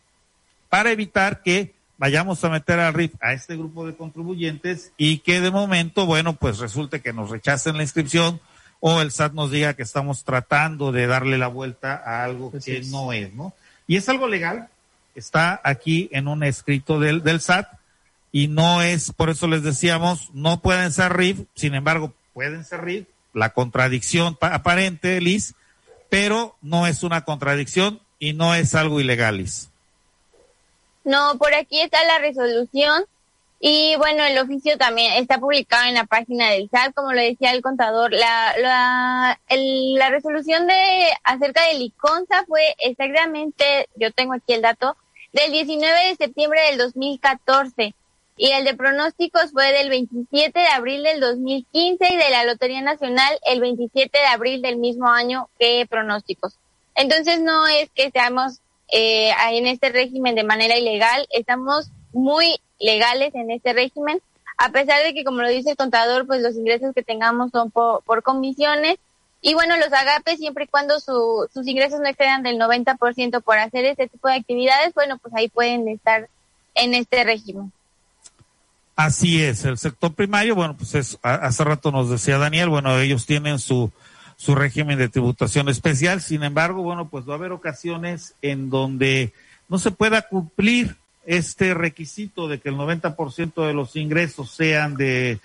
para 0.68 0.92
evitar 0.92 1.42
que 1.42 1.75
vayamos 1.98 2.42
a 2.44 2.50
meter 2.50 2.78
al 2.78 2.94
RIF 2.94 3.14
a 3.20 3.32
este 3.32 3.56
grupo 3.56 3.86
de 3.86 3.94
contribuyentes 3.94 4.92
y 4.96 5.18
que 5.18 5.40
de 5.40 5.50
momento, 5.50 6.06
bueno, 6.06 6.34
pues 6.34 6.58
resulte 6.58 7.00
que 7.00 7.12
nos 7.12 7.30
rechacen 7.30 7.76
la 7.76 7.82
inscripción 7.82 8.40
o 8.80 9.00
el 9.00 9.10
SAT 9.10 9.32
nos 9.32 9.50
diga 9.50 9.74
que 9.74 9.82
estamos 9.82 10.24
tratando 10.24 10.92
de 10.92 11.06
darle 11.06 11.38
la 11.38 11.48
vuelta 11.48 12.02
a 12.04 12.24
algo 12.24 12.52
que 12.52 12.82
no 12.90 13.12
es, 13.12 13.32
¿no? 13.32 13.54
Y 13.86 13.96
es 13.96 14.08
algo 14.08 14.28
legal, 14.28 14.68
está 15.14 15.60
aquí 15.64 16.08
en 16.12 16.28
un 16.28 16.42
escrito 16.42 17.00
del, 17.00 17.22
del 17.22 17.40
SAT 17.40 17.68
y 18.32 18.48
no 18.48 18.82
es, 18.82 19.12
por 19.12 19.30
eso 19.30 19.46
les 19.46 19.62
decíamos, 19.62 20.30
no 20.34 20.60
pueden 20.60 20.92
ser 20.92 21.16
RIF, 21.16 21.40
sin 21.54 21.74
embargo, 21.74 22.12
pueden 22.34 22.64
ser 22.64 22.84
RIF, 22.84 23.06
la 23.32 23.50
contradicción 23.50 24.36
aparente, 24.40 25.20
Liz, 25.20 25.54
pero 26.10 26.56
no 26.60 26.86
es 26.86 27.02
una 27.02 27.24
contradicción 27.24 28.00
y 28.18 28.32
no 28.32 28.54
es 28.54 28.74
algo 28.74 29.00
ilegal, 29.00 29.38
Liz. 29.38 29.70
No, 31.06 31.38
por 31.38 31.54
aquí 31.54 31.80
está 31.80 32.04
la 32.04 32.18
resolución 32.18 33.04
Y 33.60 33.94
bueno, 33.96 34.24
el 34.24 34.36
oficio 34.38 34.76
también 34.76 35.12
está 35.14 35.38
publicado 35.38 35.86
en 35.86 35.94
la 35.94 36.04
página 36.04 36.50
del 36.50 36.68
SAT, 36.68 36.94
como 36.94 37.12
lo 37.12 37.20
decía 37.20 37.52
el 37.52 37.62
contador. 37.62 38.12
La, 38.12 38.54
la, 38.58 39.40
la 39.48 40.10
resolución 40.10 40.66
de 40.66 41.08
acerca 41.22 41.64
del 41.68 41.80
ICONSA 41.80 42.44
fue 42.46 42.74
exactamente, 42.80 43.88
yo 43.94 44.12
tengo 44.12 44.34
aquí 44.34 44.52
el 44.52 44.62
dato, 44.62 44.96
del 45.32 45.52
19 45.52 46.08
de 46.08 46.16
septiembre 46.16 46.60
del 46.70 46.78
2014 46.78 47.94
y 48.36 48.50
el 48.50 48.64
de 48.64 48.74
pronósticos 48.74 49.52
fue 49.52 49.72
del 49.72 49.88
27 49.88 50.58
de 50.58 50.68
abril 50.68 51.04
del 51.04 51.20
2015 51.20 52.12
y 52.12 52.16
de 52.16 52.30
la 52.30 52.44
Lotería 52.44 52.82
Nacional 52.82 53.38
el 53.46 53.60
27 53.60 54.18
de 54.18 54.26
abril 54.26 54.60
del 54.60 54.76
mismo 54.76 55.08
año 55.08 55.48
que 55.58 55.86
pronósticos. 55.88 56.58
Entonces 56.96 57.40
no 57.40 57.68
es 57.68 57.90
que 57.90 58.06
estamos 58.06 58.60
eh, 58.88 59.32
en 59.50 59.66
este 59.66 59.90
régimen 59.90 60.34
de 60.34 60.44
manera 60.44 60.76
ilegal, 60.76 61.26
estamos 61.30 61.90
muy 62.12 62.60
legales 62.78 63.34
en 63.34 63.50
este 63.50 63.72
régimen, 63.72 64.20
a 64.58 64.70
pesar 64.70 65.02
de 65.02 65.12
que, 65.12 65.24
como 65.24 65.42
lo 65.42 65.48
dice 65.48 65.70
el 65.70 65.76
contador, 65.76 66.26
pues 66.26 66.40
los 66.40 66.54
ingresos 66.54 66.94
que 66.94 67.02
tengamos 67.02 67.50
son 67.50 67.70
por, 67.70 68.02
por 68.04 68.22
comisiones. 68.22 68.96
Y 69.42 69.54
bueno, 69.54 69.76
los 69.76 69.92
agapes, 69.92 70.38
siempre 70.38 70.64
y 70.64 70.68
cuando 70.68 70.98
su, 70.98 71.46
sus 71.52 71.66
ingresos 71.66 72.00
no 72.00 72.08
excedan 72.08 72.42
del 72.42 72.58
90% 72.58 73.42
por 73.42 73.58
hacer 73.58 73.84
este 73.84 74.08
tipo 74.08 74.28
de 74.28 74.34
actividades, 74.34 74.94
bueno, 74.94 75.18
pues 75.18 75.34
ahí 75.34 75.48
pueden 75.48 75.86
estar 75.88 76.28
en 76.74 76.94
este 76.94 77.22
régimen. 77.22 77.70
Así 78.96 79.42
es, 79.42 79.66
el 79.66 79.76
sector 79.76 80.14
primario, 80.14 80.54
bueno, 80.54 80.74
pues 80.74 80.94
es, 80.94 81.18
hace 81.22 81.64
rato 81.64 81.92
nos 81.92 82.08
decía 82.08 82.38
Daniel, 82.38 82.70
bueno, 82.70 82.98
ellos 82.98 83.26
tienen 83.26 83.58
su, 83.58 83.92
su 84.36 84.54
régimen 84.54 84.98
de 84.98 85.08
tributación 85.08 85.68
especial, 85.68 86.20
sin 86.20 86.42
embargo, 86.42 86.82
bueno, 86.82 87.08
pues 87.08 87.28
va 87.28 87.32
a 87.32 87.36
haber 87.36 87.52
ocasiones 87.52 88.34
en 88.42 88.70
donde 88.70 89.32
no 89.68 89.78
se 89.78 89.90
pueda 89.90 90.22
cumplir 90.22 90.96
este 91.24 91.74
requisito 91.74 92.46
de 92.46 92.60
que 92.60 92.68
el 92.68 92.76
90% 92.76 93.66
de 93.66 93.74
los 93.74 93.96
ingresos 93.96 94.50
sean 94.50 94.94
de, 94.96 95.40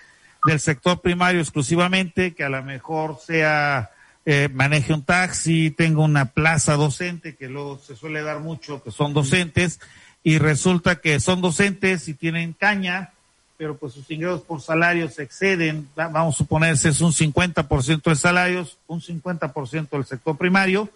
del 0.46 0.60
sector 0.60 1.02
primario 1.02 1.42
exclusivamente, 1.42 2.34
que 2.34 2.44
a 2.44 2.50
lo 2.50 2.62
mejor 2.64 3.18
sea 3.26 3.90
eh, 4.26 4.50
maneje 4.54 4.94
un 4.94 5.04
taxi, 5.04 5.72
tenga 5.72 6.02
una 6.02 6.26
plaza 6.26 6.76
docente, 6.76 7.36
que 7.36 7.48
luego 7.50 7.80
se 7.80 7.96
suele 7.96 8.22
dar 8.22 8.40
mucho 8.40 8.84
que 8.84 8.92
son 8.92 9.14
docentes, 9.14 9.80
y 10.24 10.38
resulta 10.38 10.98
que 10.98 11.20
son 11.20 11.42
docentes 11.42 12.08
y 12.08 12.14
tienen 12.14 12.54
caña, 12.54 13.14
pero 13.62 13.78
pues 13.78 13.94
sus 13.94 14.10
ingresos 14.10 14.42
por 14.42 14.60
salarios 14.60 15.20
exceden, 15.20 15.88
vamos 15.96 16.34
a 16.34 16.38
suponerse 16.40 16.90
es 16.90 17.00
un 17.00 17.12
50% 17.12 18.02
de 18.02 18.16
salarios, 18.16 18.80
un 18.88 19.02
50% 19.02 19.90
del 19.92 20.04
sector 20.04 20.36
primario, 20.36 20.90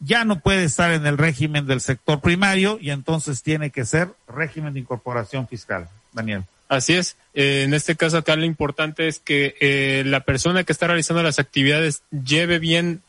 ya 0.00 0.26
no 0.26 0.38
puede 0.40 0.64
estar 0.64 0.92
en 0.92 1.06
el 1.06 1.16
régimen 1.16 1.66
del 1.66 1.80
sector 1.80 2.20
primario 2.20 2.76
y 2.78 2.90
entonces 2.90 3.42
tiene 3.42 3.70
que 3.70 3.86
ser 3.86 4.10
régimen 4.28 4.74
de 4.74 4.80
incorporación 4.80 5.48
fiscal. 5.48 5.88
Daniel. 6.12 6.44
Así 6.68 6.92
es. 6.92 7.16
Eh, 7.32 7.62
en 7.62 7.72
este 7.72 7.96
caso 7.96 8.18
acá 8.18 8.36
lo 8.36 8.44
importante 8.44 9.08
es 9.08 9.18
que 9.18 9.56
eh, 9.58 10.02
la 10.04 10.20
persona 10.20 10.64
que 10.64 10.72
está 10.72 10.88
realizando 10.88 11.22
las 11.22 11.38
actividades 11.38 12.02
lleve 12.10 12.58
bien 12.58 13.00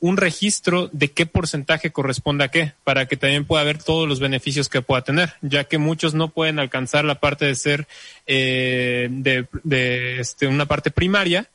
un 0.00 0.16
registro 0.16 0.88
de 0.92 1.10
qué 1.12 1.26
porcentaje 1.26 1.90
corresponde 1.90 2.44
a 2.44 2.48
qué, 2.48 2.72
para 2.84 3.06
que 3.06 3.16
también 3.16 3.44
pueda 3.44 3.62
ver 3.64 3.82
todos 3.82 4.08
los 4.08 4.20
beneficios 4.20 4.68
que 4.68 4.82
pueda 4.82 5.02
tener, 5.02 5.34
ya 5.42 5.64
que 5.64 5.78
muchos 5.78 6.14
no 6.14 6.28
pueden 6.28 6.58
alcanzar 6.58 7.04
la 7.04 7.20
parte 7.20 7.44
de 7.44 7.54
ser 7.54 7.86
eh, 8.26 9.08
de, 9.10 9.46
de 9.62 10.20
este, 10.20 10.46
una 10.46 10.66
parte 10.66 10.90
primaria, 10.90 11.48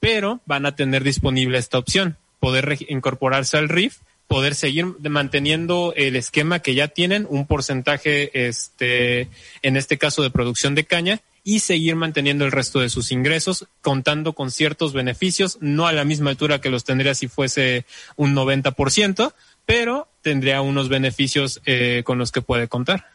pero 0.00 0.40
van 0.46 0.66
a 0.66 0.74
tener 0.74 1.04
disponible 1.04 1.58
esta 1.58 1.78
opción, 1.78 2.16
poder 2.40 2.76
incorporarse 2.88 3.56
al 3.56 3.68
RIF 3.68 3.98
poder 4.32 4.54
seguir 4.54 4.86
manteniendo 5.10 5.92
el 5.94 6.16
esquema 6.16 6.60
que 6.60 6.74
ya 6.74 6.88
tienen, 6.88 7.26
un 7.28 7.46
porcentaje, 7.46 8.48
este, 8.48 9.28
en 9.60 9.76
este 9.76 9.98
caso 9.98 10.22
de 10.22 10.30
producción 10.30 10.74
de 10.74 10.84
caña, 10.84 11.20
y 11.44 11.60
seguir 11.60 11.96
manteniendo 11.96 12.44
el 12.44 12.52
resto 12.52 12.80
de 12.80 12.88
sus 12.88 13.10
ingresos, 13.12 13.66
contando 13.80 14.32
con 14.32 14.50
ciertos 14.50 14.92
beneficios, 14.92 15.58
no 15.60 15.86
a 15.86 15.92
la 15.92 16.04
misma 16.04 16.30
altura 16.30 16.60
que 16.60 16.70
los 16.70 16.84
tendría 16.84 17.14
si 17.14 17.28
fuese 17.28 17.84
un 18.16 18.34
90%, 18.34 19.34
pero 19.66 20.08
tendría 20.22 20.62
unos 20.62 20.88
beneficios 20.88 21.60
eh, 21.66 22.02
con 22.04 22.18
los 22.18 22.32
que 22.32 22.42
puede 22.42 22.68
contar. 22.68 23.06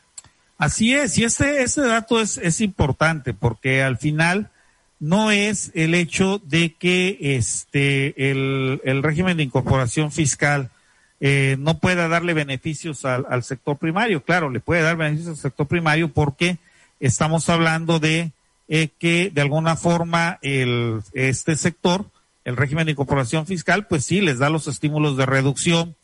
Así 0.58 0.94
es, 0.94 1.18
y 1.18 1.24
este, 1.24 1.62
este 1.62 1.82
dato 1.82 2.20
es, 2.20 2.38
es 2.38 2.62
importante 2.62 3.34
porque 3.34 3.84
al 3.84 3.98
final 3.98 4.50
no 5.00 5.32
es 5.32 5.72
el 5.76 5.94
hecho 5.94 6.42
de 6.44 6.74
que 6.74 7.18
este, 7.22 8.32
el, 8.32 8.82
el 8.84 9.04
régimen 9.04 9.38
de 9.38 9.44
incorporación 9.44 10.12
fiscal 10.12 10.72
eh, 11.20 11.56
no 11.60 11.80
pueda 11.80 12.08
darle 12.08 12.34
beneficios 12.34 13.06
al, 13.06 13.44
sector 13.44 13.78
primario. 13.78 14.24
Claro, 14.24 14.50
le 14.50 14.60
puede 14.60 14.82
dar 14.82 14.98
beneficios 14.98 15.30
al 15.30 15.38
sector 15.38 15.68
primario 15.68 16.10
porque 16.10 16.58
estamos 17.00 17.50
hablando 17.50 18.00
de 18.00 18.32
eh, 18.68 18.90
que 19.00 19.32
de 19.34 19.42
alguna 19.42 19.76
forma 19.76 20.40
el, 20.42 21.02
este 21.14 21.56
sector, 21.56 22.06
el 22.44 22.58
régimen 22.58 22.86
de 22.86 22.94
incorporación 22.94 23.46
fiscal, 23.46 23.88
pues 23.88 24.06
sí, 24.06 24.22
les 24.22 24.40
da 24.40 24.50
los 24.50 24.68
estímulos 24.68 25.18
de 25.18 25.26
reducción 25.26 25.96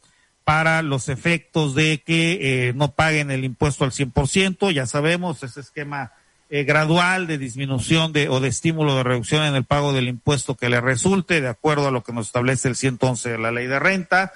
para 0.44 0.82
los 0.82 1.10
efectos 1.10 1.74
de 1.76 2.02
que 2.06 2.68
eh, 2.68 2.74
no 2.74 2.92
paguen 2.92 3.32
el 3.32 3.46
impuesto 3.46 3.86
al 3.86 3.92
100%, 3.92 4.72
ya 4.72 4.86
sabemos, 4.86 5.44
ese 5.44 5.62
esquema 5.62 6.12
gradual 6.50 7.26
de 7.26 7.40
disminución 7.40 8.14
de, 8.14 8.30
o 8.30 8.40
de 8.40 8.50
estímulo 8.50 8.96
de 8.96 9.02
reducción 9.02 9.44
en 9.44 9.56
el 9.56 9.64
pago 9.64 9.92
del 9.92 10.08
impuesto 10.08 10.54
que 10.54 10.70
le 10.70 10.80
resulte, 10.82 11.42
de 11.42 11.48
acuerdo 11.48 11.88
a 11.88 11.92
lo 11.92 12.04
que 12.04 12.14
nos 12.14 12.28
establece 12.28 12.68
el 12.68 12.76
111 12.76 13.32
de 13.32 13.38
la 13.40 13.52
ley 13.52 13.66
de 13.66 13.80
renta, 13.80 14.34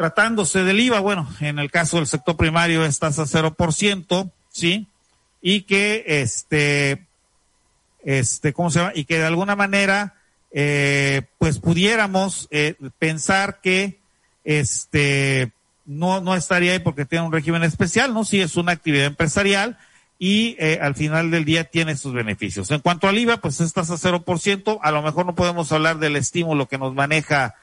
tratándose 0.00 0.64
del 0.64 0.80
IVA, 0.80 1.00
bueno, 1.00 1.28
en 1.40 1.58
el 1.58 1.70
caso 1.70 1.98
del 1.98 2.06
sector 2.06 2.34
primario 2.34 2.86
es 2.86 2.98
tasa 2.98 3.26
cero 3.26 3.52
por 3.52 3.74
ciento, 3.74 4.30
¿sí? 4.48 4.86
Y 5.42 5.62
que 5.62 6.04
este, 6.06 7.06
este, 8.04 8.52
¿cómo 8.52 8.70
se 8.70 8.80
llama? 8.80 8.92
Y 8.94 9.04
que 9.04 9.18
de 9.18 9.26
alguna 9.26 9.56
manera, 9.56 10.14
eh, 10.52 11.22
pues 11.38 11.58
pudiéramos 11.58 12.48
eh, 12.50 12.74
pensar 12.98 13.60
que 13.60 13.98
este, 14.44 15.52
no, 15.86 16.20
no 16.20 16.34
estaría 16.34 16.72
ahí 16.72 16.78
porque 16.78 17.04
tiene 17.04 17.26
un 17.26 17.32
régimen 17.32 17.62
especial, 17.62 18.14
¿no? 18.14 18.24
Sí 18.24 18.40
es 18.40 18.56
una 18.56 18.72
actividad 18.72 19.06
empresarial 19.06 19.78
y 20.22 20.54
eh, 20.58 20.78
al 20.82 20.94
final 20.94 21.30
del 21.30 21.46
día 21.46 21.64
tiene 21.64 21.96
sus 21.96 22.12
beneficios. 22.12 22.70
En 22.70 22.80
cuanto 22.80 23.08
al 23.08 23.18
IVA, 23.18 23.38
pues 23.38 23.60
es 23.60 23.72
tasa 23.72 23.96
cero 23.96 24.22
por 24.22 24.38
ciento, 24.38 24.78
a 24.82 24.92
lo 24.92 25.02
mejor 25.02 25.24
no 25.24 25.34
podemos 25.34 25.72
hablar 25.72 25.98
del 25.98 26.14
estímulo 26.14 26.68
que 26.68 26.76
nos 26.76 26.94
maneja 26.94 27.54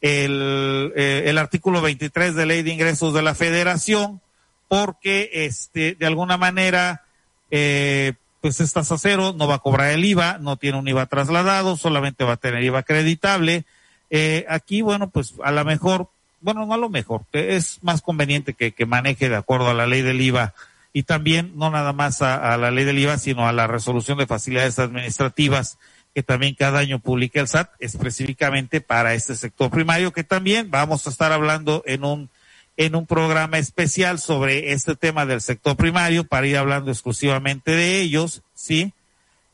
el, 0.00 0.92
eh, 0.96 1.24
el 1.26 1.36
artículo 1.36 1.82
23 1.82 2.34
de 2.34 2.46
Ley 2.46 2.62
de 2.62 2.72
Ingresos 2.72 3.12
de 3.12 3.22
la 3.22 3.34
Federación, 3.34 4.22
porque 4.66 5.30
este, 5.32 5.94
de 5.94 6.06
alguna 6.06 6.38
manera, 6.38 7.04
eh, 7.50 8.14
pues 8.40 8.60
estás 8.60 8.92
a 8.92 8.98
cero, 8.98 9.34
no 9.36 9.48
va 9.48 9.56
a 9.56 9.60
cobrar 9.60 9.90
el 9.90 10.04
IVA, 10.04 10.38
no 10.38 10.56
tiene 10.56 10.78
un 10.78 10.88
IVA 10.88 11.06
trasladado, 11.06 11.76
solamente 11.76 12.24
va 12.24 12.34
a 12.34 12.36
tener 12.36 12.62
IVA 12.62 12.80
acreditable. 12.80 13.64
Eh, 14.10 14.46
aquí, 14.48 14.82
bueno, 14.82 15.10
pues 15.10 15.34
a 15.42 15.50
lo 15.50 15.64
mejor, 15.64 16.08
bueno, 16.40 16.64
no 16.66 16.74
a 16.74 16.78
lo 16.78 16.88
mejor, 16.88 17.22
es 17.32 17.78
más 17.82 18.02
conveniente 18.02 18.54
que, 18.54 18.72
que 18.72 18.86
maneje 18.86 19.28
de 19.28 19.36
acuerdo 19.36 19.68
a 19.68 19.74
la 19.74 19.86
ley 19.86 20.02
del 20.02 20.20
IVA 20.20 20.54
y 20.92 21.02
también 21.02 21.52
no 21.56 21.70
nada 21.70 21.92
más 21.92 22.22
a, 22.22 22.54
a 22.54 22.56
la 22.56 22.70
ley 22.70 22.84
del 22.84 22.98
IVA, 22.98 23.18
sino 23.18 23.48
a 23.48 23.52
la 23.52 23.66
resolución 23.66 24.18
de 24.18 24.26
facilidades 24.26 24.78
administrativas 24.78 25.78
que 26.16 26.22
también 26.22 26.54
cada 26.54 26.78
año 26.78 26.98
publica 26.98 27.40
el 27.40 27.48
SAT 27.48 27.72
específicamente 27.78 28.80
para 28.80 29.12
este 29.12 29.34
sector 29.34 29.70
primario, 29.70 30.14
que 30.14 30.24
también 30.24 30.70
vamos 30.70 31.06
a 31.06 31.10
estar 31.10 31.30
hablando 31.30 31.82
en 31.84 32.04
un 32.04 32.30
en 32.76 32.94
un 32.94 33.06
programa 33.06 33.58
especial 33.58 34.18
sobre 34.18 34.72
este 34.72 34.96
tema 34.96 35.26
del 35.26 35.40
sector 35.40 35.76
primario 35.76 36.24
para 36.24 36.46
ir 36.46 36.56
hablando 36.56 36.90
exclusivamente 36.90 37.70
de 37.70 38.00
ellos, 38.00 38.42
¿sí? 38.54 38.92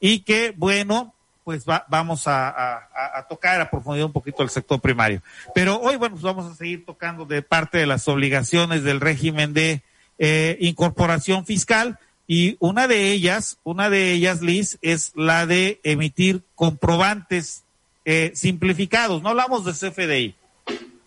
Y 0.00 0.20
que, 0.20 0.52
bueno, 0.56 1.14
pues 1.44 1.64
va, 1.68 1.86
vamos 1.88 2.24
a, 2.26 2.88
tocar 3.28 3.60
a 3.60 3.70
profundidad 3.70 4.06
un 4.06 4.12
poquito 4.12 4.42
el 4.42 4.50
sector 4.50 4.80
primario. 4.80 5.22
Pero 5.54 5.80
hoy, 5.80 5.96
bueno, 5.96 6.14
pues 6.14 6.22
vamos 6.22 6.50
a 6.50 6.56
seguir 6.56 6.84
tocando 6.84 7.24
de 7.24 7.42
parte 7.42 7.78
de 7.78 7.86
las 7.86 8.08
obligaciones 8.08 8.82
del 8.84 9.00
régimen 9.00 9.52
de 9.52 9.82
eh, 10.18 10.56
incorporación 10.60 11.46
fiscal 11.46 11.98
y 12.26 12.56
una 12.60 12.86
de 12.86 13.12
ellas, 13.12 13.58
una 13.64 13.90
de 13.90 14.12
ellas, 14.12 14.42
Liz, 14.42 14.78
es 14.82 15.12
la 15.14 15.46
de 15.46 15.80
emitir 15.82 16.42
comprobantes 16.54 17.64
eh, 18.04 18.32
simplificados. 18.34 19.22
No 19.22 19.30
hablamos 19.30 19.64
de 19.64 19.72
CFDI. 19.72 20.34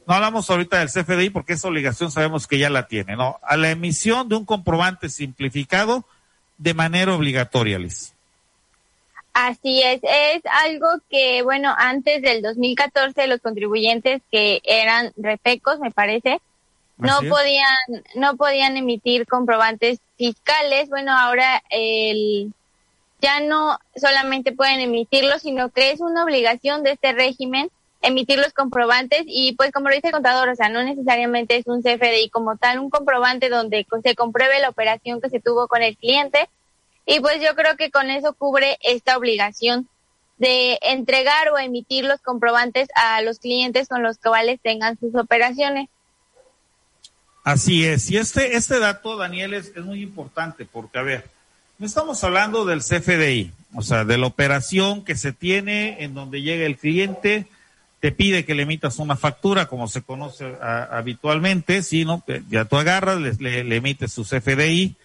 No 0.08 0.14
hablamos 0.14 0.50
ahorita 0.50 0.80
del 0.80 0.90
CFDI 0.90 1.30
porque 1.32 1.54
esa 1.54 1.68
obligación 1.68 2.12
sabemos 2.12 2.48
que 2.48 2.60
ya 2.60 2.70
la 2.70 2.88
tiene, 2.88 3.16
¿no? 3.16 3.40
A 3.42 3.58
la 3.58 3.72
emisión 3.72 4.30
de 4.30 4.36
un 4.36 4.46
comprobante 4.46 5.10
simplificado 5.10 6.06
de 6.58 6.74
manera 6.74 7.14
obligatoria, 7.16 7.80
Liz. 7.80 8.14
Así 9.34 9.82
es, 9.82 10.00
es 10.04 10.44
algo 10.64 10.88
que, 11.10 11.42
bueno, 11.42 11.74
antes 11.78 12.22
del 12.22 12.42
2014 12.42 13.28
los 13.28 13.42
contribuyentes 13.42 14.22
que 14.32 14.62
eran 14.64 15.12
repecos, 15.18 15.80
me 15.80 15.92
parece, 15.92 16.40
no 16.98 17.20
podían 17.30 18.04
no 18.16 18.38
podían 18.38 18.78
emitir 18.78 19.28
comprobantes 19.28 20.00
fiscales 20.18 20.90
bueno 20.90 21.12
ahora 21.12 21.62
el 21.70 22.54
ya 23.22 23.40
no 23.42 23.78
solamente 23.96 24.52
pueden 24.52 24.80
emitirlos 24.80 25.42
sino 25.42 25.70
que 25.70 25.92
es 25.92 26.00
una 26.00 26.24
obligación 26.24 26.84
de 26.84 26.92
este 26.92 27.14
régimen 27.14 27.70
emitir 28.06 28.38
los 28.38 28.54
comprobantes 28.54 29.24
y 29.26 29.54
pues 29.56 29.72
como 29.72 29.90
lo 29.90 29.96
dice 29.96 30.08
el 30.08 30.14
contador 30.14 30.50
o 30.50 30.56
sea 30.56 30.70
no 30.70 30.84
necesariamente 30.84 31.58
es 31.58 31.66
un 31.68 31.82
CFDI 31.82 32.30
como 32.30 32.58
tal 32.58 32.80
un 32.80 32.90
comprobante 32.90 33.50
donde 33.50 33.86
se 34.04 34.16
compruebe 34.16 34.60
la 34.60 34.70
operación 34.70 35.22
que 35.22 35.30
se 35.30 35.40
tuvo 35.40 35.68
con 35.68 35.82
el 35.82 35.98
cliente 35.98 36.50
Y 37.06 37.20
pues 37.20 37.42
yo 37.42 37.56
creo 37.56 37.78
que 37.78 37.92
con 37.92 38.10
eso 38.10 38.34
cubre 38.34 38.78
esta 38.82 39.18
obligación 39.18 39.88
de 40.38 40.80
entregar 40.82 41.50
o 41.50 41.58
emitir 41.58 42.04
los 42.06 42.22
comprobantes 42.22 42.90
a 42.96 43.22
los 43.22 43.40
clientes 43.40 43.88
con 43.88 44.04
los 44.04 44.18
cuales 44.18 44.60
tengan 44.62 45.00
sus 45.00 45.16
operaciones. 45.16 45.88
Así 47.44 47.86
es. 47.86 48.10
Y 48.10 48.18
este, 48.18 48.58
este 48.58 48.80
dato, 48.80 49.18
Daniel, 49.18 49.54
es, 49.54 49.72
es 49.76 49.86
muy 49.86 50.02
importante 50.02 50.66
porque, 50.66 50.98
a 50.98 51.04
ver, 51.04 51.30
no 51.78 51.86
estamos 51.86 52.24
hablando 52.24 52.66
del 52.66 52.80
CFDI, 52.80 53.52
o 53.76 53.82
sea, 53.82 54.04
de 54.04 54.18
la 54.18 54.28
operación 54.28 55.06
que 55.06 55.16
se 55.16 55.32
tiene 55.32 56.04
en 56.04 56.16
donde 56.16 56.42
llega 56.42 56.66
el 56.66 56.78
cliente, 56.78 57.46
te 58.06 58.12
pide 58.12 58.46
que 58.46 58.54
le 58.54 58.62
emitas 58.62 59.00
una 59.00 59.16
factura, 59.16 59.66
como 59.66 59.88
se 59.88 60.04
conoce 60.04 60.46
habitualmente, 60.62 61.82
¿sí, 61.82 62.06
no? 62.06 62.24
Ya 62.52 62.66
tú 62.66 62.78
agarras, 62.78 63.20
le, 63.20 63.64
le 63.64 63.76
emites 63.76 64.12
su 64.12 64.24
CFDI. 64.24 64.96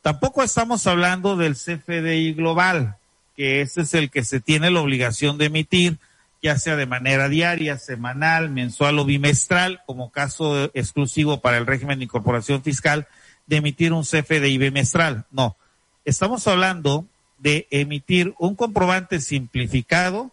Tampoco 0.00 0.44
estamos 0.44 0.86
hablando 0.86 1.36
del 1.36 1.56
CFDI 1.56 2.34
global, 2.34 2.98
que 3.36 3.62
ese 3.62 3.80
es 3.80 3.94
el 3.94 4.10
que 4.10 4.22
se 4.22 4.38
tiene 4.38 4.70
la 4.70 4.80
obligación 4.80 5.38
de 5.38 5.46
emitir 5.46 5.98
ya 6.40 6.56
sea 6.56 6.76
de 6.76 6.86
manera 6.86 7.28
diaria, 7.28 7.78
semanal, 7.78 8.48
mensual 8.48 9.00
o 9.00 9.04
bimestral, 9.04 9.80
como 9.84 10.12
caso 10.12 10.70
exclusivo 10.72 11.40
para 11.40 11.58
el 11.58 11.66
régimen 11.66 11.98
de 11.98 12.04
incorporación 12.04 12.62
fiscal, 12.62 13.08
de 13.48 13.56
emitir 13.56 13.92
un 13.92 14.04
CFDI 14.04 14.56
bimestral. 14.58 15.24
No, 15.32 15.56
estamos 16.04 16.46
hablando 16.46 17.06
de 17.38 17.66
emitir 17.72 18.34
un 18.38 18.54
comprobante 18.54 19.20
simplificado 19.20 20.30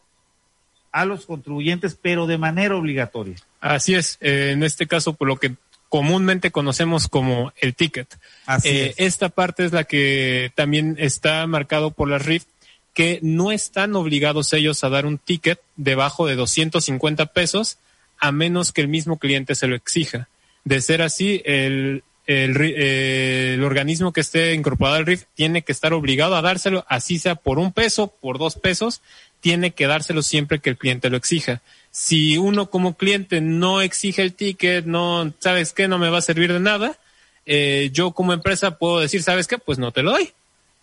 a 0.93 1.05
los 1.05 1.25
contribuyentes, 1.25 1.97
pero 2.01 2.27
de 2.27 2.37
manera 2.37 2.77
obligatoria. 2.77 3.35
Así 3.59 3.95
es, 3.95 4.17
eh, 4.21 4.51
en 4.53 4.63
este 4.63 4.87
caso, 4.87 5.13
por 5.13 5.27
lo 5.27 5.37
que 5.37 5.55
comúnmente 5.89 6.51
conocemos 6.51 7.07
como 7.07 7.51
el 7.57 7.75
ticket. 7.75 8.07
Así 8.45 8.69
eh, 8.69 8.93
Esta 8.97 9.29
parte 9.29 9.65
es 9.65 9.73
la 9.73 9.83
que 9.83 10.51
también 10.55 10.95
está 10.97 11.45
marcado 11.45 11.91
por 11.91 12.09
la 12.09 12.17
RIF 12.17 12.45
que 12.93 13.19
no 13.21 13.51
están 13.51 13.95
obligados 13.95 14.53
ellos 14.53 14.83
a 14.83 14.89
dar 14.89 15.05
un 15.05 15.17
ticket 15.17 15.59
debajo 15.75 16.27
de 16.27 16.35
250 16.35 17.25
pesos 17.27 17.77
a 18.19 18.31
menos 18.31 18.71
que 18.71 18.81
el 18.81 18.87
mismo 18.87 19.17
cliente 19.17 19.55
se 19.55 19.67
lo 19.67 19.75
exija. 19.75 20.29
De 20.63 20.79
ser 20.79 21.01
así, 21.01 21.41
el, 21.45 22.03
el, 22.25 23.63
organismo 23.63 24.13
que 24.13 24.21
esté 24.21 24.53
incorporado 24.53 24.97
al 24.97 25.05
RIF 25.05 25.25
tiene 25.33 25.63
que 25.63 25.71
estar 25.71 25.93
obligado 25.93 26.35
a 26.35 26.41
dárselo, 26.41 26.85
así 26.87 27.19
sea 27.19 27.35
por 27.35 27.59
un 27.59 27.73
peso, 27.73 28.07
por 28.07 28.37
dos 28.37 28.55
pesos, 28.55 29.01
tiene 29.43 29.71
que 29.71 29.87
dárselo 29.87 30.21
siempre 30.21 30.59
que 30.59 30.69
el 30.69 30.77
cliente 30.77 31.09
lo 31.09 31.17
exija. 31.17 31.61
Si 31.91 32.37
uno 32.37 32.69
como 32.69 32.95
cliente 32.95 33.41
no 33.41 33.81
exige 33.81 34.21
el 34.21 34.33
ticket, 34.33 34.85
no, 34.85 35.33
¿sabes 35.39 35.73
qué? 35.73 35.89
No 35.89 35.97
me 35.97 36.09
va 36.09 36.19
a 36.19 36.21
servir 36.21 36.53
de 36.53 36.61
nada. 36.61 36.97
Eh, 37.45 37.89
yo 37.91 38.11
como 38.11 38.31
empresa 38.31 38.77
puedo 38.77 39.01
decir, 39.01 39.21
¿sabes 39.21 39.47
qué? 39.47 39.57
Pues 39.57 39.79
no 39.79 39.91
te 39.91 40.01
lo 40.01 40.11
doy 40.11 40.31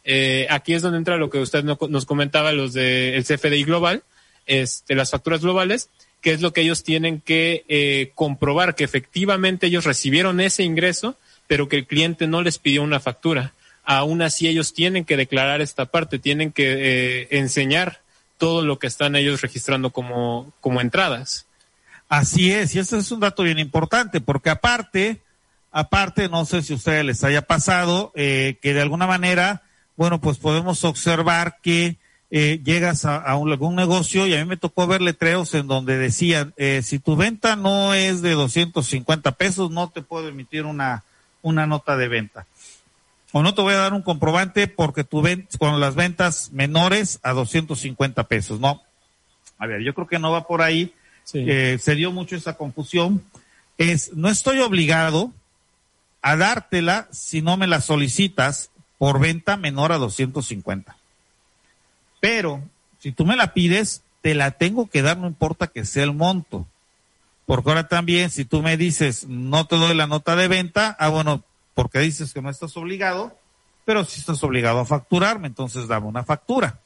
eh, 0.04 0.46
aquí 0.50 0.74
es 0.74 0.82
donde 0.82 0.98
entra 0.98 1.16
lo 1.16 1.30
que 1.30 1.38
usted 1.38 1.64
nos 1.64 2.04
comentaba, 2.04 2.52
los 2.52 2.74
del 2.74 3.14
el 3.14 3.24
CFDI 3.24 3.64
global, 3.64 4.02
este, 4.46 4.94
las 4.94 5.11
facturas 5.11 5.40
globales, 5.40 5.88
que 6.20 6.32
es 6.32 6.42
lo 6.42 6.52
que 6.52 6.61
ellos 6.61 6.84
tienen 6.84 7.20
que 7.22 7.64
eh, 7.68 8.12
comprobar 8.14 8.74
que 8.74 8.84
efectivamente 8.84 9.68
ellos 9.68 9.84
recibieron 9.84 10.40
ese 10.40 10.64
ingreso, 10.64 11.16
pero 11.46 11.68
que 11.68 11.76
el 11.76 11.86
cliente 11.86 12.26
no 12.26 12.42
les 12.42 12.58
pidió 12.58 12.82
una 12.82 13.00
factura. 13.00 13.54
Aún 13.84 14.20
así 14.20 14.48
ellos 14.48 14.74
tienen 14.74 15.06
que 15.06 15.16
declarar 15.16 15.62
esta 15.62 15.86
parte, 15.86 16.18
tienen 16.18 16.52
que 16.52 17.26
enseñar 17.30 18.00
todo 18.41 18.62
lo 18.62 18.80
que 18.80 18.88
están 18.88 19.14
ellos 19.14 19.41
registrando 19.41 19.91
como, 19.91 20.53
como 20.61 20.80
entradas. 20.80 21.47
Así 22.09 22.51
es, 22.51 22.74
y 22.74 22.80
ese 22.80 22.99
es 22.99 23.12
un 23.12 23.20
dato 23.20 23.45
bien 23.45 23.61
importante, 23.61 24.20
porque 24.20 24.51
aparte, 24.51 25.20
aparte, 25.70 26.28
no 26.28 26.45
sé 26.45 26.62
si 26.62 26.72
a 26.72 26.76
ustedes 26.76 27.05
les 27.05 27.22
haya 27.22 27.43
pasado, 27.43 28.11
que 28.14 28.59
de 28.61 28.80
alguna 28.80 29.07
manera 29.07 29.62
bueno, 30.01 30.18
pues 30.18 30.38
podemos 30.38 30.82
observar 30.84 31.59
que 31.61 31.97
eh, 32.30 32.62
llegas 32.64 33.05
a, 33.05 33.18
algún 33.18 33.74
negocio 33.74 34.26
y 34.26 34.34
a 34.34 34.38
mí 34.38 34.47
me 34.47 34.57
tocó 34.57 34.86
ver 34.86 35.03
letreros 35.03 35.53
en 35.53 35.66
donde 35.66 35.99
decían, 35.99 36.55
eh, 36.57 36.80
si 36.82 36.99
tu 36.99 37.16
venta 37.16 37.55
no 37.55 37.93
es 37.93 38.22
de 38.22 38.30
250 38.30 39.32
pesos, 39.32 39.70
no 39.70 39.91
te 39.91 40.01
puedo 40.01 40.26
emitir 40.28 40.64
una, 40.64 41.05
una 41.43 41.66
nota 41.66 41.99
de 41.99 42.09
venta. 42.09 42.47
O 43.32 43.42
no 43.42 43.54
te 43.54 43.62
voy 43.62 43.74
a 43.74 43.78
dar 43.78 43.94
un 43.94 44.02
comprobante 44.02 44.66
porque 44.66 45.04
tu 45.04 45.22
venta, 45.22 45.56
con 45.58 45.78
las 45.80 45.94
ventas 45.94 46.50
menores 46.52 47.20
a 47.22 47.32
250 47.32 48.24
pesos, 48.24 48.58
¿no? 48.60 48.82
A 49.58 49.66
ver, 49.66 49.82
yo 49.82 49.94
creo 49.94 50.06
que 50.06 50.18
no 50.18 50.32
va 50.32 50.46
por 50.46 50.62
ahí. 50.62 50.94
Eh, 51.32 51.78
se 51.80 51.94
dio 51.94 52.10
mucho 52.10 52.34
esa 52.34 52.56
confusión. 52.56 53.22
Es, 53.78 54.14
no 54.14 54.28
estoy 54.28 54.58
obligado 54.60 55.32
a 56.22 56.36
dártela 56.36 57.08
si 57.12 57.40
no 57.40 57.56
me 57.56 57.66
la 57.66 57.80
solicitas 57.80 58.70
por 58.98 59.20
venta 59.20 59.56
menor 59.56 59.92
a 59.92 59.98
250. 59.98 60.96
Pero 62.20 62.62
si 62.98 63.12
tú 63.12 63.24
me 63.24 63.36
la 63.36 63.54
pides, 63.54 64.02
te 64.22 64.34
la 64.34 64.50
tengo 64.52 64.88
que 64.88 65.02
dar, 65.02 65.16
no 65.18 65.26
importa 65.26 65.68
que 65.68 65.84
sea 65.84 66.04
el 66.04 66.14
monto. 66.14 66.66
Porque 67.46 67.70
ahora 67.70 67.88
también, 67.88 68.30
si 68.30 68.44
tú 68.44 68.62
me 68.62 68.76
dices, 68.76 69.26
no 69.26 69.66
te 69.66 69.76
doy 69.76 69.94
la 69.94 70.06
nota 70.06 70.36
de 70.36 70.48
venta, 70.48 70.96
ah, 70.98 71.08
bueno, 71.08 71.42
porque 71.80 72.00
dices 72.00 72.34
que 72.34 72.42
no 72.42 72.50
estás 72.50 72.76
obligado, 72.76 73.34
pero 73.86 74.04
si 74.04 74.20
estás 74.20 74.44
obligado 74.44 74.80
a 74.80 74.84
facturarme, 74.84 75.46
entonces 75.46 75.88
dame 75.88 76.08
una 76.08 76.24
factura, 76.24 76.78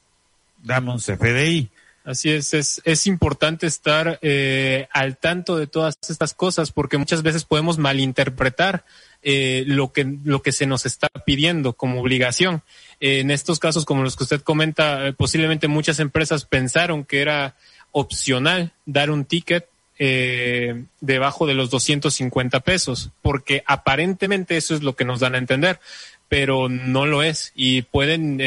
dame 0.63 0.89
un 0.89 0.99
CFDI. 0.99 1.69
Así 2.05 2.31
es, 2.31 2.53
es, 2.53 2.81
es 2.85 3.05
importante 3.05 3.67
estar 3.67 4.19
eh, 4.21 4.87
al 4.93 5.17
tanto 5.17 5.57
de 5.57 5.67
todas 5.67 5.97
estas 6.07 6.33
cosas 6.33 6.71
porque 6.71 6.97
muchas 6.97 7.23
veces 7.23 7.43
podemos 7.43 7.77
malinterpretar 7.77 8.85
eh, 9.21 9.65
lo, 9.67 9.91
que, 9.91 10.17
lo 10.23 10.41
que 10.41 10.53
se 10.53 10.65
nos 10.65 10.85
está 10.85 11.09
pidiendo 11.25 11.73
como 11.73 11.99
obligación. 11.99 12.61
En 13.01 13.31
estos 13.31 13.59
casos, 13.59 13.83
como 13.83 14.01
los 14.01 14.15
que 14.15 14.23
usted 14.23 14.39
comenta, 14.43 15.07
eh, 15.07 15.11
posiblemente 15.11 15.67
muchas 15.67 15.99
empresas 15.99 16.45
pensaron 16.45 17.03
que 17.03 17.19
era 17.19 17.57
opcional 17.91 18.71
dar 18.85 19.11
un 19.11 19.25
ticket 19.25 19.67
debajo 19.97 21.47
de 21.47 21.53
los 21.53 21.69
250 21.69 22.59
pesos, 22.61 23.11
porque 23.21 23.63
aparentemente 23.65 24.57
eso 24.57 24.75
es 24.75 24.83
lo 24.83 24.95
que 24.95 25.05
nos 25.05 25.21
dan 25.21 25.35
a 25.35 25.39
entender, 25.39 25.79
pero 26.27 26.69
no 26.69 27.05
lo 27.05 27.23
es 27.23 27.53
y 27.55 27.83
pueden 27.83 28.41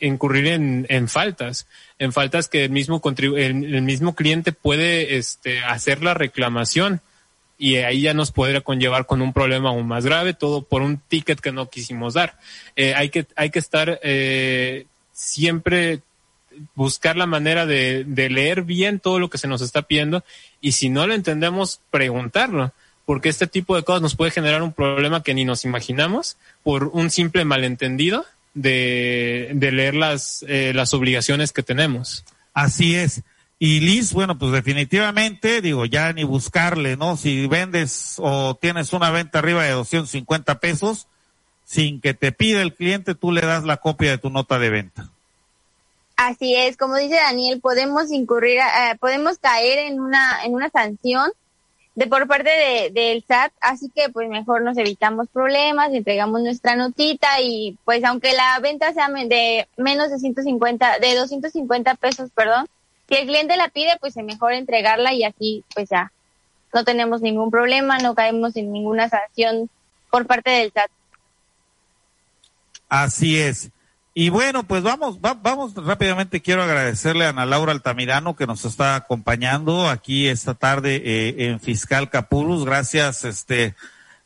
incurrir 0.00 0.46
en, 0.46 0.86
en, 0.88 1.08
faltas, 1.08 1.66
en 1.98 2.12
faltas 2.12 2.48
que 2.48 2.64
el 2.64 2.70
mismo, 2.70 3.02
el, 3.36 3.82
mismo 3.82 4.14
cliente 4.14 4.52
puede 4.52 5.16
este, 5.16 5.60
hacer 5.64 6.02
la 6.02 6.14
reclamación 6.14 7.00
y 7.58 7.76
ahí 7.76 8.02
ya 8.02 8.14
nos 8.14 8.32
podría 8.32 8.62
conllevar 8.62 9.06
con 9.06 9.22
un 9.22 9.32
problema 9.32 9.70
aún 9.70 9.86
más 9.86 10.04
grave, 10.04 10.34
todo 10.34 10.62
por 10.62 10.82
un 10.82 10.98
ticket 10.98 11.40
que 11.40 11.52
no 11.52 11.70
quisimos 11.70 12.14
dar. 12.14 12.38
Eh, 12.76 12.94
hay, 12.94 13.10
que, 13.10 13.26
hay 13.36 13.50
que 13.50 13.58
estar 13.58 14.00
eh, 14.02 14.86
siempre 15.12 16.00
buscar 16.74 17.16
la 17.16 17.26
manera 17.26 17.66
de, 17.66 18.04
leer 18.06 18.62
bien 18.62 19.00
todo 19.00 19.18
lo 19.18 19.30
que 19.30 19.38
se 19.38 19.48
nos 19.48 19.62
está 19.62 19.82
pidiendo 19.82 20.24
y 20.60 20.72
si 20.72 20.88
no 20.88 21.06
lo 21.06 21.14
entendemos, 21.14 21.80
preguntarlo, 21.90 22.72
porque 23.06 23.28
este 23.28 23.46
tipo 23.46 23.76
de 23.76 23.82
cosas 23.82 24.02
nos 24.02 24.16
puede 24.16 24.30
generar 24.30 24.62
un 24.62 24.72
problema 24.72 25.22
que 25.22 25.34
ni 25.34 25.44
nos 25.44 25.64
imaginamos 25.64 26.36
por 26.62 26.88
un 26.92 27.10
simple 27.10 27.44
malentendido 27.44 28.24
de, 28.54 29.50
de 29.54 29.72
leer 29.72 29.94
las, 29.94 30.44
eh, 30.48 30.72
las 30.74 30.94
obligaciones 30.94 31.52
que 31.52 31.62
tenemos. 31.62 32.24
Así 32.54 32.94
es. 32.94 33.22
Y 33.58 33.80
Liz, 33.80 34.12
bueno, 34.12 34.38
pues 34.38 34.52
definitivamente, 34.52 35.60
digo, 35.60 35.84
ya 35.84 36.12
ni 36.12 36.24
buscarle, 36.24 36.96
¿no? 36.96 37.16
Si 37.16 37.46
vendes 37.46 38.16
o 38.18 38.56
tienes 38.60 38.92
una 38.92 39.10
venta 39.10 39.38
arriba 39.38 39.64
de 39.64 39.70
250 39.70 40.58
pesos, 40.60 41.06
sin 41.64 42.00
que 42.00 42.14
te 42.14 42.32
pida 42.32 42.62
el 42.62 42.74
cliente, 42.74 43.14
tú 43.14 43.32
le 43.32 43.40
das 43.40 43.64
la 43.64 43.78
copia 43.78 44.10
de 44.10 44.18
tu 44.18 44.30
nota 44.30 44.58
de 44.58 44.70
venta. 44.70 45.10
Así 46.16 46.54
es, 46.54 46.76
como 46.76 46.96
dice 46.96 47.16
Daniel, 47.16 47.60
podemos 47.60 48.12
incurrir, 48.12 48.58
eh, 48.58 48.96
podemos 49.00 49.38
caer 49.38 49.90
en 49.90 50.00
una, 50.00 50.44
en 50.44 50.54
una 50.54 50.70
sanción 50.70 51.32
de 51.96 52.06
por 52.06 52.26
parte 52.26 52.50
de, 52.50 52.90
del 52.90 53.24
SAT, 53.26 53.52
así 53.60 53.90
que 53.94 54.08
pues 54.08 54.28
mejor 54.28 54.62
nos 54.62 54.76
evitamos 54.78 55.28
problemas, 55.28 55.92
entregamos 55.92 56.40
nuestra 56.42 56.76
notita 56.76 57.40
y 57.40 57.78
pues 57.84 58.02
aunque 58.04 58.32
la 58.32 58.58
venta 58.60 58.92
sea 58.92 59.08
de 59.08 59.68
menos 59.76 60.10
de 60.10 60.18
150, 60.18 60.98
de 60.98 61.14
250 61.14 61.94
pesos, 61.96 62.30
perdón, 62.34 62.66
si 63.08 63.16
el 63.16 63.26
cliente 63.26 63.56
la 63.56 63.68
pide, 63.68 63.96
pues 64.00 64.16
es 64.16 64.24
mejor 64.24 64.52
entregarla 64.52 65.12
y 65.12 65.24
así 65.24 65.64
pues 65.74 65.88
ya 65.90 66.12
no 66.72 66.84
tenemos 66.84 67.22
ningún 67.22 67.50
problema, 67.50 67.98
no 67.98 68.14
caemos 68.14 68.56
en 68.56 68.72
ninguna 68.72 69.08
sanción 69.08 69.70
por 70.10 70.26
parte 70.26 70.50
del 70.50 70.72
SAT. 70.72 70.90
Así 72.88 73.38
es. 73.38 73.70
Y 74.16 74.28
bueno, 74.28 74.62
pues 74.62 74.84
vamos, 74.84 75.20
vamos 75.20 75.74
rápidamente. 75.74 76.40
Quiero 76.40 76.62
agradecerle 76.62 77.26
a 77.26 77.30
Ana 77.30 77.46
Laura 77.46 77.72
Altamirano 77.72 78.36
que 78.36 78.46
nos 78.46 78.64
está 78.64 78.94
acompañando 78.94 79.88
aquí 79.88 80.28
esta 80.28 80.54
tarde 80.54 81.02
eh, 81.04 81.48
en 81.48 81.58
Fiscal 81.58 82.10
Capulus. 82.10 82.64
Gracias, 82.64 83.24
este, 83.24 83.74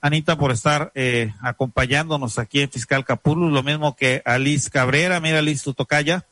Anita, 0.02 0.36
por 0.36 0.52
estar 0.52 0.92
eh, 0.94 1.32
acompañándonos 1.40 2.38
aquí 2.38 2.60
en 2.60 2.70
Fiscal 2.70 3.06
Capulus. 3.06 3.50
Lo 3.50 3.62
mismo 3.62 3.96
que 3.96 4.20
Alice 4.26 4.68
Cabrera. 4.68 5.20
Mira, 5.20 5.38
Alice, 5.38 5.64
tu 5.64 5.72
tocaya. 5.72 6.26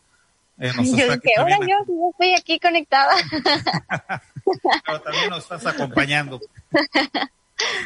Eh, 0.59 0.71
yo 0.77 0.83
dije, 1.15 1.31
ahora 1.39 1.59
yo, 1.61 1.67
yo 1.67 2.11
estoy 2.11 2.35
aquí 2.35 2.61
conectada. 2.61 3.15
Pero 4.85 5.01
también 5.01 5.31
nos 5.31 5.45
estás 5.45 5.65
acompañando. 5.65 6.43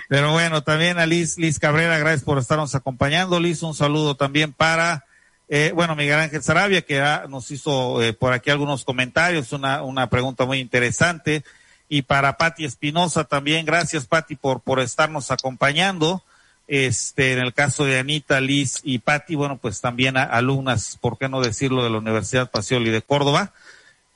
Pero 0.09 0.33
bueno, 0.33 0.65
también 0.65 0.99
a 0.99 1.07
Liz, 1.07 1.39
Liz 1.39 1.61
Cabrera, 1.61 1.97
gracias 1.97 2.25
por 2.25 2.39
estarnos 2.39 2.75
acompañando. 2.75 3.39
Liz, 3.39 3.63
un 3.63 3.75
saludo 3.75 4.17
también 4.17 4.53
para 4.53 5.05
Eh, 5.53 5.73
bueno, 5.75 5.97
Miguel 5.97 6.21
Ángel 6.21 6.45
Sarabia, 6.45 6.83
que 6.83 7.03
nos 7.29 7.51
hizo 7.51 8.01
eh, 8.05 8.13
por 8.13 8.33
aquí 8.33 8.51
algunos 8.51 8.85
comentarios, 8.85 9.53
una, 9.53 9.83
una 9.83 10.09
pregunta 10.09 10.45
muy 10.45 10.61
interesante. 10.61 11.43
Y 11.89 12.03
para 12.03 12.37
Patti 12.37 12.65
Espinosa 12.65 13.25
también, 13.25 13.67
gracias 13.67 14.07
Patti 14.07 14.37
por, 14.37 14.61
por 14.61 14.79
estarnos 14.79 15.33
acompañando. 15.33 16.23
Este, 16.69 17.33
en 17.33 17.41
el 17.41 17.53
caso 17.53 17.85
de 17.85 17.99
Anita, 17.99 18.41
Liz 18.41 18.79
y 18.85 19.01
Patti, 19.01 19.35
bueno, 19.35 19.57
pues 19.57 19.81
también 19.81 20.17
alumnas, 20.17 20.97
por 21.01 21.19
qué 21.19 21.29
no 21.29 21.41
decirlo, 21.41 21.83
de 21.83 21.91
la 21.91 21.99
Universidad 21.99 22.49
Pacioli 22.49 22.91
de 22.91 23.03
Córdoba, 23.03 23.53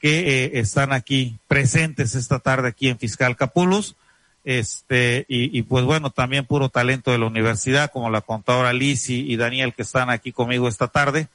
que 0.01 0.45
eh, 0.45 0.61
están 0.61 0.93
aquí 0.93 1.37
presentes 1.49 2.15
esta 2.15 2.39
tarde 2.39 2.69
aquí 2.69 2.89
en 2.89 2.99
Fiscal 3.01 3.35
Capulus. 3.35 3.97
Este, 4.45 5.25
y, 5.27 5.63
pues 5.63 5.85
bueno, 5.87 6.11
también 6.11 6.45
puro 6.45 6.69
talento 6.69 7.11
de 7.11 7.19
la 7.19 7.27
universidad, 7.27 7.91
como 7.91 8.11
la 8.11 8.21
contadora 8.21 8.75
Liz 8.75 9.09
y, 9.09 9.37
Daniel 9.37 9.73
que 9.75 9.83
están 9.83 10.11
aquí 10.11 10.33
conmigo 10.33 10.69
esta 10.69 10.89
tarde. 10.89 11.29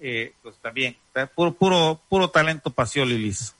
Eh, 0.00 0.32
pues 0.42 0.56
también, 0.62 0.96
puro, 1.34 1.52
puro, 1.54 2.00
puro 2.08 2.30
talento 2.30 2.70
Pacioli, 2.70 3.18
Liz. 3.18 3.54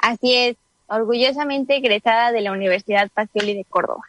Así 0.00 0.34
es, 0.34 0.56
orgullosamente 0.88 1.76
egresada 1.76 2.32
de 2.32 2.40
la 2.40 2.52
Universidad 2.52 3.08
Pacioli 3.10 3.54
de 3.54 3.64
Córdoba. 3.64 4.02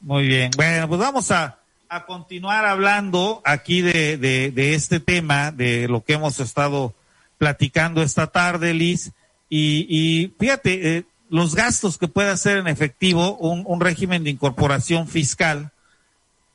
Muy 0.00 0.26
bien. 0.26 0.50
Bueno, 0.56 0.88
pues 0.88 1.00
vamos 1.00 1.30
a, 1.30 1.58
a 1.88 2.06
continuar 2.06 2.64
hablando 2.64 3.42
aquí 3.44 3.82
de, 3.82 4.16
de, 4.16 4.50
de, 4.50 4.74
este 4.74 4.98
tema, 4.98 5.52
de 5.52 5.88
lo 5.88 6.02
que 6.02 6.14
hemos 6.14 6.40
estado 6.40 6.94
platicando 7.38 8.02
esta 8.02 8.28
tarde, 8.28 8.74
Liz. 8.74 9.12
Y, 9.48 9.86
y 9.88 10.34
fíjate, 10.38 10.96
eh, 10.96 11.04
los 11.30 11.54
gastos 11.54 11.96
que 11.96 12.08
puede 12.08 12.28
hacer 12.28 12.58
en 12.58 12.66
efectivo 12.66 13.36
un, 13.36 13.62
un 13.64 13.80
régimen 13.80 14.24
de 14.24 14.30
incorporación 14.30 15.08
fiscal. 15.08 15.70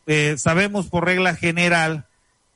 Eh, 0.05 0.36
sabemos 0.38 0.88
por 0.88 1.05
regla 1.05 1.36
general 1.36 2.05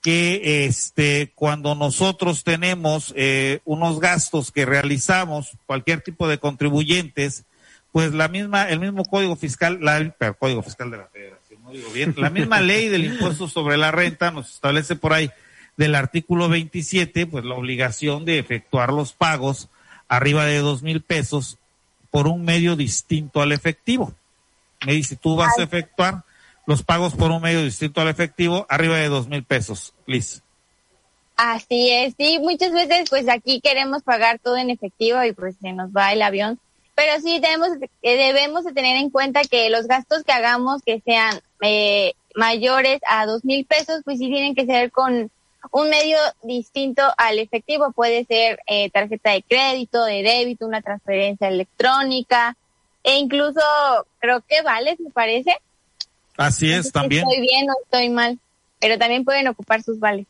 que 0.01 0.65
este 0.65 1.31
cuando 1.33 1.75
nosotros 1.75 2.43
tenemos 2.43 3.13
eh, 3.17 3.59
unos 3.65 3.99
gastos 3.99 4.51
que 4.51 4.65
realizamos 4.65 5.57
cualquier 5.65 6.01
tipo 6.01 6.27
de 6.27 6.37
contribuyentes 6.37 7.45
pues 7.91 8.13
la 8.13 8.27
misma, 8.27 8.69
el 8.69 8.79
mismo 8.79 9.03
código 9.03 9.35
fiscal, 9.35 9.79
la, 9.81 9.97
el 9.97 10.13
código 10.37 10.61
fiscal 10.61 10.91
de 10.91 10.97
la 10.97 11.07
federación, 11.07 11.63
no 11.63 11.71
digo 11.71 11.89
bien, 11.89 12.13
la 12.17 12.29
misma 12.29 12.61
ley 12.61 12.87
del 12.87 13.05
impuesto 13.05 13.47
sobre 13.47 13.77
la 13.77 13.91
renta 13.91 14.29
nos 14.29 14.53
establece 14.53 14.95
por 14.95 15.13
ahí 15.13 15.31
del 15.75 15.95
artículo 15.95 16.49
27, 16.49 17.25
pues 17.25 17.45
la 17.45 17.55
obligación 17.55 18.25
de 18.25 18.37
efectuar 18.37 18.93
los 18.93 19.13
pagos 19.13 19.69
arriba 20.07 20.45
de 20.45 20.57
dos 20.59 20.83
mil 20.83 21.01
pesos 21.01 21.58
por 22.11 22.27
un 22.27 22.43
medio 22.43 22.75
distinto 22.75 23.41
al 23.41 23.51
efectivo. 23.51 24.13
Me 24.85 24.93
dice, 24.93 25.15
tú 25.15 25.35
vas 25.35 25.57
a 25.57 25.63
efectuar 25.63 26.23
los 26.65 26.83
pagos 26.83 27.15
por 27.15 27.31
un 27.31 27.41
medio 27.41 27.63
distinto 27.63 28.01
al 28.01 28.07
efectivo 28.07 28.65
arriba 28.69 28.97
de 28.97 29.09
dos 29.09 29.27
mil 29.27 29.43
pesos, 29.43 29.93
Liz. 30.05 30.41
Así 31.35 31.89
es, 31.89 32.13
sí, 32.17 32.39
muchas 32.39 32.71
veces 32.73 33.09
pues 33.09 33.29
aquí 33.29 33.61
queremos 33.61 34.03
pagar 34.03 34.39
todo 34.39 34.57
en 34.57 34.69
efectivo 34.69 35.23
y 35.23 35.31
pues 35.31 35.55
se 35.61 35.71
nos 35.71 35.89
va 35.91 36.11
el 36.11 36.21
avión 36.21 36.59
pero 36.99 37.21
sí 37.21 37.39
debemos, 37.39 37.69
eh, 38.01 38.17
debemos 38.17 38.65
de 38.65 38.73
tener 38.73 38.97
en 38.97 39.09
cuenta 39.09 39.41
que 39.49 39.69
los 39.69 39.87
gastos 39.87 40.25
que 40.25 40.33
hagamos 40.33 40.81
que 40.83 40.99
sean 41.05 41.39
eh, 41.61 42.11
mayores 42.35 42.99
a 43.07 43.25
dos 43.25 43.45
mil 43.45 43.65
pesos, 43.65 44.01
pues 44.03 44.17
sí 44.17 44.27
tienen 44.27 44.53
que 44.53 44.65
ser 44.65 44.91
con 44.91 45.31
un 45.71 45.89
medio 45.89 46.17
distinto 46.43 47.03
al 47.17 47.39
efectivo. 47.39 47.91
Puede 47.91 48.25
ser 48.25 48.59
eh, 48.67 48.89
tarjeta 48.89 49.31
de 49.31 49.43
crédito, 49.43 50.03
de 50.05 50.23
débito, 50.23 50.65
una 50.65 50.81
transferencia 50.81 51.47
electrónica 51.47 52.55
e 53.03 53.17
incluso 53.17 53.61
creo 54.19 54.41
que 54.41 54.61
vales, 54.61 54.99
me 54.99 55.09
parece. 55.11 55.57
Así 56.37 56.71
es, 56.71 56.91
también. 56.91 57.23
Estoy 57.27 57.41
bien 57.41 57.69
o 57.69 57.73
estoy 57.83 58.09
mal, 58.09 58.39
pero 58.79 58.97
también 58.97 59.25
pueden 59.25 59.47
ocupar 59.47 59.83
sus 59.83 59.99
vales. 59.99 60.25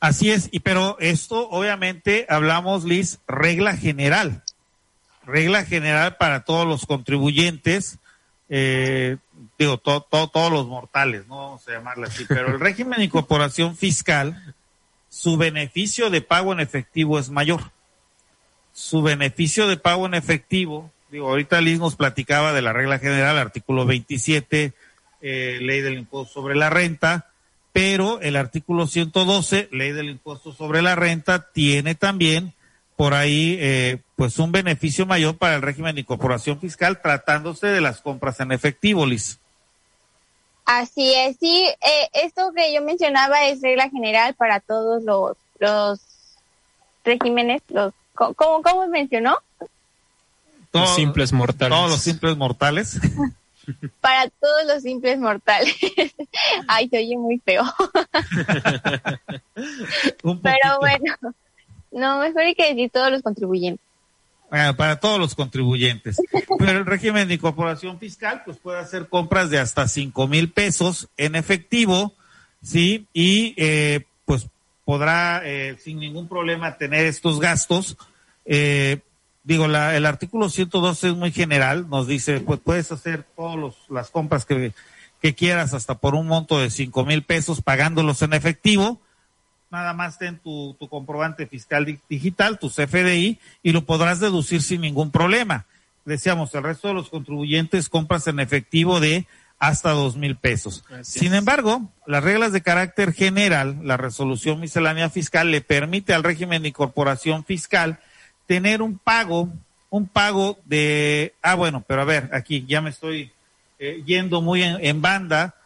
Así 0.00 0.30
es, 0.30 0.48
y 0.52 0.60
pero 0.60 0.96
esto 1.00 1.48
obviamente 1.50 2.24
hablamos, 2.28 2.84
Liz, 2.84 3.18
regla 3.26 3.76
general 3.76 4.44
regla 5.28 5.64
general 5.64 6.16
para 6.16 6.42
todos 6.42 6.66
los 6.66 6.86
contribuyentes, 6.86 7.98
eh, 8.48 9.18
digo, 9.58 9.78
todos 9.78 10.52
los 10.52 10.66
mortales, 10.66 11.26
no 11.26 11.36
vamos 11.36 11.68
a 11.68 11.72
llamarle 11.72 12.06
así, 12.06 12.24
pero 12.28 12.48
el 12.48 12.60
régimen 12.60 12.98
de 12.98 13.04
incorporación 13.04 13.76
fiscal, 13.76 14.54
su 15.08 15.36
beneficio 15.36 16.10
de 16.10 16.20
pago 16.20 16.52
en 16.52 16.60
efectivo 16.60 17.18
es 17.18 17.30
mayor. 17.30 17.72
Su 18.72 19.02
beneficio 19.02 19.66
de 19.66 19.76
pago 19.76 20.06
en 20.06 20.14
efectivo, 20.14 20.92
digo, 21.10 21.28
ahorita 21.28 21.60
Liz 21.60 21.78
nos 21.78 21.96
platicaba 21.96 22.52
de 22.52 22.62
la 22.62 22.72
regla 22.72 22.98
general, 22.98 23.38
artículo 23.38 23.86
27, 23.86 24.72
eh, 25.20 25.58
ley 25.60 25.80
del 25.80 25.98
impuesto 25.98 26.32
sobre 26.32 26.54
la 26.54 26.70
renta, 26.70 27.26
pero 27.72 28.20
el 28.20 28.36
artículo 28.36 28.86
112, 28.86 29.68
ley 29.72 29.92
del 29.92 30.10
impuesto 30.10 30.52
sobre 30.52 30.82
la 30.82 30.94
renta, 30.94 31.50
tiene 31.52 31.94
también 31.94 32.54
por 32.98 33.14
ahí 33.14 33.56
eh, 33.60 34.02
pues 34.16 34.40
un 34.40 34.50
beneficio 34.50 35.06
mayor 35.06 35.38
para 35.38 35.54
el 35.54 35.62
régimen 35.62 35.94
de 35.94 36.00
incorporación 36.00 36.58
fiscal 36.58 37.00
tratándose 37.00 37.68
de 37.68 37.80
las 37.80 38.00
compras 38.00 38.40
en 38.40 38.50
efectivo, 38.50 39.06
Liz. 39.06 39.38
Así 40.64 41.14
es, 41.14 41.36
sí, 41.38 41.64
eh, 41.80 42.08
esto 42.12 42.52
que 42.56 42.74
yo 42.74 42.82
mencionaba 42.82 43.46
es 43.46 43.62
regla 43.62 43.88
general 43.88 44.34
para 44.34 44.58
todos 44.58 45.04
los, 45.04 45.36
los 45.60 46.00
regímenes, 47.04 47.62
los, 47.68 47.94
¿cómo, 48.14 48.34
cómo 48.62 48.88
mencionó? 48.88 49.38
los 50.72 50.92
simples 50.96 51.32
mortales. 51.32 51.78
Todos 51.78 51.90
los 51.92 52.00
simples 52.00 52.36
mortales. 52.36 52.98
para 54.00 54.28
todos 54.28 54.64
los 54.66 54.82
simples 54.82 55.20
mortales. 55.20 55.76
Ay, 56.66 56.88
se 56.88 56.98
oye 56.98 57.16
muy 57.16 57.38
feo. 57.38 57.62
Pero 59.54 60.78
bueno, 60.80 61.14
no, 61.98 62.20
mejor 62.20 62.42
hay 62.42 62.54
que 62.54 62.68
decir 62.68 62.90
todos 62.90 63.10
los 63.10 63.22
contribuyentes. 63.22 63.84
Bueno, 64.50 64.76
para 64.76 64.98
todos 64.98 65.18
los 65.18 65.34
contribuyentes. 65.34 66.16
Pero 66.58 66.78
el 66.78 66.86
régimen 66.86 67.28
de 67.28 67.34
incorporación 67.34 67.98
fiscal, 67.98 68.42
pues 68.44 68.56
puede 68.56 68.78
hacer 68.78 69.08
compras 69.08 69.50
de 69.50 69.58
hasta 69.58 69.88
cinco 69.88 70.26
mil 70.26 70.50
pesos 70.50 71.08
en 71.16 71.34
efectivo, 71.34 72.14
¿sí? 72.62 73.06
Y 73.12 73.54
eh, 73.56 74.04
pues 74.24 74.48
podrá 74.84 75.42
eh, 75.44 75.76
sin 75.78 75.98
ningún 75.98 76.28
problema 76.28 76.78
tener 76.78 77.06
estos 77.06 77.40
gastos. 77.40 77.98
Eh, 78.46 79.00
digo, 79.42 79.68
la, 79.68 79.94
el 79.96 80.06
artículo 80.06 80.48
112 80.48 81.08
es 81.08 81.14
muy 81.14 81.30
general, 81.30 81.88
nos 81.90 82.06
dice, 82.06 82.40
pues 82.40 82.60
puedes 82.60 82.90
hacer 82.90 83.24
todas 83.36 83.74
las 83.90 84.10
compras 84.10 84.46
que, 84.46 84.72
que 85.20 85.34
quieras 85.34 85.74
hasta 85.74 85.98
por 85.98 86.14
un 86.14 86.26
monto 86.26 86.58
de 86.58 86.70
cinco 86.70 87.04
mil 87.04 87.22
pesos 87.22 87.60
pagándolos 87.60 88.22
en 88.22 88.32
efectivo 88.32 89.00
nada 89.70 89.92
más 89.92 90.18
ten 90.18 90.38
tu, 90.38 90.76
tu 90.78 90.88
comprobante 90.88 91.46
fiscal 91.46 91.98
digital, 92.08 92.58
tu 92.58 92.70
CFDI, 92.70 93.38
y 93.62 93.72
lo 93.72 93.84
podrás 93.84 94.20
deducir 94.20 94.62
sin 94.62 94.80
ningún 94.80 95.10
problema. 95.10 95.66
Decíamos, 96.04 96.54
el 96.54 96.62
resto 96.62 96.88
de 96.88 96.94
los 96.94 97.10
contribuyentes 97.10 97.88
compras 97.88 98.26
en 98.26 98.40
efectivo 98.40 98.98
de 98.98 99.26
hasta 99.58 99.90
dos 99.90 100.16
mil 100.16 100.36
pesos. 100.36 100.84
Sin 101.02 101.34
embargo, 101.34 101.90
las 102.06 102.22
reglas 102.22 102.52
de 102.52 102.62
carácter 102.62 103.12
general, 103.12 103.78
la 103.82 103.96
resolución 103.96 104.60
miscelánea 104.60 105.10
fiscal 105.10 105.50
le 105.50 105.60
permite 105.60 106.14
al 106.14 106.22
régimen 106.22 106.62
de 106.62 106.68
incorporación 106.68 107.44
fiscal 107.44 107.98
tener 108.46 108.82
un 108.82 108.98
pago, 108.98 109.52
un 109.90 110.06
pago 110.06 110.58
de, 110.64 111.34
ah, 111.42 111.56
bueno, 111.56 111.84
pero 111.86 112.02
a 112.02 112.04
ver, 112.04 112.30
aquí 112.32 112.64
ya 112.68 112.80
me 112.80 112.90
estoy 112.90 113.32
eh, 113.78 114.02
yendo 114.06 114.40
muy 114.40 114.62
en 114.62 115.02
banda 115.02 115.57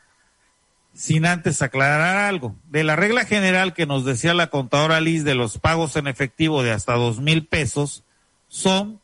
sin 0.94 1.26
antes 1.26 1.62
aclarar 1.62 2.16
algo. 2.28 2.54
De 2.70 2.84
la 2.84 2.96
regla 2.96 3.24
general 3.24 3.74
que 3.74 3.86
nos 3.86 4.04
decía 4.04 4.34
la 4.34 4.48
contadora 4.48 5.00
Liz 5.00 5.24
de 5.24 5.34
los 5.34 5.58
pagos 5.58 5.96
en 5.96 6.06
efectivo 6.06 6.62
de 6.62 6.72
hasta 6.72 6.94
dos 6.94 7.20
mil 7.20 7.46
pesos, 7.46 8.04
son, 8.48 9.00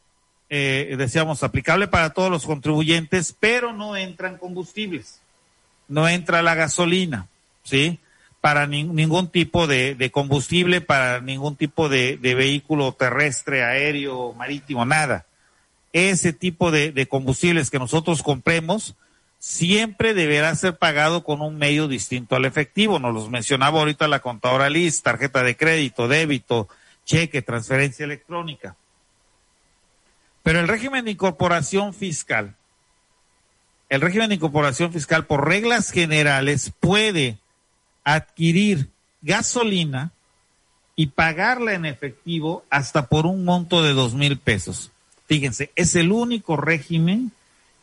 eh, 0.51 0.95
decíamos, 0.99 1.43
aplicable 1.43 1.89
para 1.89 2.11
todos 2.11 2.31
los 2.31 2.45
contribuyentes, 2.45 3.35
pero 3.39 3.73
no 3.73 3.97
entran 3.97 4.37
combustibles. 4.37 5.21
No 5.89 6.07
entra 6.07 6.43
la 6.43 6.55
gasolina, 6.55 7.29
¿sí? 7.63 7.99
Para 8.43 8.67
ningún 8.67 9.29
tipo 9.29 9.67
de, 9.67 10.11
combustible, 10.13 10.83
para 10.83 11.21
ningún 11.21 11.57
tipo 11.57 11.89
de, 11.89 12.19
de, 12.19 12.35
vehículo 12.35 12.93
terrestre, 12.93 13.65
aéreo, 13.65 14.35
marítimo, 14.35 14.85
nada. 14.85 15.25
Ese 15.95 16.35
tipo 16.35 16.71
de, 16.71 16.93
de 16.93 17.09
combustibles 17.09 17.71
que 17.71 17.79
nosotros 17.79 18.23
compremos, 18.23 18.95
siempre 19.39 20.15
deberá 20.15 20.55
ser 20.55 20.77
pagado 20.77 21.25
con 21.25 21.41
un 21.41 21.57
medio 21.57 21.89
distinto 21.89 22.37
al 22.37 22.45
efectivo. 22.45 22.99
Nos 22.99 23.15
los 23.15 23.31
mencionaba 23.31 23.79
ahorita 23.79 24.09
la 24.09 24.21
contadora 24.21 24.69
Liz, 24.71 25.03
tarjeta 25.03 25.43
de 25.43 25.57
crédito, 25.57 26.09
débito, 26.09 26.69
cheque, 27.05 27.43
transferencia 27.43 28.05
electrónica. 28.05 28.77
Pero 30.43 30.61
el 30.61 30.69
régimen 30.69 31.05
de 31.05 31.13
incorporación 31.13 31.95
fiscal, 31.95 32.55
el 33.89 34.01
régimen 34.01 34.29
de 34.29 34.37
incorporación 34.37 34.93
fiscal 34.93 35.27
por 35.27 35.49
reglas 35.49 35.91
generales 35.91 36.73
puede 36.81 37.39
adquirir 38.05 38.89
gasolina 39.23 40.13
y 40.97 41.09
pagarla 41.09 41.75
en 41.75 41.87
efectivo 41.87 42.65
hasta 42.71 43.07
por 43.07 43.27
un 43.27 43.45
monto 43.45 43.83
de 43.83 43.93
dos 43.93 44.15
mil 44.15 44.39
pesos. 44.39 44.91
Fíjense, 45.27 45.71
es 45.77 45.95
el 45.95 46.11
único 46.11 46.57
régimen 46.57 47.31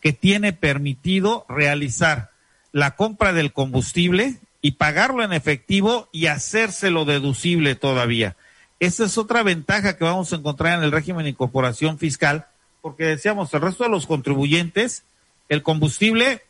que 0.06 0.14
tiene 0.14 0.54
permitido 0.54 1.48
realizar 1.50 2.30
la 2.72 2.96
compra 2.96 3.34
del 3.34 3.52
combustible 3.52 4.38
y 4.62 4.74
pagarlo 4.74 5.24
en 5.24 5.34
efectivo 5.34 6.10
y 6.12 6.28
hacérselo 6.28 7.06
deducible 7.06 7.74
todavía. 7.74 8.36
Esa 8.80 9.06
es 9.06 9.18
otra 9.18 9.42
ventaja 9.42 9.98
que 9.98 10.04
vamos 10.04 10.32
a 10.32 10.36
encontrar 10.36 10.78
en 10.78 10.86
el 10.86 10.92
régimen 10.92 11.24
de 11.24 11.32
incorporación 11.32 11.98
fiscal, 11.98 12.46
porque 12.84 13.04
decíamos, 13.04 13.52
el 13.56 13.62
resto 13.62 13.86
de 13.86 13.90
los 13.90 14.06
contribuyentes, 14.06 15.06
el 15.50 15.64
combustible 15.64 16.44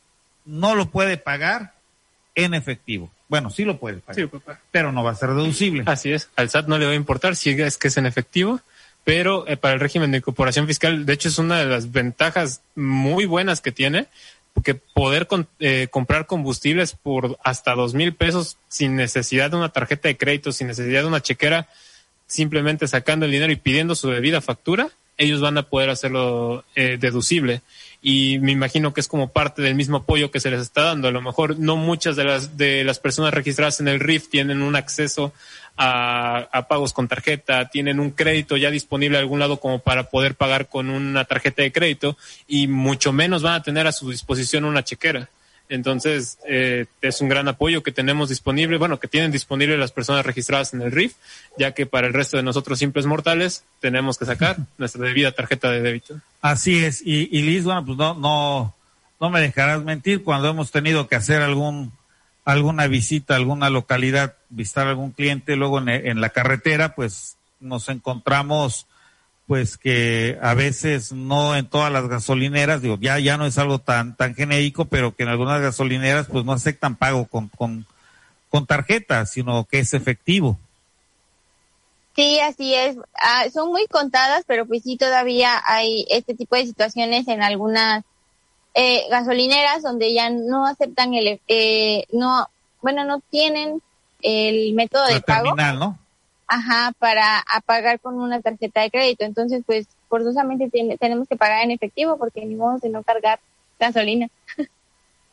no 0.43 0.75
lo 0.75 0.91
puede 0.91 1.15
pagar 1.15 1.75
en 2.35 2.55
efectivo. 2.55 3.09
Bueno, 3.29 3.51
sí 3.51 3.63
lo 3.63 3.79
puede 3.79 3.99
pagar, 3.99 4.59
pero 4.71 4.91
no 4.91 5.01
va 5.01 5.11
a 5.11 5.15
ser 5.15 5.29
deducible. 5.29 5.83
Así 5.85 6.11
es, 6.11 6.29
al 6.35 6.49
SAT 6.49 6.67
no 6.67 6.77
le 6.77 6.87
va 6.87 6.91
a 6.91 6.95
importar 6.95 7.37
si 7.37 7.51
es 7.51 7.77
que 7.77 7.87
es 7.87 7.95
en 7.95 8.05
efectivo, 8.05 8.59
pero 9.05 9.47
eh, 9.47 9.55
para 9.55 9.75
el 9.75 9.79
régimen 9.79 10.11
de 10.11 10.17
incorporación 10.17 10.67
fiscal, 10.67 11.05
de 11.05 11.13
hecho 11.13 11.29
es 11.29 11.37
una 11.37 11.59
de 11.59 11.65
las 11.65 11.93
ventajas 11.93 12.61
muy 12.75 13.25
buenas 13.25 13.61
que 13.61 13.71
tiene, 13.71 14.07
porque 14.53 14.73
poder 14.73 15.27
eh, 15.59 15.87
comprar 15.91 16.25
combustibles 16.25 16.93
por 16.93 17.37
hasta 17.43 17.75
dos 17.75 17.93
mil 17.93 18.13
pesos 18.13 18.57
sin 18.67 18.95
necesidad 18.95 19.51
de 19.51 19.57
una 19.57 19.69
tarjeta 19.69 20.07
de 20.07 20.17
crédito, 20.17 20.51
sin 20.51 20.67
necesidad 20.67 21.01
de 21.01 21.07
una 21.07 21.21
chequera, 21.21 21.69
simplemente 22.25 22.87
sacando 22.87 23.25
el 23.25 23.31
dinero 23.31 23.53
y 23.53 23.57
pidiendo 23.57 23.93
su 23.93 24.09
debida 24.09 24.41
factura, 24.41 24.89
ellos 25.17 25.39
van 25.39 25.57
a 25.57 25.69
poder 25.69 25.91
hacerlo 25.91 26.65
eh, 26.75 26.97
deducible 26.99 27.61
y 28.01 28.39
me 28.39 28.51
imagino 28.51 28.93
que 28.93 29.01
es 29.01 29.07
como 29.07 29.29
parte 29.29 29.61
del 29.61 29.75
mismo 29.75 29.97
apoyo 29.97 30.31
que 30.31 30.39
se 30.39 30.51
les 30.51 30.61
está 30.61 30.83
dando. 30.83 31.07
A 31.07 31.11
lo 31.11 31.21
mejor 31.21 31.57
no 31.57 31.75
muchas 31.75 32.15
de 32.15 32.23
las 32.23 32.57
de 32.57 32.83
las 32.83 32.99
personas 32.99 33.33
registradas 33.33 33.79
en 33.79 33.87
el 33.87 33.99
RIF 33.99 34.29
tienen 34.29 34.61
un 34.61 34.75
acceso 34.75 35.31
a, 35.77 36.47
a, 36.51 36.67
pagos 36.67 36.93
con 36.93 37.07
tarjeta, 37.07 37.69
tienen 37.69 37.99
un 37.99 38.11
crédito 38.11 38.57
ya 38.57 38.71
disponible 38.71 39.17
a 39.17 39.21
algún 39.21 39.39
lado 39.39 39.59
como 39.59 39.79
para 39.79 40.09
poder 40.09 40.35
pagar 40.35 40.67
con 40.69 40.89
una 40.89 41.25
tarjeta 41.25 41.61
de 41.61 41.71
crédito 41.71 42.17
y 42.47 42.67
mucho 42.67 43.11
menos 43.11 43.41
van 43.41 43.55
a 43.55 43.63
tener 43.63 43.87
a 43.87 43.91
su 43.91 44.09
disposición 44.09 44.65
una 44.65 44.83
chequera. 44.83 45.29
Entonces, 45.67 46.37
eh, 46.47 46.85
es 47.01 47.21
un 47.21 47.29
gran 47.29 47.47
apoyo 47.47 47.81
que 47.81 47.91
tenemos 47.91 48.29
disponible, 48.29 48.77
bueno, 48.77 48.99
que 48.99 49.07
tienen 49.07 49.31
disponible 49.31 49.77
las 49.77 49.91
personas 49.91 50.25
registradas 50.25 50.73
en 50.73 50.81
el 50.81 50.91
RIF, 50.91 51.13
ya 51.57 51.71
que 51.71 51.87
para 51.87 52.05
el 52.05 52.13
resto 52.13 52.37
de 52.37 52.43
nosotros 52.43 52.77
simples 52.77 53.07
mortales 53.07 53.63
tenemos 53.79 54.17
que 54.17 54.25
sacar 54.25 54.57
nuestra 54.77 55.03
debida 55.03 55.31
tarjeta 55.31 55.71
de 55.71 55.81
débito. 55.81 56.21
Así 56.41 56.83
es, 56.83 57.01
y, 57.03 57.29
y 57.35 57.41
Liz, 57.41 57.63
bueno, 57.63 57.83
pues 57.83 57.97
no, 57.97 58.13
no, 58.13 58.75
no 59.19 59.29
me 59.31 59.41
dejarás 59.41 59.83
mentir 59.83 60.23
cuando 60.23 60.49
hemos 60.49 60.71
tenido 60.71 61.07
que 61.07 61.15
hacer 61.15 61.41
algún, 61.41 61.91
alguna 62.45 62.87
visita 62.87 63.33
a 63.33 63.37
alguna 63.37 63.69
localidad, 63.69 64.35
visitar 64.49 64.87
a 64.87 64.91
algún 64.91 65.11
cliente, 65.11 65.55
luego 65.55 65.79
en, 65.79 66.21
la 66.21 66.29
carretera, 66.29 66.95
pues 66.95 67.37
nos 67.59 67.89
encontramos 67.89 68.87
pues 69.47 69.77
que 69.77 70.39
a 70.41 70.53
veces 70.55 71.11
no 71.11 71.55
en 71.55 71.67
todas 71.67 71.91
las 71.91 72.07
gasolineras, 72.07 72.81
digo, 72.81 72.97
ya, 72.99 73.19
ya 73.19 73.37
no 73.37 73.45
es 73.45 73.57
algo 73.59 73.79
tan, 73.79 74.15
tan 74.15 74.33
genérico, 74.33 74.85
pero 74.85 75.15
que 75.15 75.23
en 75.23 75.29
algunas 75.29 75.61
gasolineras 75.61 76.27
pues 76.27 76.45
no 76.45 76.53
aceptan 76.53 76.95
pago 76.95 77.25
con, 77.25 77.49
con, 77.49 77.85
con 78.49 78.65
tarjeta, 78.65 79.25
sino 79.25 79.65
que 79.65 79.79
es 79.79 79.93
efectivo. 79.93 80.57
Sí, 82.15 82.39
así 82.39 82.73
es. 82.73 82.95
Ah, 83.21 83.45
son 83.53 83.69
muy 83.69 83.85
contadas, 83.87 84.45
pero 84.47 84.65
pues 84.65 84.83
sí 84.83 84.97
todavía 84.97 85.61
hay 85.65 86.05
este 86.09 86.33
tipo 86.33 86.55
de 86.55 86.65
situaciones 86.65 87.27
en 87.27 87.43
algunas 87.43 88.03
eh, 88.75 89.03
gasolineras 89.09 89.81
donde 89.81 90.13
ya 90.13 90.29
no 90.29 90.67
aceptan 90.67 91.13
el, 91.13 91.39
eh, 91.47 92.05
no, 92.11 92.49
bueno, 92.81 93.05
no 93.05 93.21
tienen 93.29 93.81
el 94.21 94.73
método 94.73 95.05
de 95.07 95.21
pago. 95.21 95.55
Terminal, 95.55 95.79
¿no? 95.79 95.99
Ajá, 96.47 96.91
para 96.99 97.43
pagar 97.65 97.99
con 98.01 98.15
una 98.15 98.41
tarjeta 98.41 98.81
de 98.81 98.91
crédito. 98.91 99.23
Entonces, 99.23 99.63
pues, 99.65 99.87
forzosamente 100.09 100.69
tenemos 100.99 101.27
que 101.27 101.37
pagar 101.37 101.63
en 101.63 101.71
efectivo 101.71 102.17
porque 102.17 102.45
ni 102.45 102.55
modo 102.55 102.77
de 102.79 102.89
no 102.89 103.01
cargar 103.01 103.39
gasolina. 103.79 104.27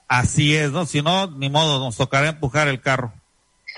Así 0.08 0.54
es, 0.54 0.70
¿no? 0.70 0.86
Si 0.86 1.02
no, 1.02 1.26
ni 1.26 1.50
modo, 1.50 1.80
nos 1.80 1.96
tocará 1.96 2.28
empujar 2.28 2.68
el 2.68 2.80
carro. 2.80 3.12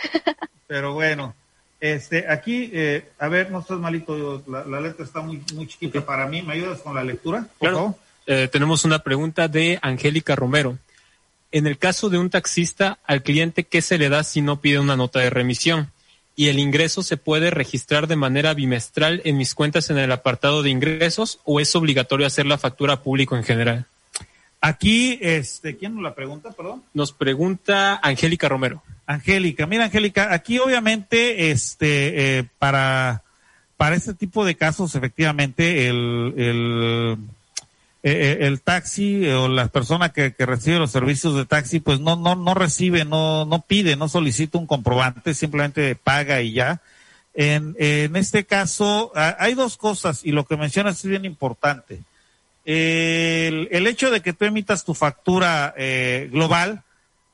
Pero 0.67 0.93
bueno, 0.93 1.35
este, 1.81 2.31
aquí, 2.31 2.71
eh, 2.73 3.11
a 3.19 3.29
ver, 3.29 3.51
no 3.51 3.61
estás 3.61 3.79
malito, 3.79 4.43
la, 4.47 4.65
la, 4.65 4.81
letra 4.81 5.05
está 5.05 5.21
muy, 5.21 5.43
muy 5.55 5.67
chiquita 5.67 6.05
para 6.05 6.27
mí. 6.27 6.43
¿Me 6.43 6.55
ayudas 6.55 6.81
con 6.81 6.95
la 6.95 7.05
lectura? 7.05 7.47
Por 7.59 7.71
claro. 7.71 7.99
Eh, 8.27 8.49
tenemos 8.51 8.85
una 8.85 9.01
pregunta 9.01 9.49
de 9.49 9.79
Angélica 9.83 10.35
Romero. 10.35 10.79
En 11.53 11.67
el 11.67 11.79
caso 11.79 12.11
de 12.11 12.19
un 12.19 12.31
taxista, 12.31 12.99
al 13.07 13.23
cliente, 13.23 13.65
¿qué 13.65 13.83
se 13.83 13.99
le 13.99 14.09
da 14.09 14.25
si 14.25 14.41
no 14.41 14.61
pide 14.61 14.81
una 14.81 14.97
nota 14.97 15.21
de 15.21 15.31
remisión? 15.31 15.91
y 16.37 16.49
el 16.49 16.59
ingreso 16.59 17.03
se 17.03 17.17
puede 17.17 17.51
registrar 17.51 18.07
de 18.07 18.17
manera 18.17 18.55
bimestral 18.55 19.23
en 19.25 19.37
mis 19.37 19.55
cuentas 19.55 19.91
en 19.91 19.99
el 19.99 20.11
apartado 20.11 20.63
de 20.63 20.71
ingresos 20.71 21.41
o 21.45 21.61
es 21.61 21.75
obligatorio 21.77 22.27
hacer 22.27 22.47
la 22.47 22.59
factura 22.59 23.03
público 23.03 23.37
en 23.37 23.45
general? 23.45 23.87
Aquí, 24.61 25.19
este, 25.21 25.77
¿quién 25.77 25.95
nos 25.95 26.03
la 26.03 26.15
pregunta, 26.15 26.51
perdón? 26.51 26.83
Nos 26.95 27.13
pregunta 27.13 28.01
Angélica 28.03 28.49
Romero. 28.49 28.83
Angélica, 29.07 29.67
mira 29.67 29.85
Angélica, 29.85 30.33
aquí 30.33 30.59
obviamente, 30.59 31.51
este, 31.51 32.39
eh, 32.39 32.45
para, 32.59 33.23
para 33.77 33.95
este 33.95 34.15
tipo 34.15 34.45
de 34.45 34.57
casos, 34.57 34.95
efectivamente, 34.95 35.89
el, 35.89 36.33
el 36.37 37.19
eh, 38.05 38.13
eh, 38.13 38.47
el 38.47 38.61
taxi 38.61 39.27
o 39.31 39.49
la 39.49 39.69
persona 39.69 40.11
que, 40.11 40.35
que, 40.35 40.47
recibe 40.47 40.79
los 40.79 40.93
servicios 40.93 41.35
de 41.35 41.47
taxi, 41.47 41.81
pues 41.81 42.01
no, 42.01 42.17
no, 42.17 42.37
no 42.37 42.55
recibe, 42.55 43.05
no, 43.05 43.47
no 43.47 43.63
pide, 43.63 43.97
no 43.97 44.09
solicita 44.09 44.59
un 44.59 44.67
comprobante, 44.67 45.33
simplemente 45.35 45.97
paga 45.97 46.43
y 46.43 46.53
ya. 46.53 46.83
En, 47.33 47.75
en 47.79 48.15
este 48.15 48.45
caso, 48.45 49.11
hay 49.15 49.55
dos 49.55 49.77
cosas 49.77 50.21
y 50.23 50.33
lo 50.33 50.45
que 50.45 50.57
mencionas 50.57 50.99
es 50.99 51.11
bien 51.11 51.25
importante. 51.25 52.03
El, 52.65 53.87
hecho 53.87 54.11
de 54.11 54.21
que 54.21 54.33
tú 54.33 54.45
emitas 54.45 54.85
tu 54.85 54.95
factura 54.95 55.75
eh, 55.77 56.29
global, 56.31 56.83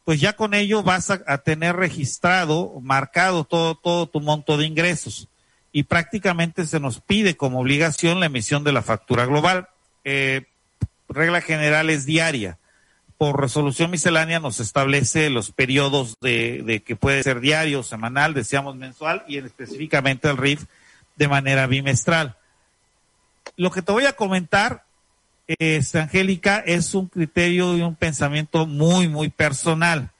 pues 0.04 0.20
ya 0.20 0.34
con 0.34 0.54
ello 0.54 0.82
vas 0.82 1.10
a, 1.10 1.38
tener 1.38 1.76
registrado, 1.76 2.80
marcado 2.80 3.44
todo, 3.44 3.74
todo 3.74 4.06
tu 4.06 4.20
monto 4.20 4.56
de 4.56 4.66
ingresos 4.66 5.28
y 5.72 5.84
prácticamente 5.84 6.66
se 6.66 6.80
nos 6.80 7.00
pide 7.00 7.36
como 7.36 7.60
obligación 7.60 8.18
la 8.18 8.26
emisión 8.26 8.64
de 8.64 8.72
la 8.72 8.82
factura 8.82 9.24
global. 9.26 9.68
Eh, 10.04 10.42
regla 11.10 11.40
general 11.40 11.90
es 11.90 12.06
diaria. 12.06 12.58
Por 13.18 13.38
resolución 13.38 13.90
miscelánea 13.90 14.40
nos 14.40 14.60
establece 14.60 15.28
los 15.28 15.52
periodos 15.52 16.16
de, 16.20 16.62
de 16.64 16.82
que 16.82 16.96
puede 16.96 17.22
ser 17.22 17.40
diario, 17.40 17.82
semanal, 17.82 18.32
deseamos 18.32 18.76
mensual 18.76 19.24
y 19.28 19.36
específicamente 19.36 20.28
el 20.30 20.38
RIF 20.38 20.64
de 21.16 21.28
manera 21.28 21.66
bimestral. 21.66 22.36
Lo 23.56 23.70
que 23.70 23.82
te 23.82 23.92
voy 23.92 24.06
a 24.06 24.14
comentar, 24.14 24.84
es, 25.58 25.94
Angélica, 25.94 26.58
es 26.64 26.94
un 26.94 27.08
criterio 27.08 27.76
y 27.76 27.82
un 27.82 27.96
pensamiento 27.96 28.66
muy, 28.66 29.08
muy 29.08 29.28
personal. 29.28 30.10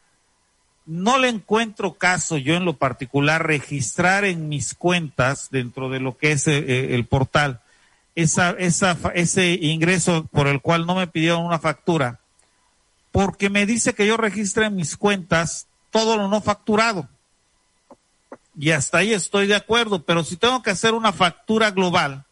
No 0.86 1.18
le 1.18 1.28
encuentro 1.28 1.94
caso 1.94 2.36
yo 2.36 2.54
en 2.56 2.64
lo 2.64 2.74
particular 2.74 3.46
registrar 3.46 4.24
en 4.24 4.48
mis 4.48 4.74
cuentas 4.74 5.48
dentro 5.50 5.88
de 5.88 6.00
lo 6.00 6.16
que 6.16 6.32
es 6.32 6.48
eh, 6.48 6.94
el 6.94 7.06
portal 7.06 7.60
esa, 8.22 8.56
ese 9.14 9.52
ingreso 9.60 10.26
por 10.32 10.46
el 10.48 10.60
cual 10.60 10.86
no 10.86 10.94
me 10.94 11.06
pidieron 11.06 11.44
una 11.44 11.58
factura, 11.58 12.20
porque 13.12 13.50
me 13.50 13.66
dice 13.66 13.94
que 13.94 14.06
yo 14.06 14.16
registre 14.16 14.66
en 14.66 14.76
mis 14.76 14.96
cuentas 14.96 15.66
todo 15.90 16.16
lo 16.16 16.28
no 16.28 16.40
facturado. 16.40 17.08
Y 18.58 18.70
hasta 18.70 18.98
ahí 18.98 19.12
estoy 19.12 19.46
de 19.46 19.54
acuerdo, 19.54 20.02
pero 20.02 20.24
si 20.24 20.36
tengo 20.36 20.62
que 20.62 20.70
hacer 20.70 20.94
una 20.94 21.12
factura 21.12 21.70
global, 21.70 22.24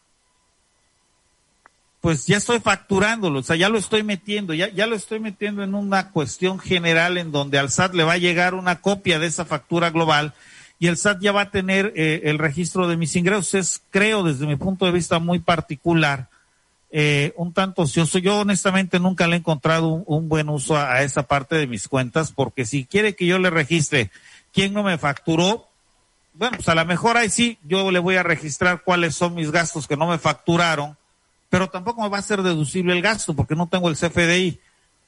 pues 2.01 2.27
ya 2.27 2.37
estoy 2.37 2.59
facturándolo, 2.59 3.39
o 3.39 3.43
sea, 3.43 3.57
ya 3.57 3.67
lo 3.67 3.77
estoy 3.77 4.03
metiendo, 4.03 4.53
ya, 4.53 4.69
ya 4.69 4.87
lo 4.87 4.95
estoy 4.95 5.19
metiendo 5.19 5.63
en 5.63 5.75
una 5.75 6.11
cuestión 6.11 6.57
general 6.57 7.17
en 7.17 7.31
donde 7.31 7.59
al 7.59 7.69
SAT 7.69 7.93
le 7.93 8.05
va 8.05 8.13
a 8.13 8.17
llegar 8.17 8.53
una 8.53 8.79
copia 8.79 9.19
de 9.19 9.27
esa 9.27 9.43
factura 9.43 9.89
global 9.89 10.33
y 10.79 10.87
el 10.87 10.95
SAT 10.95 11.19
ya 11.21 11.33
va 11.33 11.41
a 11.41 11.51
tener 11.51 11.91
eh, 11.95 12.21
el 12.23 12.39
registro 12.39 12.87
de 12.87 12.95
mis 12.95 13.15
ingresos. 13.17 13.53
Es, 13.53 13.81
creo, 13.89 14.23
desde 14.23 14.47
mi 14.47 14.55
punto 14.55 14.85
de 14.85 14.93
vista 14.93 15.19
muy 15.19 15.39
particular, 15.39 16.29
eh, 16.89 17.33
un 17.35 17.53
tanto 17.53 17.81
ocioso. 17.81 18.17
Yo 18.17 18.39
honestamente 18.39 18.97
nunca 18.97 19.27
le 19.27 19.35
he 19.35 19.39
encontrado 19.39 19.89
un, 19.89 20.29
buen 20.29 20.47
uso 20.47 20.77
a, 20.77 20.93
a, 20.93 21.03
esa 21.03 21.23
parte 21.23 21.57
de 21.57 21.67
mis 21.67 21.89
cuentas, 21.89 22.31
porque 22.31 22.65
si 22.65 22.85
quiere 22.85 23.13
que 23.13 23.25
yo 23.25 23.39
le 23.39 23.49
registre 23.49 24.09
quién 24.53 24.73
no 24.73 24.81
me 24.81 24.97
facturó, 24.97 25.67
bueno, 26.33 26.55
pues 26.55 26.69
a 26.69 26.75
lo 26.75 26.85
mejor 26.85 27.17
ahí 27.17 27.29
sí, 27.29 27.57
yo 27.63 27.91
le 27.91 27.99
voy 27.99 28.15
a 28.15 28.23
registrar 28.23 28.83
cuáles 28.83 29.15
son 29.15 29.35
mis 29.35 29.51
gastos 29.51 29.85
que 29.85 29.97
no 29.97 30.07
me 30.07 30.17
facturaron, 30.17 30.95
pero 31.49 31.67
tampoco 31.67 32.01
me 32.01 32.09
va 32.09 32.19
a 32.19 32.21
ser 32.21 32.41
deducible 32.41 32.93
el 32.93 33.01
gasto 33.01 33.35
porque 33.35 33.55
no 33.55 33.67
tengo 33.67 33.89
el 33.89 33.97
CFDI. 33.97 34.61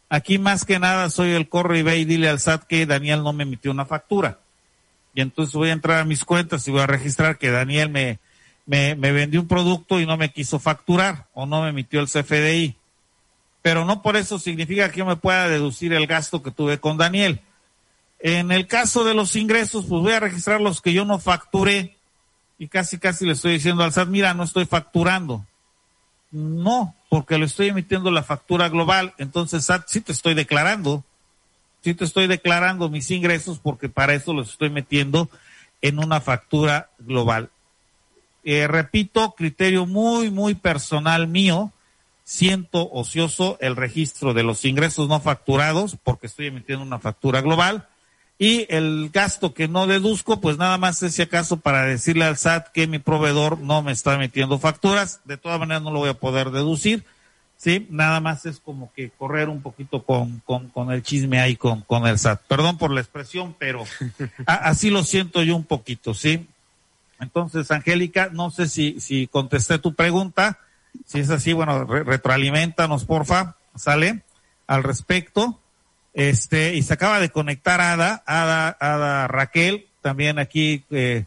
Aquí 0.10 0.38
más 0.38 0.66
que 0.66 0.80
nada 0.80 1.10
soy 1.10 1.32
el 1.32 1.48
corre 1.48 1.80
y 1.80 1.84
ve 1.84 1.98
y 1.98 2.04
dile 2.04 2.28
al 2.28 2.42
SAT 2.42 2.66
que 2.66 2.86
Daniel 2.86 3.24
no 3.24 3.32
me 3.32 3.44
emitió 3.44 3.72
una 3.72 3.86
factura 3.86 4.40
y 5.14 5.22
entonces 5.22 5.56
voy 5.56 5.70
a 5.70 5.74
entrar 5.74 6.00
a 6.00 6.06
mis 6.06 6.24
cuentas 6.24 6.68
y 6.68 6.72
voy 6.72 6.82
a 6.82 6.88
registrar 6.88 7.38
que 7.38 7.52
Daniel 7.52 7.90
me, 7.90 8.20
me, 8.66 8.96
me 8.96 9.12
vendió 9.12 9.42
un 9.42 9.48
producto 9.48 10.00
y 10.00 10.06
no 10.06 10.18
me 10.18 10.32
quiso 10.32 10.60
facturar 10.60 11.28
o 11.34 11.46
no 11.46 11.64
me 11.64 11.70
emitió 11.70 12.00
el 12.00 12.08
CFDI. 12.08 12.76
Pero 13.62 13.86
no 13.86 14.02
por 14.02 14.16
eso 14.16 14.40
significa 14.40 14.90
que 14.90 15.00
yo 15.00 15.06
me 15.06 15.18
pueda 15.18 15.48
deducir 15.48 15.94
el 15.94 16.08
gasto 16.08 16.42
que 16.42 16.52
tuve 16.52 16.80
con 16.80 16.98
Daniel. 16.98 17.42
En 18.20 18.52
el 18.52 18.68
caso 18.68 19.04
de 19.04 19.14
los 19.14 19.36
ingresos, 19.36 19.86
pues 19.88 20.02
voy 20.02 20.14
a 20.14 20.20
registrar 20.20 20.62
los 20.62 20.82
que 20.82 20.94
yo 20.94 21.06
no 21.06 21.20
facturé 21.20 21.98
y 22.58 22.68
casi 22.68 23.00
casi 23.00 23.26
le 23.26 23.34
estoy 23.34 23.54
diciendo 23.54 23.84
al 23.84 23.92
SAT, 23.92 24.08
mira, 24.08 24.34
no 24.34 24.44
estoy 24.44 24.66
facturando. 24.66 25.46
No, 26.30 26.96
porque 27.10 27.38
le 27.38 27.46
estoy 27.46 27.70
emitiendo 27.70 28.12
la 28.12 28.24
factura 28.24 28.70
global, 28.70 29.14
entonces 29.18 29.66
SAT 29.66 29.88
sí 29.88 30.02
te 30.02 30.12
estoy 30.12 30.34
declarando 30.34 31.04
sí 31.82 31.94
te 31.94 32.06
estoy 32.06 32.28
declarando 32.28 32.90
mis 32.90 33.10
ingresos 33.12 33.60
porque 33.60 33.90
para 33.90 34.14
eso 34.14 34.34
los 34.34 34.52
estoy 34.52 34.70
metiendo 34.70 35.30
en 35.82 36.00
una 36.00 36.22
factura 36.22 36.90
global. 37.00 37.50
Eh, 38.44 38.68
repito, 38.68 39.34
criterio 39.38 39.86
muy, 39.86 40.32
muy 40.32 40.56
personal 40.56 41.28
mío, 41.28 41.72
siento 42.24 42.90
ocioso 42.92 43.58
el 43.62 43.76
registro 43.76 44.34
de 44.34 44.44
los 44.44 44.66
ingresos 44.66 45.08
no 45.08 45.20
facturados 45.20 45.98
porque 46.04 46.28
estoy 46.28 46.48
emitiendo 46.48 46.84
una 46.84 47.00
factura 47.00 47.42
global. 47.42 47.88
Y 48.40 48.66
el 48.74 49.12
gasto 49.14 49.54
que 49.54 49.68
no 49.68 49.86
deduzco, 49.86 50.42
pues 50.42 50.58
nada 50.58 50.80
más 50.80 51.04
es 51.04 51.14
si 51.14 51.22
acaso 51.22 51.58
para 51.58 51.86
decirle 51.86 52.26
al 52.26 52.38
SAT 52.38 52.70
que 52.70 52.88
mi 52.88 52.98
proveedor 52.98 53.60
no 53.60 53.84
me 53.84 53.92
está 53.92 54.16
emitiendo 54.16 54.58
facturas, 54.58 55.22
de 55.26 55.38
todas 55.38 55.60
maneras 55.60 55.84
no 55.84 55.92
lo 55.92 56.00
voy 56.00 56.10
a 56.10 56.16
poder 56.16 56.50
deducir, 56.50 57.06
sí, 57.62 57.86
nada 57.92 58.20
más 58.20 58.48
es 58.48 58.60
como 58.60 58.92
que 58.94 59.12
correr 59.12 59.48
un 59.48 59.62
poquito 59.62 60.04
con, 60.04 60.40
con, 60.40 60.70
con 60.70 60.92
el 60.92 61.04
chisme 61.04 61.40
ahí 61.40 61.56
con, 61.56 61.82
con 61.82 62.08
el 62.08 62.18
SAT. 62.18 62.42
Perdón 62.48 62.80
por 62.80 62.90
la 62.90 63.02
expresión, 63.02 63.56
pero 63.60 63.84
así 64.48 64.90
lo 64.90 65.04
siento 65.04 65.44
yo 65.44 65.56
un 65.56 65.66
poquito, 65.66 66.16
sí. 66.16 66.48
Entonces, 67.20 67.70
Angélica, 67.70 68.30
no 68.34 68.50
sé 68.50 68.68
si, 68.68 69.00
si 69.00 69.28
contesté 69.28 69.78
tu 69.78 69.94
pregunta. 69.94 70.58
Si 71.06 71.20
es 71.20 71.30
así, 71.30 71.54
bueno, 71.54 71.86
retroalimentanos, 71.86 73.06
porfa, 73.06 73.56
sale 73.76 74.24
al 74.66 74.82
respecto. 74.82 75.60
Este, 76.16 76.74
y 76.74 76.82
se 76.82 76.94
acaba 76.94 77.20
de 77.20 77.30
conectar 77.30 77.80
Ada, 77.80 78.24
Ada, 78.26 78.76
Ada 78.80 79.28
Raquel, 79.28 79.86
también 80.02 80.40
aquí, 80.40 80.84
eh, 80.90 81.26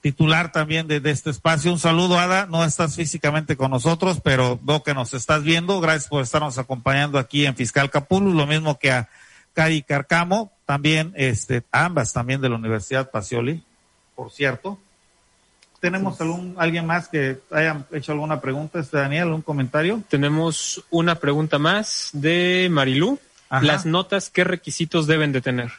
titular 0.00 0.52
también 0.52 0.86
de, 0.86 1.00
este 1.04 1.30
espacio. 1.30 1.72
Un 1.72 1.78
saludo, 1.78 2.18
Ada. 2.18 2.46
No 2.46 2.64
estás 2.64 2.96
físicamente 2.96 3.56
con 3.56 3.70
nosotros, 3.70 4.20
pero 4.22 4.58
veo 4.62 4.82
que 4.82 4.94
nos 4.94 5.14
estás 5.14 5.42
viendo. 5.42 5.80
Gracias 5.80 6.08
por 6.08 6.22
estarnos 6.22 6.58
acompañando 6.58 7.18
aquí 7.18 7.46
en 7.46 7.56
Fiscal 7.56 7.90
Capulus, 7.90 8.34
lo 8.34 8.46
mismo 8.46 8.78
que 8.78 8.92
a 8.92 9.08
Cari 9.52 9.82
Carcamo, 9.82 10.52
también, 10.66 11.12
este, 11.16 11.62
ambas 11.72 12.12
también 12.12 12.40
de 12.40 12.48
la 12.48 12.56
Universidad 12.56 13.10
Pacioli, 13.10 13.62
por 14.14 14.30
cierto. 14.30 14.78
¿Tenemos 15.80 16.20
algún, 16.20 16.54
alguien 16.58 16.86
más 16.86 17.08
que 17.08 17.38
haya 17.50 17.86
hecho 17.92 18.12
alguna 18.12 18.40
pregunta, 18.40 18.80
este 18.80 18.96
Daniel, 18.96 19.24
algún 19.24 19.42
comentario? 19.42 20.02
Tenemos 20.08 20.84
una 20.90 21.16
pregunta 21.16 21.58
más 21.58 22.10
de 22.12 22.68
Marilú. 22.70 23.18
Las 23.62 23.86
notas, 23.86 24.30
¿qué 24.30 24.42
requisitos 24.42 25.06
deben 25.06 25.32
de 25.32 25.40
tener? 25.40 25.70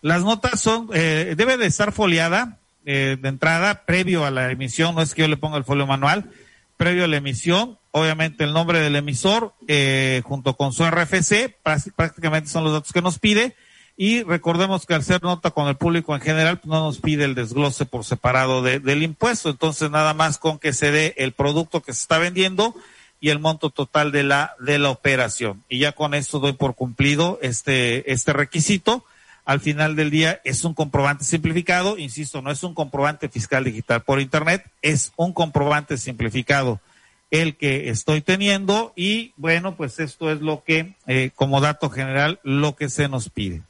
Las 0.00 0.22
notas 0.22 0.60
son, 0.60 0.88
eh, 0.94 1.34
debe 1.36 1.56
de 1.56 1.66
estar 1.66 1.92
foliada 1.92 2.57
eh, 2.84 3.16
de 3.20 3.28
entrada, 3.28 3.84
previo 3.84 4.24
a 4.24 4.30
la 4.30 4.50
emisión, 4.50 4.94
no 4.94 5.02
es 5.02 5.14
que 5.14 5.22
yo 5.22 5.28
le 5.28 5.36
ponga 5.36 5.58
el 5.58 5.64
folio 5.64 5.86
manual, 5.86 6.30
previo 6.76 7.04
a 7.04 7.08
la 7.08 7.16
emisión, 7.16 7.78
obviamente 7.90 8.44
el 8.44 8.52
nombre 8.52 8.80
del 8.80 8.96
emisor, 8.96 9.54
eh, 9.66 10.22
junto 10.24 10.54
con 10.56 10.72
su 10.72 10.84
RFC, 10.84 11.56
prácticamente 11.62 12.50
son 12.50 12.64
los 12.64 12.72
datos 12.72 12.92
que 12.92 13.02
nos 13.02 13.18
pide, 13.18 13.56
y 14.00 14.22
recordemos 14.22 14.86
que 14.86 14.94
al 14.94 15.02
ser 15.02 15.24
nota 15.24 15.50
con 15.50 15.66
el 15.66 15.76
público 15.76 16.14
en 16.14 16.20
general, 16.20 16.60
pues 16.60 16.68
no 16.68 16.84
nos 16.84 16.98
pide 16.98 17.24
el 17.24 17.34
desglose 17.34 17.84
por 17.84 18.04
separado 18.04 18.62
del 18.62 19.02
impuesto. 19.02 19.50
Entonces, 19.50 19.90
nada 19.90 20.14
más 20.14 20.38
con 20.38 20.60
que 20.60 20.72
se 20.72 20.92
dé 20.92 21.14
el 21.18 21.32
producto 21.32 21.82
que 21.82 21.92
se 21.92 22.02
está 22.02 22.18
vendiendo 22.18 22.76
y 23.20 23.30
el 23.30 23.40
monto 23.40 23.70
total 23.70 24.12
de 24.12 24.22
la, 24.22 24.54
de 24.60 24.78
la 24.78 24.90
operación. 24.90 25.64
Y 25.68 25.80
ya 25.80 25.90
con 25.90 26.14
esto 26.14 26.38
doy 26.38 26.52
por 26.52 26.76
cumplido 26.76 27.40
este, 27.42 28.12
este 28.12 28.32
requisito. 28.32 29.04
Al 29.48 29.60
final 29.60 29.96
del 29.96 30.10
día 30.10 30.42
es 30.44 30.62
un 30.64 30.74
comprobante 30.74 31.24
simplificado. 31.24 31.96
Insisto, 31.96 32.42
no 32.42 32.50
es 32.50 32.62
un 32.64 32.74
comprobante 32.74 33.30
fiscal 33.30 33.64
digital 33.64 34.02
por 34.02 34.20
internet, 34.20 34.62
es 34.82 35.10
un 35.16 35.32
comprobante 35.32 35.96
simplificado 35.96 36.82
el 37.30 37.56
que 37.56 37.88
estoy 37.88 38.20
teniendo 38.20 38.92
y 38.94 39.32
bueno, 39.38 39.74
pues 39.74 40.00
esto 40.00 40.30
es 40.30 40.42
lo 40.42 40.64
que, 40.64 40.96
eh, 41.06 41.30
como 41.34 41.62
dato 41.62 41.88
general, 41.88 42.40
lo 42.42 42.76
que 42.76 42.90
se 42.90 43.08
nos 43.08 43.30
pide. 43.30 43.62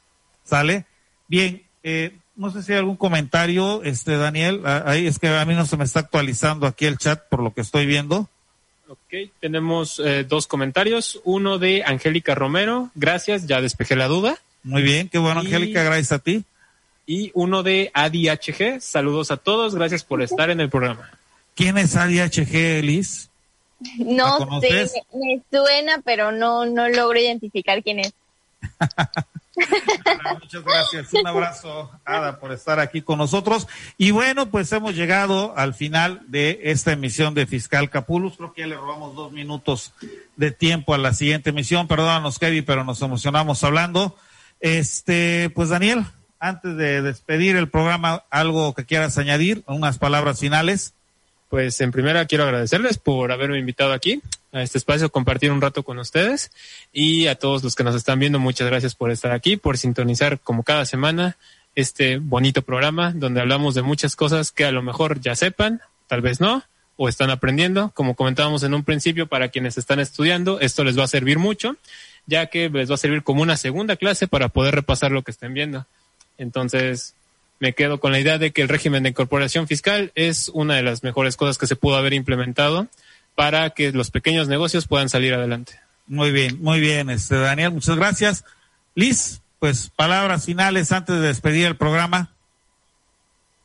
¿Sale? 0.43 0.85
Bien, 1.29 1.63
eh, 1.83 2.11
no 2.35 2.51
sé 2.51 2.61
si 2.61 2.73
hay 2.73 2.79
algún 2.79 2.97
comentario, 2.97 3.81
este 3.83 4.17
Daniel, 4.17 4.63
ah, 4.65 4.83
ahí 4.85 5.07
es 5.07 5.17
que 5.17 5.29
a 5.29 5.45
mí 5.45 5.55
no 5.55 5.65
se 5.65 5.77
me 5.77 5.85
está 5.85 6.01
actualizando 6.01 6.67
aquí 6.67 6.87
el 6.87 6.97
chat 6.97 7.21
por 7.29 7.41
lo 7.41 7.53
que 7.53 7.61
estoy 7.61 7.85
viendo. 7.85 8.27
Ok, 8.89 9.31
tenemos 9.39 10.01
eh, 10.03 10.25
dos 10.25 10.45
comentarios. 10.45 11.21
Uno 11.23 11.57
de 11.57 11.85
Angélica 11.85 12.35
Romero, 12.35 12.91
gracias, 12.95 13.47
ya 13.47 13.61
despejé 13.61 13.95
la 13.95 14.09
duda. 14.09 14.39
Muy 14.63 14.81
bien, 14.81 15.09
qué 15.09 15.17
bueno, 15.17 15.39
Angélica, 15.41 15.83
gracias 15.83 16.11
a 16.11 16.19
ti. 16.19 16.43
Y 17.05 17.31
uno 17.33 17.63
de 17.63 17.91
ADHG, 17.93 18.81
saludos 18.81 19.31
a 19.31 19.37
todos, 19.37 19.73
gracias 19.73 20.03
por 20.03 20.21
estar 20.21 20.49
en 20.49 20.59
el 20.59 20.69
programa. 20.69 21.09
¿Quién 21.55 21.77
es 21.77 21.95
ADHG, 21.95 22.83
Liz? 22.83 23.29
No 23.97 24.59
sé, 24.59 24.89
me, 25.13 25.41
suena, 25.49 26.01
pero 26.03 26.31
no, 26.31 26.65
no 26.65 26.89
logro 26.89 27.19
identificar 27.19 27.81
quién 27.81 27.99
es. 27.99 28.13
muchas 30.41 30.63
gracias. 30.63 31.13
Un 31.13 31.27
abrazo, 31.27 31.89
Ada, 32.05 32.39
por 32.39 32.51
estar 32.51 32.79
aquí 32.79 33.01
con 33.01 33.17
nosotros. 33.17 33.67
Y 33.97 34.11
bueno, 34.11 34.49
pues 34.49 34.71
hemos 34.71 34.95
llegado 34.95 35.53
al 35.57 35.73
final 35.73 36.21
de 36.27 36.59
esta 36.63 36.91
emisión 36.91 37.33
de 37.33 37.47
Fiscal 37.47 37.89
Capulus. 37.89 38.37
Creo 38.37 38.53
que 38.53 38.61
ya 38.61 38.67
le 38.67 38.75
robamos 38.75 39.15
dos 39.15 39.31
minutos 39.31 39.93
de 40.35 40.51
tiempo 40.51 40.93
a 40.93 40.97
la 40.97 41.13
siguiente 41.13 41.49
emisión. 41.51 41.87
Perdónanos, 41.87 42.39
Kevin, 42.39 42.65
pero 42.65 42.83
nos 42.83 43.01
emocionamos 43.01 43.63
hablando. 43.63 44.15
Este, 44.59 45.49
pues 45.51 45.69
Daniel, 45.69 46.05
antes 46.39 46.75
de 46.77 47.01
despedir 47.01 47.55
el 47.55 47.69
programa, 47.69 48.23
algo 48.29 48.73
que 48.73 48.85
quieras 48.85 49.17
añadir, 49.17 49.63
unas 49.67 49.97
palabras 49.97 50.39
finales. 50.39 50.93
Pues 51.49 51.81
en 51.81 51.91
primera 51.91 52.25
quiero 52.25 52.43
agradecerles 52.43 52.99
por 52.99 53.31
haberme 53.31 53.57
invitado 53.57 53.91
aquí 53.93 54.21
a 54.51 54.61
este 54.61 54.77
espacio, 54.77 55.11
compartir 55.11 55.51
un 55.51 55.61
rato 55.61 55.83
con 55.83 55.97
ustedes 55.97 56.51
y 56.93 57.25
a 57.27 57.35
todos 57.35 57.63
los 57.63 57.75
que 57.75 57.83
nos 57.83 57.95
están 57.95 58.19
viendo, 58.19 58.39
muchas 58.39 58.67
gracias 58.67 58.93
por 58.93 59.09
estar 59.09 59.31
aquí, 59.31 59.57
por 59.57 59.77
sintonizar 59.77 60.39
como 60.39 60.63
cada 60.63 60.85
semana 60.85 61.37
este 61.75 62.17
bonito 62.17 62.61
programa 62.61 63.13
donde 63.15 63.41
hablamos 63.41 63.73
de 63.73 63.81
muchas 63.81 64.15
cosas 64.15 64.51
que 64.51 64.65
a 64.65 64.71
lo 64.71 64.83
mejor 64.83 65.21
ya 65.21 65.35
sepan, 65.35 65.81
tal 66.07 66.21
vez 66.21 66.39
no, 66.39 66.63
o 66.97 67.07
están 67.07 67.29
aprendiendo. 67.29 67.91
Como 67.95 68.15
comentábamos 68.15 68.63
en 68.63 68.73
un 68.73 68.83
principio, 68.83 69.27
para 69.27 69.49
quienes 69.49 69.77
están 69.77 69.99
estudiando, 69.99 70.59
esto 70.59 70.83
les 70.83 70.99
va 70.99 71.05
a 71.05 71.07
servir 71.07 71.39
mucho, 71.39 71.77
ya 72.29 72.45
que 72.45 72.69
les 72.69 72.89
va 72.89 72.95
a 72.95 72.97
servir 72.97 73.23
como 73.23 73.41
una 73.41 73.57
segunda 73.57 73.95
clase 73.95 74.27
para 74.27 74.49
poder 74.49 74.75
repasar 74.75 75.11
lo 75.11 75.23
que 75.23 75.31
estén 75.31 75.53
viendo. 75.53 75.85
Entonces, 76.37 77.15
me 77.59 77.73
quedo 77.73 77.99
con 77.99 78.11
la 78.11 78.19
idea 78.19 78.37
de 78.37 78.51
que 78.51 78.61
el 78.61 78.69
régimen 78.69 79.03
de 79.03 79.09
incorporación 79.09 79.67
fiscal 79.67 80.11
es 80.15 80.49
una 80.49 80.75
de 80.75 80.83
las 80.83 81.03
mejores 81.03 81.35
cosas 81.35 81.57
que 81.57 81.67
se 81.67 81.75
pudo 81.75 81.97
haber 81.97 82.13
implementado 82.13 82.87
para 83.35 83.71
que 83.71 83.91
los 83.91 84.11
pequeños 84.11 84.47
negocios 84.47 84.87
puedan 84.87 85.09
salir 85.09 85.33
adelante. 85.33 85.79
Muy 86.07 86.31
bien, 86.31 86.61
muy 86.61 86.79
bien, 86.79 87.09
este 87.09 87.35
Daniel, 87.35 87.71
muchas 87.71 87.97
gracias. 87.97 88.45
Liz, 88.95 89.41
pues 89.59 89.89
palabras 89.95 90.45
finales 90.45 90.91
antes 90.91 91.15
de 91.15 91.27
despedir 91.27 91.65
el 91.65 91.75
programa. 91.75 92.31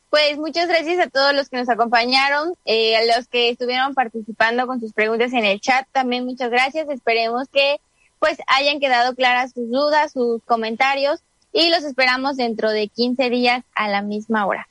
Pues 0.09 0.37
muchas 0.37 0.67
gracias 0.67 0.99
a 0.99 1.09
todos 1.09 1.33
los 1.33 1.49
que 1.49 1.57
nos 1.57 1.67
acompañaron, 1.69 2.53
eh, 2.65 2.95
a 2.95 3.17
los 3.17 3.27
que 3.27 3.49
estuvieron 3.49 3.93
participando 3.93 4.65
con 4.65 4.79
sus 4.79 4.93
preguntas 4.93 5.33
en 5.33 5.43
el 5.43 5.59
chat, 5.59 5.87
también 5.91 6.25
muchas 6.25 6.49
gracias. 6.49 6.87
Esperemos 6.89 7.47
que 7.49 7.77
pues 8.25 8.39
hayan 8.47 8.79
quedado 8.79 9.13
claras 9.13 9.51
sus 9.53 9.69
dudas, 9.69 10.13
sus 10.13 10.41
comentarios 10.45 11.19
y 11.53 11.69
los 11.69 11.83
esperamos 11.83 12.37
dentro 12.37 12.71
de 12.71 12.87
15 12.87 13.29
días 13.29 13.63
a 13.75 13.87
la 13.87 14.01
misma 14.01 14.47
hora. 14.47 14.67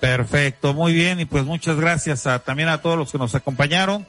Perfecto, 0.00 0.74
muy 0.74 0.92
bien 0.92 1.20
y 1.20 1.26
pues 1.26 1.44
muchas 1.44 1.76
gracias 1.76 2.26
a, 2.26 2.40
también 2.40 2.68
a 2.68 2.82
todos 2.82 2.98
los 2.98 3.12
que 3.12 3.18
nos 3.18 3.36
acompañaron 3.36 4.04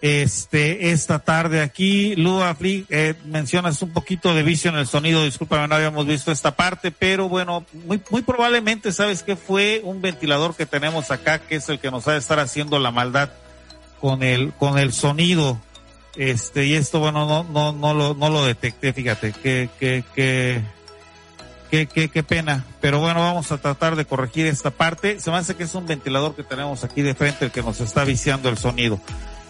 este 0.00 0.92
esta 0.92 1.18
tarde 1.18 1.60
aquí. 1.60 2.16
Lua 2.16 2.56
eh, 2.62 3.14
mencionas 3.26 3.82
un 3.82 3.92
poquito 3.92 4.32
de 4.32 4.42
vicio 4.42 4.70
en 4.70 4.78
el 4.78 4.86
sonido, 4.86 5.24
discúlpame, 5.24 5.68
no 5.68 5.74
habíamos 5.74 6.06
visto 6.06 6.32
esta 6.32 6.56
parte, 6.56 6.90
pero 6.90 7.28
bueno, 7.28 7.66
muy, 7.84 8.00
muy 8.08 8.22
probablemente 8.22 8.90
sabes 8.90 9.22
que 9.22 9.36
fue 9.36 9.82
un 9.84 10.00
ventilador 10.00 10.56
que 10.56 10.64
tenemos 10.64 11.10
acá, 11.10 11.40
que 11.40 11.56
es 11.56 11.68
el 11.68 11.78
que 11.78 11.90
nos 11.90 12.08
ha 12.08 12.12
de 12.12 12.20
estar 12.20 12.38
haciendo 12.38 12.78
la 12.78 12.90
maldad 12.90 13.28
con 14.00 14.22
el, 14.22 14.54
con 14.54 14.78
el 14.78 14.94
sonido. 14.94 15.60
Este, 16.16 16.66
y 16.66 16.74
esto, 16.74 17.00
bueno, 17.00 17.26
no, 17.26 17.44
no, 17.44 17.72
no 17.72 17.94
lo, 17.94 18.14
no 18.14 18.30
lo 18.30 18.44
detecté, 18.44 18.92
fíjate, 18.92 19.32
que, 19.32 19.68
que, 19.78 20.04
que, 20.14 20.62
Qué, 21.70 21.86
qué, 21.86 22.22
pena. 22.24 22.64
Pero 22.80 22.98
bueno, 22.98 23.20
vamos 23.20 23.52
a 23.52 23.58
tratar 23.58 23.94
de 23.94 24.04
corregir 24.04 24.46
esta 24.46 24.72
parte. 24.72 25.20
Se 25.20 25.30
me 25.30 25.36
hace 25.36 25.54
que 25.54 25.62
es 25.62 25.74
un 25.76 25.86
ventilador 25.86 26.34
que 26.34 26.42
tenemos 26.42 26.82
aquí 26.82 27.00
de 27.00 27.14
frente 27.14 27.44
el 27.44 27.52
que 27.52 27.62
nos 27.62 27.80
está 27.80 28.02
viciando 28.02 28.48
el 28.48 28.58
sonido. 28.58 29.00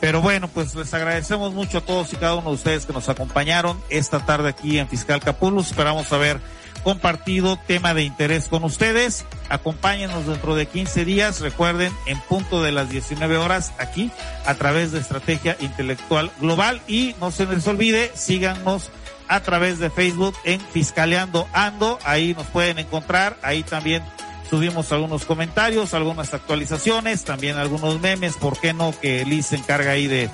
Pero 0.01 0.21
bueno, 0.21 0.49
pues 0.49 0.75
les 0.75 0.93
agradecemos 0.93 1.55
mucho 1.55 1.79
a 1.79 1.81
todos 1.81 2.13
y 2.13 2.17
cada 2.17 2.35
uno 2.35 2.51
de 2.51 2.57
ustedes 2.57 2.85
que 2.85 2.93
nos 2.93 3.09
acompañaron 3.09 3.81
esta 3.89 4.25
tarde 4.27 4.51
aquí 4.51 4.79
en 4.79 4.87
Fiscal 4.87 5.21
Capulus. 5.21 5.69
Esperamos 5.69 6.13
haber 6.13 6.41
compartido 6.81 7.57
tema 7.57 7.95
de 7.95 8.03
interés 8.03 8.49
con 8.49 8.65
ustedes. 8.65 9.25
Acompáñenos 9.49 10.27
dentro 10.27 10.55
de 10.55 10.67
15 10.67 11.05
días. 11.05 11.41
Recuerden, 11.41 11.93
en 12.07 12.19
punto 12.21 12.63
de 12.63 12.73
las 12.73 12.91
19 12.91 13.37
horas 13.37 13.73
aquí 13.79 14.11
a 14.47 14.55
través 14.55 14.93
de 14.93 15.01
Estrategia 15.01 15.57
Intelectual 15.61 16.31
Global. 16.41 16.81
Y 16.87 17.15
no 17.21 17.31
se 17.31 17.47
les 17.47 17.67
olvide, 17.67 18.11
síganos 18.15 18.91
a 19.29 19.41
través 19.41 19.79
de 19.79 19.91
Facebook 19.91 20.35
en 20.45 20.61
Fiscaleando 20.61 21.47
Ando. 21.53 21.99
Ahí 22.05 22.35
nos 22.35 22.47
pueden 22.49 22.79
encontrar. 22.79 23.37
Ahí 23.43 23.63
también 23.63 24.03
subimos 24.51 24.91
algunos 24.91 25.25
comentarios, 25.25 25.95
algunas 25.95 26.35
actualizaciones, 26.35 27.25
también 27.25 27.57
algunos 27.57 28.01
memes. 28.01 28.37
¿Por 28.37 28.59
qué 28.59 28.73
no? 28.73 28.93
Que 29.01 29.25
Liz 29.25 29.47
se 29.47 29.57
encarga 29.57 29.93
ahí 29.93 30.09
de, 30.09 30.29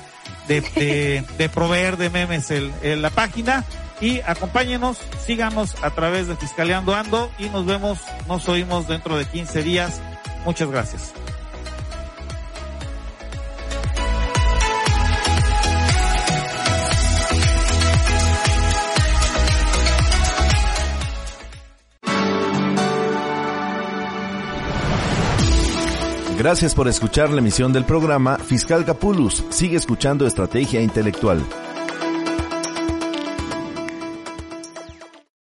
de, 0.49 1.25
de, 1.37 1.49
proveer 1.55 1.99
de 1.99 2.09
memes 2.09 2.51
en, 2.51 3.03
la 3.03 3.11
página. 3.11 3.65
Y 4.01 4.21
acompáñenos, 4.21 4.99
síganos 5.25 5.83
a 5.83 5.91
través 5.91 6.29
de 6.29 6.37
Fiscaleando 6.37 6.95
Ando 6.95 7.31
y 7.39 7.49
nos 7.49 7.67
vemos, 7.67 7.99
nos 8.29 8.49
oímos 8.49 8.89
dentro 8.89 9.17
de 9.17 9.25
15 9.25 9.63
días. 9.63 10.01
Muchas 10.45 10.71
gracias. 10.71 11.13
Gracias 26.39 26.75
por 26.75 26.87
escuchar 26.87 27.31
la 27.31 27.41
emisión 27.41 27.73
del 27.73 27.85
programa 27.85 28.39
Fiscal 28.39 28.85
Capulus. 28.85 29.43
Sigue 29.49 29.77
escuchando 29.77 30.27
Estrategia 30.27 30.81
Intelectual. 30.83 31.43